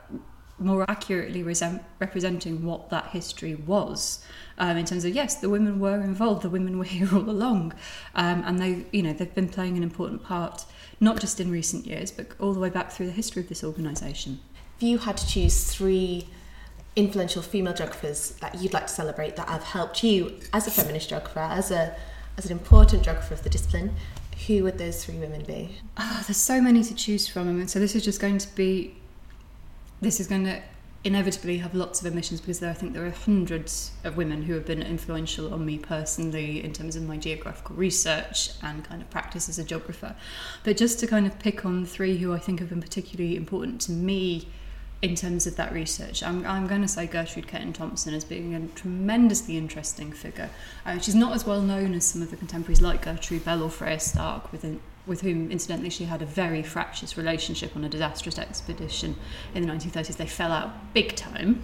more 0.59 0.85
accurately 0.89 1.43
representing 1.43 2.63
what 2.63 2.89
that 2.89 3.07
history 3.07 3.55
was 3.55 4.23
um, 4.57 4.77
in 4.77 4.85
terms 4.85 5.05
of 5.05 5.13
yes 5.13 5.35
the 5.35 5.49
women 5.49 5.79
were 5.79 6.01
involved 6.01 6.41
the 6.41 6.49
women 6.49 6.77
were 6.79 6.83
here 6.83 7.09
all 7.13 7.29
along 7.29 7.73
um, 8.15 8.43
and 8.45 8.59
they 8.59 8.85
you 8.91 9.01
know 9.01 9.13
they've 9.13 9.35
been 9.35 9.49
playing 9.49 9.77
an 9.77 9.83
important 9.83 10.23
part 10.23 10.65
not 10.99 11.19
just 11.19 11.39
in 11.39 11.51
recent 11.51 11.85
years, 11.85 12.11
but 12.11 12.27
all 12.39 12.53
the 12.53 12.59
way 12.59 12.69
back 12.69 12.91
through 12.91 13.05
the 13.07 13.11
history 13.11 13.41
of 13.41 13.49
this 13.49 13.63
organisation. 13.63 14.39
If 14.77 14.83
you 14.83 14.97
had 14.99 15.17
to 15.17 15.27
choose 15.27 15.71
three 15.71 16.27
influential 16.95 17.41
female 17.41 17.73
geographers 17.73 18.31
that 18.41 18.61
you'd 18.61 18.73
like 18.73 18.87
to 18.87 18.93
celebrate 18.93 19.35
that 19.37 19.47
have 19.47 19.63
helped 19.63 20.03
you 20.03 20.39
as 20.51 20.67
a 20.67 20.71
feminist 20.71 21.09
geographer, 21.09 21.39
as 21.39 21.71
a 21.71 21.95
as 22.37 22.45
an 22.45 22.53
important 22.53 23.03
geographer 23.03 23.33
of 23.33 23.43
the 23.43 23.49
discipline, 23.49 23.93
who 24.47 24.63
would 24.63 24.77
those 24.77 25.03
three 25.03 25.17
women 25.17 25.43
be? 25.43 25.77
Oh, 25.97 26.23
there's 26.25 26.37
so 26.37 26.61
many 26.61 26.83
to 26.83 26.95
choose 26.95 27.27
from, 27.27 27.49
and 27.49 27.69
so 27.69 27.79
this 27.79 27.95
is 27.95 28.03
just 28.03 28.19
going 28.19 28.37
to 28.37 28.55
be. 28.55 28.95
This 30.01 30.19
is 30.19 30.27
going 30.27 30.45
to 30.45 30.61
inevitably 31.03 31.59
have 31.59 31.73
lots 31.73 32.01
of 32.01 32.11
omissions 32.11 32.41
because 32.41 32.59
there, 32.59 32.69
I 32.69 32.73
think 32.73 32.93
there 32.93 33.05
are 33.05 33.11
hundreds 33.11 33.91
of 34.03 34.17
women 34.17 34.43
who 34.43 34.53
have 34.53 34.65
been 34.65 34.81
influential 34.81 35.53
on 35.53 35.65
me 35.65 35.77
personally 35.77 36.63
in 36.63 36.73
terms 36.73 36.95
of 36.95 37.03
my 37.03 37.15
geographical 37.15 37.75
research 37.75 38.51
and 38.61 38.83
kind 38.83 39.01
of 39.01 39.09
practice 39.09 39.47
as 39.47 39.57
a 39.57 39.63
geographer. 39.63 40.15
But 40.63 40.77
just 40.77 40.99
to 40.99 41.07
kind 41.07 41.25
of 41.25 41.39
pick 41.39 41.65
on 41.65 41.85
three 41.85 42.17
who 42.17 42.33
I 42.33 42.39
think 42.39 42.59
have 42.59 42.69
been 42.69 42.81
particularly 42.81 43.37
important 43.37 43.79
to 43.81 43.91
me 43.91 44.49
in 45.01 45.15
terms 45.15 45.47
of 45.47 45.55
that 45.55 45.71
research, 45.71 46.21
I'm, 46.21 46.45
I'm 46.45 46.67
going 46.67 46.81
to 46.81 46.87
say 46.87 47.07
Gertrude 47.07 47.47
Caton 47.47 47.71
Thompson 47.71 48.13
as 48.13 48.25
being 48.25 48.53
a 48.53 48.67
tremendously 48.67 49.57
interesting 49.57 50.11
figure. 50.11 50.49
Uh, 50.85 50.99
she's 50.99 51.15
not 51.15 51.33
as 51.33 51.45
well 51.45 51.61
known 51.61 51.93
as 51.93 52.03
some 52.03 52.21
of 52.21 52.29
the 52.29 52.35
contemporaries 52.35 52.81
like 52.81 53.05
Gertrude 53.05 53.45
Bell 53.45 53.63
or 53.63 53.69
Freya 53.69 54.01
Stark 54.01 54.51
within 54.51 54.81
with 55.09 55.21
whom, 55.21 55.51
incidentally, 55.51 55.89
she 55.89 56.05
had 56.05 56.21
a 56.21 56.25
very 56.25 56.63
fractious 56.63 57.17
relationship 57.17 57.75
on 57.75 57.83
a 57.83 57.89
disastrous 57.89 58.39
expedition 58.39 59.15
in 59.53 59.65
the 59.65 59.73
1930s. 59.73 60.15
They 60.15 60.27
fell 60.27 60.51
out 60.51 60.93
big 60.93 61.15
time 61.15 61.61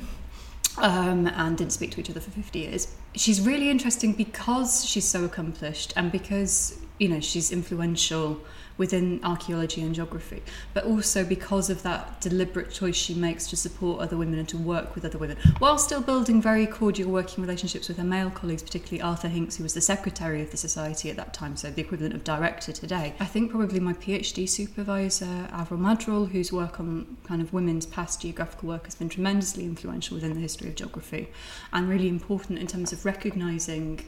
um, 0.77 1.27
and 1.27 1.57
didn't 1.57 1.71
speak 1.71 1.91
to 1.91 2.01
each 2.01 2.09
other 2.09 2.19
for 2.19 2.31
50 2.31 2.59
years. 2.59 2.93
She's 3.13 3.39
really 3.39 3.69
interesting 3.69 4.13
because 4.13 4.83
she's 4.85 5.05
so 5.05 5.23
accomplished 5.23 5.93
and 5.95 6.11
because, 6.11 6.79
you 6.99 7.09
know, 7.09 7.19
she's 7.19 7.51
influential 7.51 8.39
within 8.77 9.21
archaeology 9.23 9.81
and 9.81 9.95
geography, 9.95 10.43
but 10.73 10.83
also 10.83 11.23
because 11.23 11.69
of 11.69 11.81
that 11.83 12.19
deliberate 12.19 12.69
choice 12.71 12.95
she 12.95 13.13
makes 13.13 13.47
to 13.47 13.55
support 13.55 14.01
other 14.01 14.17
women 14.17 14.37
and 14.37 14.49
to 14.49 14.57
work 14.57 14.95
with 14.95 15.05
other 15.05 15.17
women, 15.17 15.37
while 15.59 15.77
still 15.77 16.01
building 16.01 16.41
very 16.41 16.65
cordial 16.65 17.09
working 17.09 17.41
relationships 17.41 17.87
with 17.87 17.97
her 17.97 18.03
male 18.03 18.29
colleagues, 18.29 18.61
particularly 18.61 19.01
Arthur 19.01 19.29
Hinks, 19.29 19.55
who 19.55 19.63
was 19.63 19.73
the 19.73 19.81
secretary 19.81 20.41
of 20.41 20.51
the 20.51 20.57
society 20.57 21.09
at 21.09 21.15
that 21.15 21.33
time, 21.33 21.55
so 21.55 21.69
the 21.69 21.81
equivalent 21.81 22.13
of 22.13 22.23
director 22.23 22.73
today. 22.73 23.13
I 23.19 23.25
think 23.25 23.51
probably 23.51 23.79
my 23.79 23.93
PhD 23.93 24.47
supervisor, 24.47 25.47
Avril 25.51 25.79
Maddrell, 25.79 26.25
whose 26.25 26.51
work 26.51 26.79
on 26.79 27.17
kind 27.23 27.41
of 27.41 27.53
women's 27.53 27.85
past 27.85 28.21
geographical 28.21 28.67
work 28.67 28.85
has 28.85 28.95
been 28.95 29.09
tremendously 29.09 29.63
influential 29.63 30.15
within 30.15 30.33
the 30.33 30.41
history 30.41 30.67
of 30.67 30.75
geography 30.75 31.29
and 31.71 31.87
really 31.87 32.09
important 32.09 32.59
in 32.59 32.67
terms 32.67 32.91
of 32.91 33.05
recognising 33.05 34.05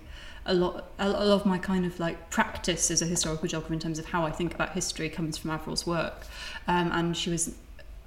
a 0.48 0.54
lot 0.54 0.86
a, 0.98 1.10
lot 1.10 1.22
of 1.22 1.46
my 1.46 1.58
kind 1.58 1.86
of 1.86 2.00
like 2.00 2.30
practice 2.30 2.90
as 2.90 3.02
a 3.02 3.06
historical 3.06 3.48
geographer 3.48 3.74
in 3.74 3.80
terms 3.80 4.00
of 4.00 4.06
how 4.06 4.26
I 4.26 4.32
think 4.32 4.56
about 4.56 4.72
history 4.72 5.10
comes 5.10 5.38
from 5.38 5.52
Avril's 5.52 5.86
work. 5.86 6.26
Um, 6.68 6.92
and 6.92 7.16
she 7.16 7.30
was 7.30 7.56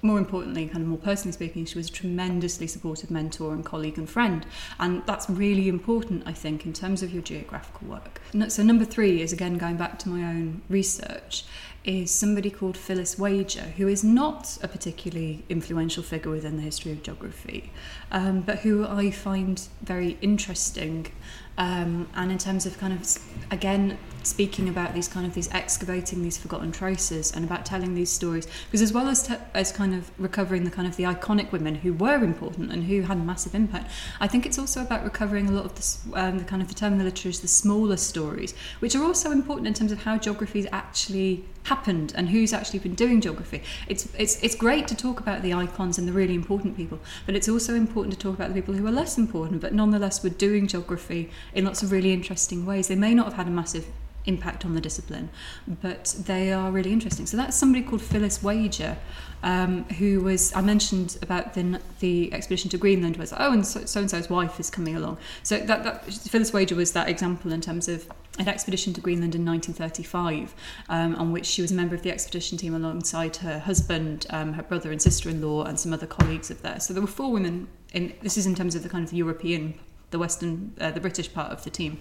more 0.03 0.17
importantly, 0.17 0.65
kind 0.65 0.81
of 0.81 0.87
more 0.87 0.97
personally 0.97 1.31
speaking, 1.31 1.65
she 1.65 1.77
was 1.77 1.87
a 1.87 1.91
tremendously 1.91 2.67
supportive 2.67 3.11
mentor 3.11 3.53
and 3.53 3.63
colleague 3.63 3.97
and 3.97 4.09
friend. 4.09 4.45
And 4.79 5.05
that's 5.05 5.29
really 5.29 5.67
important, 5.67 6.23
I 6.25 6.33
think, 6.33 6.65
in 6.65 6.73
terms 6.73 7.03
of 7.03 7.13
your 7.13 7.21
geographical 7.21 7.87
work. 7.87 8.19
So, 8.49 8.63
number 8.63 8.85
three 8.85 9.21
is 9.21 9.31
again 9.31 9.57
going 9.57 9.77
back 9.77 9.99
to 9.99 10.09
my 10.09 10.23
own 10.23 10.61
research 10.69 11.45
is 11.83 12.11
somebody 12.11 12.51
called 12.51 12.77
Phyllis 12.77 13.17
Wager, 13.17 13.73
who 13.77 13.87
is 13.87 14.03
not 14.03 14.57
a 14.61 14.67
particularly 14.67 15.43
influential 15.49 16.03
figure 16.03 16.29
within 16.29 16.57
the 16.57 16.61
history 16.61 16.91
of 16.91 17.01
geography, 17.01 17.71
um, 18.11 18.41
but 18.41 18.59
who 18.59 18.85
I 18.85 19.09
find 19.09 19.67
very 19.81 20.17
interesting 20.21 21.07
um, 21.57 22.07
and 22.15 22.31
in 22.31 22.37
terms 22.37 22.65
of 22.65 22.77
kind 22.77 22.93
of 22.93 23.17
again 23.51 23.97
speaking 24.23 24.69
about 24.69 24.93
these 24.93 25.07
kind 25.07 25.25
of 25.25 25.33
these 25.33 25.51
excavating 25.51 26.23
these 26.23 26.37
forgotten 26.37 26.71
traces 26.71 27.31
and 27.31 27.43
about 27.43 27.65
telling 27.65 27.95
these 27.95 28.09
stories 28.09 28.47
because 28.65 28.81
as 28.81 28.93
well 28.93 29.07
as 29.07 29.27
te- 29.27 29.35
as 29.53 29.71
kind 29.71 29.93
of 29.93 30.11
recovering 30.17 30.63
the 30.63 30.71
kind 30.71 30.87
of 30.87 30.95
the 30.95 31.03
iconic 31.03 31.51
women 31.51 31.75
who 31.75 31.93
were 31.93 32.23
important 32.23 32.71
and 32.71 32.85
who 32.85 33.01
had 33.01 33.23
massive 33.23 33.55
impact 33.55 33.89
I 34.19 34.27
think 34.27 34.45
it's 34.45 34.59
also 34.59 34.81
about 34.81 35.03
recovering 35.03 35.47
a 35.49 35.51
lot 35.51 35.65
of 35.65 35.75
this 35.75 35.99
um, 36.13 36.37
the 36.37 36.43
kind 36.43 36.61
of 36.61 36.67
the 36.67 36.73
term 36.73 36.93
in 36.93 36.99
the 36.99 37.05
literature 37.05 37.29
is 37.29 37.41
the 37.41 37.47
smaller 37.47 37.97
stories 37.97 38.53
which 38.79 38.95
are 38.95 39.03
also 39.03 39.31
important 39.31 39.67
in 39.67 39.73
terms 39.73 39.91
of 39.91 40.03
how 40.03 40.17
geography 40.17 40.61
actually 40.71 41.43
happened 41.63 42.13
and 42.15 42.29
who's 42.29 42.53
actually 42.53 42.79
been 42.79 42.95
doing 42.95 43.21
geography. 43.21 43.61
It's 43.87 44.07
it's 44.17 44.41
it's 44.41 44.55
great 44.55 44.87
to 44.87 44.95
talk 44.95 45.19
about 45.19 45.41
the 45.41 45.53
icons 45.53 45.97
and 45.97 46.07
the 46.07 46.11
really 46.11 46.33
important 46.33 46.75
people, 46.75 46.99
but 47.25 47.35
it's 47.35 47.49
also 47.49 47.75
important 47.75 48.13
to 48.13 48.19
talk 48.19 48.35
about 48.35 48.49
the 48.49 48.55
people 48.55 48.73
who 48.73 48.85
are 48.87 48.91
less 48.91 49.17
important, 49.17 49.61
but 49.61 49.73
nonetheless 49.73 50.23
were 50.23 50.29
doing 50.29 50.67
geography 50.67 51.29
in 51.53 51.65
lots 51.65 51.83
of 51.83 51.91
really 51.91 52.13
interesting 52.13 52.65
ways. 52.65 52.87
They 52.87 52.95
may 52.95 53.13
not 53.13 53.25
have 53.25 53.33
had 53.35 53.47
a 53.47 53.51
massive 53.51 53.85
impact 54.25 54.65
on 54.65 54.75
the 54.75 54.81
discipline, 54.81 55.29
but 55.67 56.15
they 56.25 56.51
are 56.51 56.71
really 56.71 56.91
interesting. 56.91 57.25
So 57.25 57.37
that's 57.37 57.57
somebody 57.57 57.83
called 57.83 58.01
Phyllis 58.01 58.43
Wager, 58.43 58.97
um, 59.43 59.83
who 59.85 60.21
was 60.21 60.53
I 60.55 60.61
mentioned 60.61 61.17
about 61.21 61.53
the 61.53 61.79
the 61.99 62.33
expedition 62.33 62.69
to 62.71 62.77
Greenland 62.77 63.17
was 63.17 63.33
oh 63.37 63.51
and 63.51 63.65
so 63.65 63.79
and 63.99 64.09
so's 64.09 64.29
wife 64.29 64.59
is 64.59 64.69
coming 64.69 64.95
along. 64.95 65.17
So 65.43 65.57
that, 65.59 65.83
that 65.83 66.05
Phyllis 66.05 66.53
Wager 66.53 66.75
was 66.75 66.91
that 66.93 67.09
example 67.09 67.51
in 67.51 67.61
terms 67.61 67.87
of 67.87 68.07
an 68.39 68.47
expedition 68.47 68.93
to 68.93 69.01
Greenland 69.01 69.35
in 69.35 69.45
1935, 69.45 70.55
um, 70.89 71.15
on 71.15 71.31
which 71.31 71.45
she 71.45 71.61
was 71.61 71.71
a 71.71 71.75
member 71.75 71.95
of 71.95 72.01
the 72.01 72.11
expedition 72.11 72.57
team 72.57 72.73
alongside 72.73 73.35
her 73.37 73.59
husband, 73.59 74.25
um, 74.29 74.53
her 74.53 74.63
brother 74.63 74.91
and 74.91 75.01
sister-in-law, 75.01 75.65
and 75.65 75.79
some 75.79 75.91
other 75.91 76.07
colleagues 76.07 76.49
of 76.49 76.61
theirs. 76.61 76.85
So 76.85 76.93
there 76.93 77.01
were 77.01 77.07
four 77.07 77.31
women. 77.31 77.67
In 77.93 78.13
this 78.21 78.37
is 78.37 78.45
in 78.45 78.55
terms 78.55 78.73
of 78.75 78.83
the 78.83 78.89
kind 78.89 79.05
of 79.05 79.11
European, 79.11 79.73
the 80.11 80.19
Western, 80.19 80.73
uh, 80.79 80.91
the 80.91 81.01
British 81.01 81.33
part 81.33 81.51
of 81.51 81.63
the 81.63 81.69
team. 81.69 81.99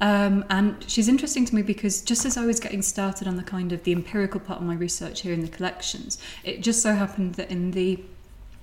Um, 0.00 0.44
and 0.48 0.88
she's 0.88 1.08
interesting 1.08 1.44
to 1.46 1.54
me 1.54 1.62
because 1.62 2.00
just 2.00 2.24
as 2.24 2.36
I 2.36 2.46
was 2.46 2.60
getting 2.60 2.82
started 2.82 3.26
on 3.26 3.36
the 3.36 3.42
kind 3.42 3.72
of 3.72 3.82
the 3.84 3.92
empirical 3.92 4.40
part 4.40 4.60
of 4.60 4.66
my 4.66 4.74
research 4.74 5.22
here 5.22 5.32
in 5.32 5.40
the 5.40 5.48
collections, 5.48 6.18
it 6.44 6.62
just 6.62 6.82
so 6.82 6.94
happened 6.94 7.34
that 7.34 7.50
in 7.50 7.72
the 7.72 8.02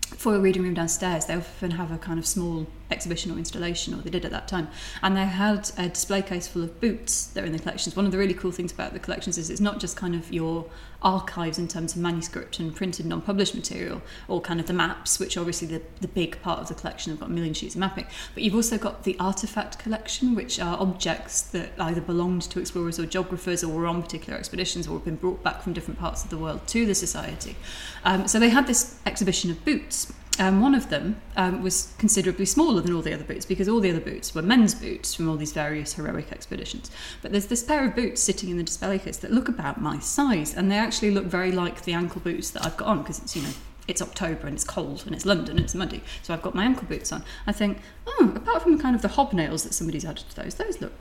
foyer 0.02 0.40
reading 0.40 0.64
room 0.64 0.76
downstairs, 0.76 1.26
they 1.26 1.36
often 1.36 1.72
have 1.72 1.92
a 1.92 1.98
kind 1.98 2.20
of 2.20 2.26
small 2.26 2.68
exhibition 2.92 3.32
or 3.32 3.38
installation, 3.38 3.94
or 3.94 3.98
they 3.98 4.10
did 4.10 4.26
at 4.26 4.32
that 4.32 4.48
time. 4.48 4.68
And 5.02 5.16
they 5.16 5.26
had 5.26 5.72
a 5.78 5.90
display 5.90 6.22
case 6.22 6.48
full 6.48 6.64
of 6.64 6.80
boots 6.80 7.26
that 7.28 7.44
are 7.44 7.48
in 7.48 7.54
the 7.54 7.60
collections. 7.60 7.96
One 7.96 8.06
of 8.06 8.12
the 8.12 8.18
really 8.18 8.34
cool 8.34 8.52
things 8.52 8.72
about 8.72 8.94
the 8.94 9.00
collections 9.00 9.38
is 9.38 9.50
it's 9.50 9.62
not 9.62 9.80
just 9.80 9.96
kind 9.96 10.16
of 10.16 10.32
your 10.32 10.66
archives 11.02 11.60
in 11.60 11.68
terms 11.68 11.96
of 11.96 12.02
manuscript 12.02 12.60
and 12.60 12.76
printed 12.76 13.06
non 13.06 13.22
published 13.22 13.56
material, 13.56 14.02
or 14.28 14.42
kind 14.42 14.60
of 14.60 14.66
the 14.66 14.74
maps, 14.74 15.20
which 15.20 15.38
obviously 15.38 15.68
the, 15.68 15.82
the 16.02 16.08
big 16.08 16.42
part 16.42 16.60
of 16.60 16.68
the 16.68 16.74
collection 16.74 17.12
have 17.12 17.20
got 17.20 17.30
a 17.30 17.32
million 17.32 17.54
sheets 17.54 17.76
of 17.76 17.80
mapping. 17.80 18.06
But 18.34 18.44
you've 18.44 18.56
also 18.56 18.78
got 18.78 19.04
the 19.04 19.16
artifact 19.20 19.80
collection, 19.80 20.36
which 20.36 20.60
are 20.60 20.80
objects 20.80 21.42
that 21.42 21.72
either 21.80 22.02
belonged 22.02 22.44
to 22.44 22.60
explorers 22.60 23.00
or 23.00 23.06
geographers 23.06 23.64
or 23.64 23.74
were 23.74 23.88
on 23.88 24.02
particular 24.02 24.38
expeditions 24.38 24.88
or 24.88 24.94
have 24.94 25.06
been 25.06 25.16
brought 25.16 25.44
back 25.44 25.62
from 25.62 25.74
different 25.74 26.00
parts 26.00 26.24
of 26.24 26.30
the 26.30 26.38
world 26.38 26.66
to 26.68 26.86
the 26.86 26.96
society. 26.96 27.56
Um, 28.04 28.28
so 28.28 28.40
they 28.40 28.50
had 28.50 28.68
this 28.68 29.00
exhibition 29.06 29.52
of 29.52 29.64
boots 29.64 30.12
um, 30.40 30.62
one 30.62 30.76
of 30.76 30.90
them 30.90 31.22
um, 31.36 31.62
was 31.62 31.94
considerably 31.98 32.46
smaller 32.46 32.82
than 32.82 32.94
all 32.94 33.02
the 33.02 33.14
other 33.14 33.24
boots 33.24 33.46
because 33.46 33.70
all 33.70 33.80
the 33.80 33.90
other 33.90 34.00
boots 34.00 34.36
were 34.36 34.42
men's 34.42 34.76
boots 34.76 35.14
from 35.14 35.30
all 35.30 35.38
these 35.38 35.54
various 35.54 35.94
heroic 35.94 36.32
expeditions. 36.32 36.92
But 37.22 37.32
there's 37.32 37.48
this 37.48 37.64
pair 37.64 37.86
of 37.86 37.96
boots 37.96 38.22
sitting 38.22 38.50
in 38.50 38.58
the 38.58 39.00
case 39.00 39.18
that 39.18 39.32
look 39.32 39.48
about 39.48 39.82
my 39.82 40.00
size, 40.00 40.54
and 40.54 40.70
they 40.70 40.78
actually 40.78 41.12
look 41.12 41.26
very 41.26 41.52
like 41.52 41.84
the 41.84 41.94
ankle 41.94 42.22
boots 42.22 42.50
that 42.52 42.66
I've 42.66 42.78
got 42.78 42.88
on 42.88 43.00
because 43.00 43.20
it's 43.20 43.36
you 43.36 43.44
know 43.44 43.54
it's 43.88 44.02
October 44.02 44.48
and 44.48 44.56
it's 44.56 44.64
cold 44.64 45.04
and 45.06 45.16
it's 45.16 45.26
London 45.26 45.58
and 45.58 45.66
it's 45.66 45.76
muddy, 45.76 46.04
so 46.24 46.34
I've 46.34 46.42
got 46.42 46.56
my 46.56 46.66
ankle 46.66 46.88
boots 46.88 47.12
on. 47.12 47.24
I 47.48 47.52
think, 47.52 47.80
oh, 48.08 48.34
apart 48.36 48.64
from 48.64 48.80
kind 48.80 48.96
of 48.96 49.02
the 49.02 49.10
hobnails 49.10 49.64
that 49.64 49.74
somebody's 49.74 50.06
added 50.06 50.30
to 50.30 50.36
those, 50.36 50.56
those 50.56 50.82
look 50.82 50.94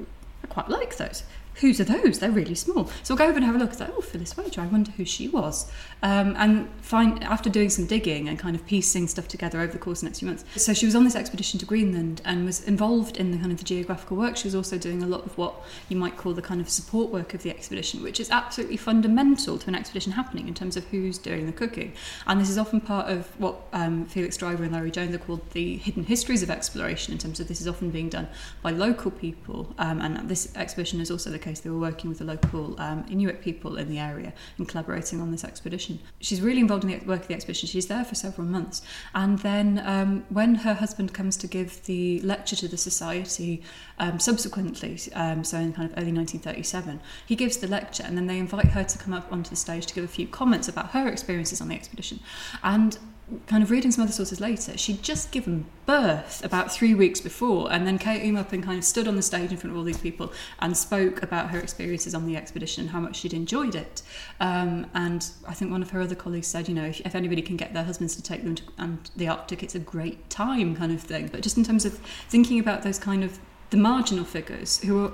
I 0.42 0.47
quite 0.47 0.68
like 0.68 0.97
those 0.97 1.25
whose 1.57 1.81
are 1.81 1.85
those? 1.85 2.19
They're 2.19 2.31
really 2.31 2.55
small. 2.55 2.90
So 3.03 3.14
I'll 3.14 3.19
go 3.19 3.25
over 3.25 3.37
and 3.37 3.45
have 3.45 3.55
a 3.55 3.59
look. 3.59 3.71
It's 3.71 3.81
like, 3.81 3.93
oh, 3.97 4.01
Phyllis 4.01 4.37
Wager, 4.37 4.61
I 4.61 4.67
wonder 4.67 4.90
who 4.93 5.05
she 5.05 5.29
was. 5.29 5.71
Um, 6.03 6.35
and 6.37 6.69
find 6.81 7.23
after 7.25 7.49
doing 7.49 7.71
some 7.71 7.87
digging 7.87 8.29
and 8.29 8.38
kind 8.38 8.57
of 8.57 8.67
piecing 8.67 9.09
stuff 9.09 9.29
together 9.29 9.61
over 9.61 9.73
the 9.73 9.79
course 9.79 9.99
of 9.99 10.01
the 10.03 10.07
next 10.07 10.19
few 10.21 10.29
months. 10.29 10.45
So 10.57 10.75
she 10.75 10.87
was 10.87 10.95
on 10.95 11.05
this 11.05 11.14
expedition 11.14 11.61
to 11.61 11.67
Greenland 11.67 12.21
and 12.25 12.45
was 12.45 12.62
involved 12.64 13.17
in 13.17 13.31
the 13.31 13.38
kind 13.38 13.53
of 13.53 13.59
the 13.59 13.64
geographical 13.64 14.17
work. 14.17 14.37
She 14.37 14.47
was 14.47 14.55
also 14.55 14.79
doing 14.79 15.03
a 15.03 15.07
lot 15.07 15.25
of 15.25 15.37
what 15.38 15.55
you 15.88 15.97
might 15.97 16.17
call 16.17 16.33
the 16.33 16.43
kind 16.43 16.61
of 16.61 16.69
support 16.69 17.11
work 17.11 17.35
of 17.35 17.43
the 17.43 17.51
expedition, 17.51 18.03
which 18.03 18.21
is 18.21 18.31
absolutely 18.31 18.77
fundamental 18.77 19.59
to 19.59 19.69
an 19.69 19.75
expedition 19.75 20.12
happening 20.12 20.49
in 20.49 20.55
terms 20.55 20.77
of 20.77 20.85
who's 20.87 21.19
doing 21.19 21.47
the 21.47 21.53
cooking. 21.53 21.93
And 22.27 22.40
this 22.40 22.51
is 22.51 22.59
often 22.59 22.81
part 22.81 23.09
of 23.09 23.29
what 23.38 23.57
um, 23.73 24.07
Felix 24.07 24.37
Driver 24.37 24.64
and 24.64 24.75
Lowri 24.75 24.93
Jones 24.93 25.14
are 25.14 25.19
called 25.19 25.49
the 25.53 25.77
hidden 25.77 26.05
histories 26.05 26.43
of 26.43 26.51
exploration 26.51 27.12
in 27.12 27.19
terms 27.19 27.40
of 27.40 27.49
this 27.49 27.61
is 27.61 27.69
often 27.69 27.90
being 27.90 28.09
done 28.09 28.29
by 28.62 28.71
local 28.71 29.11
people. 29.11 29.75
Um, 29.79 30.01
and 30.01 30.29
this 30.29 30.55
expedition 30.57 31.01
is 31.01 31.11
also 31.11 31.31
the 31.31 31.38
case, 31.44 31.61
they 31.61 31.70
were 31.70 31.78
working 31.78 32.09
with 32.09 32.18
the 32.18 32.24
local 32.24 32.80
um, 32.80 33.04
Inuit 33.11 33.40
people 33.40 33.76
in 33.76 33.88
the 33.88 33.98
area 33.98 34.33
and 34.59 34.68
collaborating 34.68 35.20
on 35.20 35.30
this 35.30 35.44
expedition. 35.44 35.98
She's 36.20 36.40
really 36.40 36.61
involved 36.61 36.85
in 36.85 36.90
the 36.90 37.04
work 37.07 37.20
of 37.22 37.28
the 37.28 37.35
expedition. 37.35 37.68
She's 37.68 37.87
there 37.87 38.04
for 38.04 38.14
several 38.14 38.46
months. 38.46 38.83
And 39.14 39.38
then 39.40 39.83
um, 39.85 40.24
when 40.30 40.57
her 40.57 40.74
husband 40.74 41.12
comes 41.12 41.37
to 41.38 41.46
give 41.46 41.85
the 41.85 42.21
lecture 42.23 42.56
to 42.56 42.69
the 42.69 42.79
society 42.79 43.62
um, 43.98 44.19
subsequently, 44.19 44.98
um, 45.14 45.44
so 45.44 45.58
in 45.58 45.73
kind 45.73 45.90
of 45.90 45.98
early 45.98 46.12
1937, 46.12 47.00
he 47.27 47.37
gives 47.37 47.58
the 47.58 47.69
lecture 47.69 48.04
and 48.04 48.16
then 48.16 48.27
they 48.27 48.38
invite 48.38 48.66
her 48.66 48.85
to 48.85 48.98
come 48.98 49.12
up 49.12 49.33
onto 49.33 49.50
the 49.50 49.56
stage 49.56 49.87
to 49.87 49.94
give 49.94 50.04
a 50.04 50.08
few 50.08 50.27
comments 50.27 50.69
about 50.69 50.90
her 50.90 51.08
experiences 51.08 51.60
on 51.60 51.69
the 51.69 51.75
expedition. 51.75 52.21
And 52.62 52.98
kind 53.46 53.62
of 53.62 53.70
reading 53.70 53.90
some 53.90 54.04
other 54.04 54.12
sources 54.12 54.40
later, 54.40 54.77
she'd 54.77 55.02
just 55.02 55.33
given 55.33 55.64
birth 55.87 56.44
about 56.44 56.70
three 56.70 56.94
weeks 56.94 57.20
before, 57.20 57.72
and 57.72 57.87
then 57.87 57.94
up 58.37 58.52
and 58.52 58.62
kind 58.62 58.79
of 58.79 58.85
stood 58.85 59.08
on 59.08 59.16
the 59.16 59.22
stage 59.22 59.50
in 59.50 59.56
front 59.56 59.72
of 59.72 59.79
all 59.79 59.85
these 59.85 59.98
people 59.98 60.33
and 60.58 60.77
spoke 60.77 61.22
about 61.22 61.50
her 61.50 61.58
experiences 61.58 62.14
on 62.14 62.27
the 62.27 62.37
expedition 62.37 62.83
and 62.83 62.90
how 62.90 63.00
much 63.00 63.16
she'd 63.16 63.33
enjoyed 63.33 63.75
it. 63.75 64.02
Um, 64.40 64.87
and 64.94 65.27
I 65.48 65.54
think 65.54 65.70
one 65.70 65.83
of 65.83 65.90
her 65.90 66.00
other 66.00 66.14
colleagues 66.14 66.46
said, 66.46 66.68
you 66.68 66.75
know, 66.75 66.85
if, 66.85 67.00
if 67.00 67.14
anybody 67.14 67.42
can 67.42 67.56
get 67.56 67.72
their 67.72 67.85
husbands 67.85 68.14
to 68.16 68.22
take 68.22 68.44
them 68.44 68.54
to 68.56 68.62
and 68.79 69.10
the 69.16 69.29
Arctic, 69.29 69.62
it's 69.62 69.75
a 69.75 69.81
great 69.81 70.29
time, 70.29 70.77
kind 70.77 70.92
of 70.92 71.00
thing. 71.00 71.29
But 71.29 71.40
just 71.40 71.56
in 71.56 71.64
terms 71.64 71.85
of 71.85 71.94
thinking 72.29 72.58
about 72.58 72.83
those 72.83 72.98
kind 72.98 73.25
of 73.25 73.38
the 73.70 73.77
marginal 73.77 74.25
figures 74.25 74.81
who 74.83 75.04
are 75.04 75.12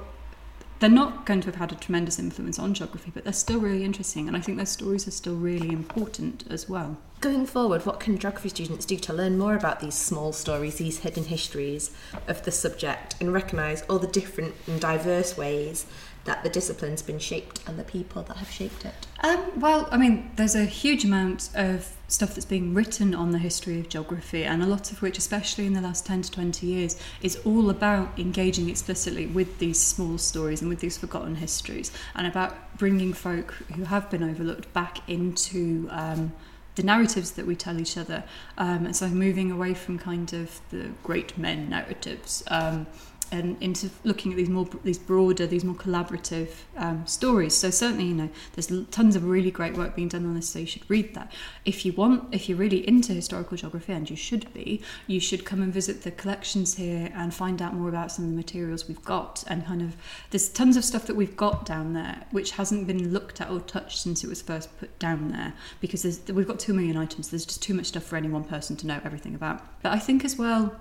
they're 0.81 0.89
not 0.89 1.27
going 1.27 1.43
to 1.43 1.47
have 1.47 1.57
had 1.57 1.73
a 1.73 1.75
tremendous 1.75 2.19
influence 2.19 2.59
on 2.59 2.73
geography, 2.73 3.11
but 3.15 3.23
they're 3.23 3.35
still 3.35 3.61
really 3.61 3.85
interesting, 3.85 4.27
and 4.27 4.37
I 4.37 4.41
think 4.41 4.57
their 4.57 4.67
stories 4.67 5.07
are 5.07 5.11
still 5.11 5.37
really 5.37 5.69
important 5.69 6.45
as 6.49 6.71
well. 6.71 6.97
Going 7.21 7.45
forward, 7.45 7.85
what 7.85 8.01
can 8.01 8.17
geography 8.17 8.49
students 8.49 8.87
do 8.87 8.97
to 8.97 9.13
learn 9.13 9.37
more 9.37 9.55
about 9.55 9.81
these 9.81 9.95
small 9.95 10.33
stories, 10.33 10.77
these 10.77 11.01
hidden 11.01 11.25
histories 11.25 11.91
of 12.27 12.43
the 12.45 12.51
subject, 12.51 13.15
and 13.21 13.31
recognise 13.31 13.83
all 13.91 13.99
the 13.99 14.07
different 14.07 14.55
and 14.67 14.81
diverse 14.81 15.37
ways 15.37 15.85
that 16.25 16.43
the 16.43 16.49
discipline's 16.49 17.03
been 17.03 17.19
shaped 17.19 17.61
and 17.67 17.79
the 17.79 17.85
people 17.85 18.23
that 18.23 18.39
have 18.39 18.51
shaped 18.51 18.87
it? 18.87 18.95
Um, 19.23 19.61
well, 19.61 19.87
I 19.91 19.99
mean, 19.99 20.31
there's 20.37 20.55
a 20.55 20.65
huge 20.65 21.05
amount 21.05 21.51
of 21.55 21.95
stuff 22.09 22.35
that's 22.35 22.47
being 22.47 22.73
written 22.73 23.15
on 23.15 23.33
the 23.33 23.39
history 23.39 23.79
of 23.79 23.91
geography, 23.91 24.45
and 24.45 24.63
a 24.63 24.67
lot 24.67 24.91
of 24.91 25.03
which, 25.03 25.19
especially 25.19 25.67
in 25.67 25.75
the 25.75 25.83
last 25.83 26.07
10 26.07 26.23
to 26.23 26.31
20 26.31 26.67
years, 26.67 26.99
is 27.21 27.37
all 27.45 27.69
about 27.69 28.19
engaging 28.19 28.71
explicitly 28.71 29.27
with 29.27 29.59
these 29.59 29.79
small 29.79 30.17
stories 30.17 30.63
and 30.63 30.71
with 30.71 30.81
these 30.81 30.97
forgotten 30.97 31.35
histories, 31.35 31.93
and 32.15 32.27
about 32.27 32.79
bringing 32.79 33.13
folk 33.13 33.53
who 33.75 33.85
have 33.85 34.09
been 34.09 34.23
overlooked 34.23 34.73
back 34.73 35.07
into. 35.07 35.87
Um, 35.91 36.33
the 36.77 36.83
narratives 36.83 37.33
that 37.33 37.47
we 37.47 37.57
tell 37.57 37.81
each 37.81 37.97
other. 37.97 38.25
Um, 38.59 38.87
and 38.87 38.97
so 38.97 39.09
moving 39.09 39.51
away 39.51 39.75
from 39.75 39.99
kind 39.99 40.33
of 40.33 40.61
the 40.71 40.91
great 41.03 41.37
men 41.37 41.69
narratives 41.69 42.43
um, 42.49 42.87
and 43.33 43.57
into 43.61 43.91
looking 44.05 44.33
at 44.33 44.37
these 44.37 44.49
more 44.49 44.69
these 44.85 44.99
broader 44.99 45.47
these 45.47 45.65
more 45.65 45.75
collaborative 45.75 46.51
um, 46.77 47.07
stories. 47.07 47.55
So 47.55 47.71
certainly 47.71 48.05
you 48.05 48.15
know 48.15 48.31
there's 48.55 48.71
tons 48.91 49.17
of 49.17 49.25
really 49.25 49.51
great 49.51 49.77
work 49.77 49.95
being 49.95 50.09
done 50.09 50.27
on 50.27 50.35
this 50.35 50.49
so 50.49 50.59
you 50.59 50.67
should 50.67 50.89
read 50.89 51.15
that. 51.15 51.33
If 51.65 51.85
you 51.85 51.93
want 51.93 52.35
if 52.35 52.49
you're 52.49 52.59
really 52.59 52.87
into 52.87 53.13
historical 53.13 53.57
geography 53.57 53.93
and 53.93 54.09
you 54.09 54.17
should 54.17 54.53
be 54.53 54.83
you 55.07 55.21
should 55.21 55.45
come 55.45 55.63
and 55.63 55.73
visit 55.73 56.03
the 56.03 56.11
collections 56.11 56.75
here 56.75 57.11
and 57.15 57.33
find 57.33 57.63
out 57.63 57.75
more 57.75 57.89
about 57.89 58.13
some 58.13 58.25
of 58.25 58.31
the 58.31 58.37
materials 58.37 58.89
we've 58.89 59.05
got 59.05 59.45
and 59.47 59.67
kind 59.67 59.83
of 59.83 59.97
there's 60.31 60.49
tons 60.49 60.77
of 60.77 60.85
stuff 60.85 61.07
that 61.07 61.17
we've 61.17 61.37
got 61.37 61.65
down 61.65 61.93
there 61.93 62.25
which 62.31 62.53
hasn't 62.53 62.87
been 62.87 63.13
looked 63.13 63.41
at 63.41 63.51
or 63.51 63.61
touched 63.61 63.99
since 63.99 64.25
it 64.25 64.29
was 64.29 64.43
first 64.43 64.77
put 64.79 64.99
down 64.99 65.31
there 65.31 65.53
because 65.81 66.05
we've 66.29 66.49
got 66.49 66.59
two 66.59 66.73
million 66.73 66.97
items. 66.97 67.31
There's 67.31 67.47
just 67.47 67.63
too 67.63 67.75
much 67.75 67.87
stuff 67.87 68.05
for 68.05 68.17
any 68.17 68.29
one 68.29 68.45
person 68.45 68.77
to 68.77 68.87
know 68.87 69.01
everything 69.05 69.35
about. 69.35 69.63
But 69.83 69.93
I 69.93 69.99
think 69.99 70.25
as 70.25 70.37
well 70.37 70.77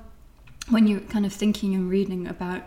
when 0.69 0.87
you're 0.87 0.99
kind 1.01 1.25
of 1.25 1.33
thinking 1.33 1.73
and 1.75 1.89
reading 1.89 2.27
about 2.27 2.63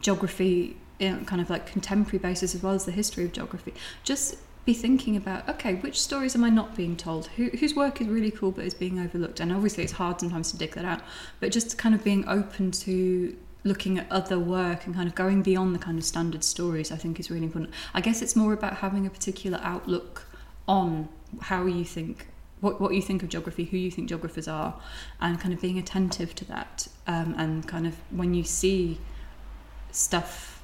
geography 0.00 0.76
in 0.98 1.24
kind 1.24 1.40
of 1.40 1.50
like 1.50 1.66
contemporary 1.66 2.18
basis 2.18 2.54
as 2.54 2.62
well 2.62 2.72
as 2.72 2.84
the 2.84 2.92
history 2.92 3.24
of 3.24 3.32
geography, 3.32 3.74
just 4.04 4.36
be 4.64 4.74
thinking 4.74 5.16
about 5.16 5.48
okay, 5.48 5.76
which 5.76 6.00
stories 6.00 6.34
am 6.34 6.44
I 6.44 6.50
not 6.50 6.76
being 6.76 6.96
told? 6.96 7.28
Who, 7.36 7.48
whose 7.50 7.74
work 7.74 8.00
is 8.00 8.08
really 8.08 8.30
cool 8.30 8.50
but 8.50 8.64
is 8.64 8.74
being 8.74 8.98
overlooked? 8.98 9.40
And 9.40 9.52
obviously, 9.52 9.84
it's 9.84 9.92
hard 9.92 10.20
sometimes 10.20 10.50
to 10.50 10.58
dig 10.58 10.72
that 10.72 10.84
out, 10.84 11.02
but 11.40 11.52
just 11.52 11.78
kind 11.78 11.94
of 11.94 12.02
being 12.02 12.26
open 12.28 12.72
to 12.72 13.36
looking 13.64 13.98
at 13.98 14.10
other 14.10 14.38
work 14.38 14.86
and 14.86 14.94
kind 14.94 15.08
of 15.08 15.14
going 15.14 15.42
beyond 15.42 15.74
the 15.74 15.78
kind 15.78 15.98
of 15.98 16.04
standard 16.04 16.44
stories, 16.44 16.92
I 16.92 16.96
think 16.96 17.18
is 17.18 17.30
really 17.30 17.44
important. 17.44 17.74
I 17.94 18.00
guess 18.00 18.22
it's 18.22 18.36
more 18.36 18.52
about 18.52 18.76
having 18.76 19.06
a 19.06 19.10
particular 19.10 19.60
outlook 19.62 20.24
on 20.68 21.08
how 21.42 21.66
you 21.66 21.84
think 21.84 22.28
what, 22.60 22.80
what 22.80 22.94
you 22.94 23.02
think 23.02 23.22
of 23.22 23.28
geography, 23.28 23.64
who 23.64 23.76
you 23.76 23.90
think 23.90 24.08
geographers 24.08 24.48
are, 24.48 24.74
and 25.20 25.40
kind 25.40 25.52
of 25.52 25.60
being 25.60 25.78
attentive 25.78 26.34
to 26.36 26.44
that. 26.46 26.88
Um, 27.06 27.34
and 27.36 27.66
kind 27.66 27.86
of 27.86 27.94
when 28.10 28.34
you 28.34 28.44
see 28.44 28.98
stuff, 29.90 30.62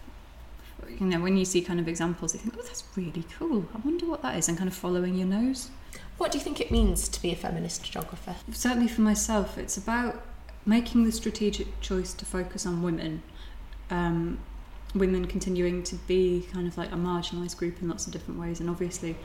you 0.89 1.07
know, 1.07 1.21
when 1.21 1.37
you 1.37 1.45
see 1.45 1.61
kind 1.61 1.79
of 1.79 1.89
examples, 1.89 2.35
you 2.35 2.41
think, 2.41 2.55
oh, 2.59 2.63
that's 2.63 2.85
really 2.97 3.25
cool. 3.39 3.67
I 3.75 3.79
wonder 3.85 4.07
what 4.07 4.23
that 4.23 4.37
is, 4.37 4.49
and 4.49 4.57
kind 4.57 4.69
of 4.69 4.75
following 4.75 5.15
your 5.17 5.27
nose. 5.27 5.71
What 6.19 6.33
do 6.33 6.39
you 6.39 6.45
think 6.45 6.61
it 6.61 6.71
means 6.71 7.09
to 7.09 7.21
be 7.21 7.33
a 7.33 7.37
feminist 7.37 7.91
geographer? 7.91 8.37
Certainly 8.53 8.89
for 8.89 9.01
myself, 9.01 9.59
it's 9.59 9.77
about 9.77 10.23
making 10.65 11.05
the 11.05 11.13
strategic 11.13 11.81
choice 11.81 12.13
to 12.15 12.25
focus 12.25 12.65
on 12.67 12.83
women. 12.83 13.23
Um, 13.91 14.39
women 14.95 15.27
continuing 15.27 15.83
to 15.83 15.97
be 15.97 16.47
kind 16.53 16.67
of 16.67 16.77
like 16.77 16.93
a 16.93 16.97
marginalised 16.97 17.57
group 17.57 17.81
in 17.81 17.89
lots 17.89 18.07
of 18.07 18.13
different 18.13 18.39
ways, 18.39 18.61
and 18.61 18.71
obviously 18.71 19.17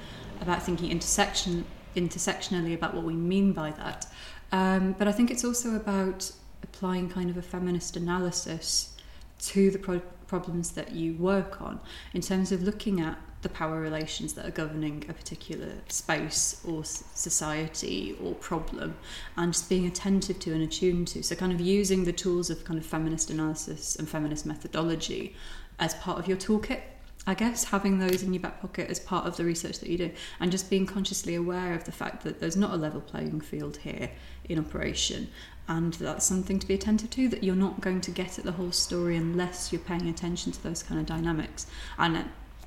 about 0.41 0.63
thinking 0.63 0.91
intersection 0.91 1.65
intersectionally 1.97 2.73
about 2.73 2.93
what 2.93 3.03
we 3.03 3.13
mean 3.13 3.53
by 3.53 3.71
that. 3.71 4.07
Um, 4.51 4.95
but 4.97 5.07
I 5.07 5.11
think 5.11 5.31
it's 5.31 5.43
also 5.43 5.75
about 5.75 6.31
applying 6.63 7.09
kind 7.09 7.29
of 7.29 7.37
a 7.37 7.41
feminist 7.41 7.97
analysis 7.97 8.95
to 9.39 9.71
the 9.71 9.79
pro- 9.79 10.01
problems 10.27 10.71
that 10.71 10.91
you 10.91 11.13
work 11.15 11.61
on 11.61 11.79
in 12.13 12.21
terms 12.21 12.51
of 12.51 12.63
looking 12.63 12.99
at 12.99 13.17
the 13.43 13.49
power 13.49 13.79
relations 13.79 14.33
that 14.33 14.45
are 14.45 14.51
governing 14.51 15.05
a 15.09 15.13
particular 15.13 15.71
space 15.87 16.59
or 16.67 16.83
society 16.83 18.17
or 18.21 18.33
problem 18.35 18.95
and 19.37 19.53
just 19.53 19.69
being 19.69 19.85
attentive 19.85 20.39
to 20.39 20.51
and 20.53 20.63
attuned 20.63 21.07
to 21.07 21.21
so 21.21 21.35
kind 21.35 21.53
of 21.53 21.61
using 21.61 22.03
the 22.03 22.11
tools 22.11 22.49
of 22.49 22.65
kind 22.65 22.79
of 22.79 22.85
feminist 22.85 23.29
analysis 23.29 23.95
and 23.95 24.09
feminist 24.09 24.45
methodology 24.45 25.35
as 25.79 25.93
part 25.95 26.17
of 26.17 26.27
your 26.27 26.35
toolkit 26.37 26.81
I 27.27 27.33
guess 27.33 27.65
having 27.65 27.99
those 27.99 28.23
in 28.23 28.33
your 28.33 28.41
back 28.41 28.61
pocket 28.61 28.89
as 28.89 29.01
part 29.01 29.27
of 29.27 29.35
the 29.35 29.43
research 29.43 29.79
that 29.81 29.89
you 29.89 29.97
do 29.97 30.11
and 30.39 30.49
just 30.49 30.69
being 30.69 30.85
consciously 30.85 31.35
aware 31.35 31.73
of 31.73 31.83
the 31.83 31.91
fact 31.91 32.23
that 32.23 32.39
there's 32.39 32.55
not 32.55 32.73
a 32.73 32.77
level 32.77 33.01
playing 33.01 33.41
field 33.41 33.77
here 33.77 34.09
in 34.45 34.57
operation 34.57 35.27
and 35.67 35.93
that's 35.95 36.25
something 36.25 36.57
to 36.57 36.65
be 36.65 36.73
attentive 36.73 37.09
to 37.09 37.27
that 37.27 37.43
you're 37.43 37.55
not 37.55 37.81
going 37.81 37.99
to 37.99 38.11
get 38.11 38.39
at 38.39 38.45
the 38.45 38.53
whole 38.53 38.71
story 38.71 39.17
unless 39.17 39.73
you're 39.73 39.81
paying 39.81 40.07
attention 40.07 40.53
to 40.53 40.63
those 40.63 40.81
kind 40.81 40.99
of 40.99 41.05
dynamics. 41.05 41.67
And 41.97 42.15
uh, 42.15 42.23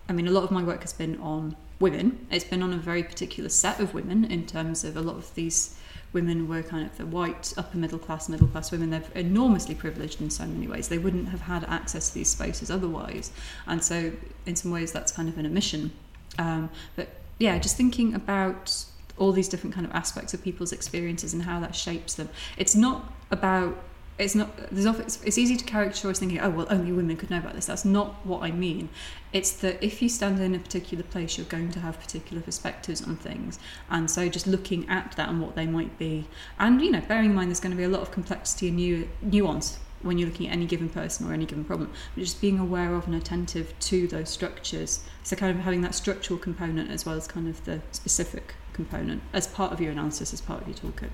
I 0.09 0.13
mean 0.13 0.29
a 0.29 0.31
lot 0.31 0.45
of 0.45 0.51
my 0.51 0.63
work 0.63 0.83
has 0.83 0.93
been 0.93 1.19
on 1.21 1.57
women. 1.79 2.27
It's 2.31 2.45
been 2.45 2.63
on 2.63 2.75
a 2.75 2.77
very 2.77 3.03
particular 3.03 3.49
set 3.49 3.81
of 3.81 3.95
women 3.95 4.27
in 4.27 4.47
terms 4.47 4.85
of 4.85 4.95
a 4.99 5.01
lot 5.01 5.17
of 5.17 5.35
these 5.35 5.79
women 6.13 6.49
were 6.49 6.63
kind 6.63 6.87
of 6.87 6.97
the 6.97 7.07
white 7.07 7.53
upper 7.57 7.77
middle 7.77 7.99
class 7.99 8.29
middle 8.29 8.49
class 8.49 8.71
women. 8.71 8.91
They're 8.91 9.03
enormously 9.15 9.75
privileged 9.75 10.21
in 10.21 10.31
so 10.31 10.47
many 10.47 10.67
ways. 10.67 10.89
They 10.89 10.99
wouldn't 10.99 11.29
have 11.29 11.43
had 11.43 11.65
access 11.65 12.09
to 12.09 12.15
these 12.15 12.29
spaces 12.29 12.71
otherwise. 12.71 13.31
And 13.67 13.83
so 13.83 14.13
in 14.47 14.57
some 14.57 14.71
ways 14.71 14.93
that's 14.93 15.13
kind 15.13 15.29
of 15.29 15.39
an 15.39 15.47
omission. 15.47 15.93
Um, 16.39 16.71
but 16.97 17.09
yeah 17.39 17.59
just 17.59 17.77
thinking 17.77 18.15
about 18.15 18.85
all 19.17 19.33
these 19.33 19.49
different 19.49 19.75
kind 19.75 19.87
of 19.87 19.93
aspects 19.93 20.33
of 20.33 20.43
people's 20.43 20.73
experiences 20.73 21.35
and 21.35 21.43
how 21.43 21.61
that 21.61 21.75
shapes 21.75 22.15
them. 22.15 22.29
It's 22.57 22.75
not 22.75 23.13
about 23.31 23.77
it's 24.21 24.35
not 24.35 24.55
there's 24.71 24.87
often, 24.87 25.03
it's, 25.03 25.23
it's 25.23 25.39
easy 25.39 25.57
to 25.57 25.65
caricature 25.65 26.13
thinking 26.13 26.39
oh 26.41 26.51
well 26.51 26.67
only 26.69 26.93
women 26.93 27.17
could 27.17 27.31
know 27.31 27.39
about 27.39 27.55
this. 27.55 27.67
That's 27.67 27.85
not 27.85 28.15
what 28.25 28.43
i 28.43 28.51
mean. 28.51 28.91
It's 29.33 29.51
that 29.53 29.83
if 29.83 30.03
you 30.03 30.09
stand 30.09 30.39
in 30.41 30.55
a 30.55 30.59
particular 30.59 31.03
place 31.03 31.39
you're 31.39 31.47
going 31.47 31.71
to 31.73 31.81
have 31.81 31.99
particular 31.99 32.43
perspectives 32.43 33.03
on 33.03 33.17
things. 33.17 33.59
And 33.89 34.11
so 34.11 34.29
just 34.29 34.47
looking 34.47 34.89
at 34.89 35.15
that 35.17 35.29
and 35.31 35.41
what 35.41 35.57
they 35.57 35.67
might 35.67 35.99
be. 35.99 36.27
And 36.59 36.81
you 36.83 36.91
know 36.91 37.01
bearing 37.01 37.31
in 37.31 37.35
mind 37.35 37.51
there's 37.51 37.61
going 37.61 37.73
to 37.73 37.77
be 37.77 37.85
a 37.85 37.89
lot 37.89 38.03
of 38.03 38.11
complexity 38.11 38.69
and 38.69 38.77
new 38.77 39.09
nuance 39.23 39.79
when 40.03 40.17
you're 40.19 40.29
looking 40.29 40.49
at 40.49 40.53
any 40.53 40.67
given 40.67 40.89
person 40.89 41.29
or 41.29 41.33
any 41.33 41.47
given 41.47 41.65
problem. 41.65 41.91
But 42.15 42.23
just 42.23 42.41
being 42.41 42.59
aware 42.59 42.95
of 42.95 43.07
and 43.07 43.15
attentive 43.15 43.75
to 43.81 44.07
those 44.07 44.29
structures. 44.29 45.01
So 45.23 45.37
kind 45.37 45.57
of 45.57 45.63
having 45.65 45.81
that 45.83 45.95
structural 45.95 46.39
component 46.39 46.91
as 46.91 47.07
well 47.07 47.17
as 47.17 47.27
kind 47.27 47.49
of 47.49 47.65
the 47.65 47.81
specific 47.93 48.55
component 48.73 49.23
as 49.33 49.47
part 49.47 49.73
of 49.73 49.81
your 49.81 49.93
analysis 49.93 50.33
as 50.33 50.41
part 50.41 50.63
of 50.63 50.69
your 50.69 50.77
toolkit 50.77 51.11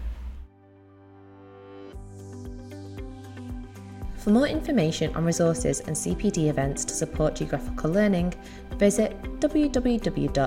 For 4.27 4.33
more 4.33 4.49
information 4.49 5.15
on 5.15 5.25
resources 5.25 5.79
and 5.79 5.95
CPD 5.95 6.49
events 6.49 6.85
to 6.87 6.95
support 6.95 7.37
geographical 7.37 7.93
learning, 7.93 8.35
visit 8.71 9.17
www.rgs.org 9.39 10.43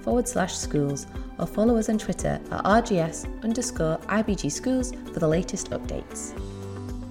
forward 0.00 0.26
slash 0.26 0.56
schools 0.56 1.06
or 1.38 1.46
follow 1.46 1.76
us 1.76 1.90
on 1.90 1.98
Twitter 1.98 2.40
at 2.50 2.64
rgs 2.64 3.44
underscore 3.44 3.98
ibg 3.98 4.50
schools 4.50 4.94
for 5.12 5.20
the 5.20 5.28
latest 5.28 5.68
updates. 5.72 6.32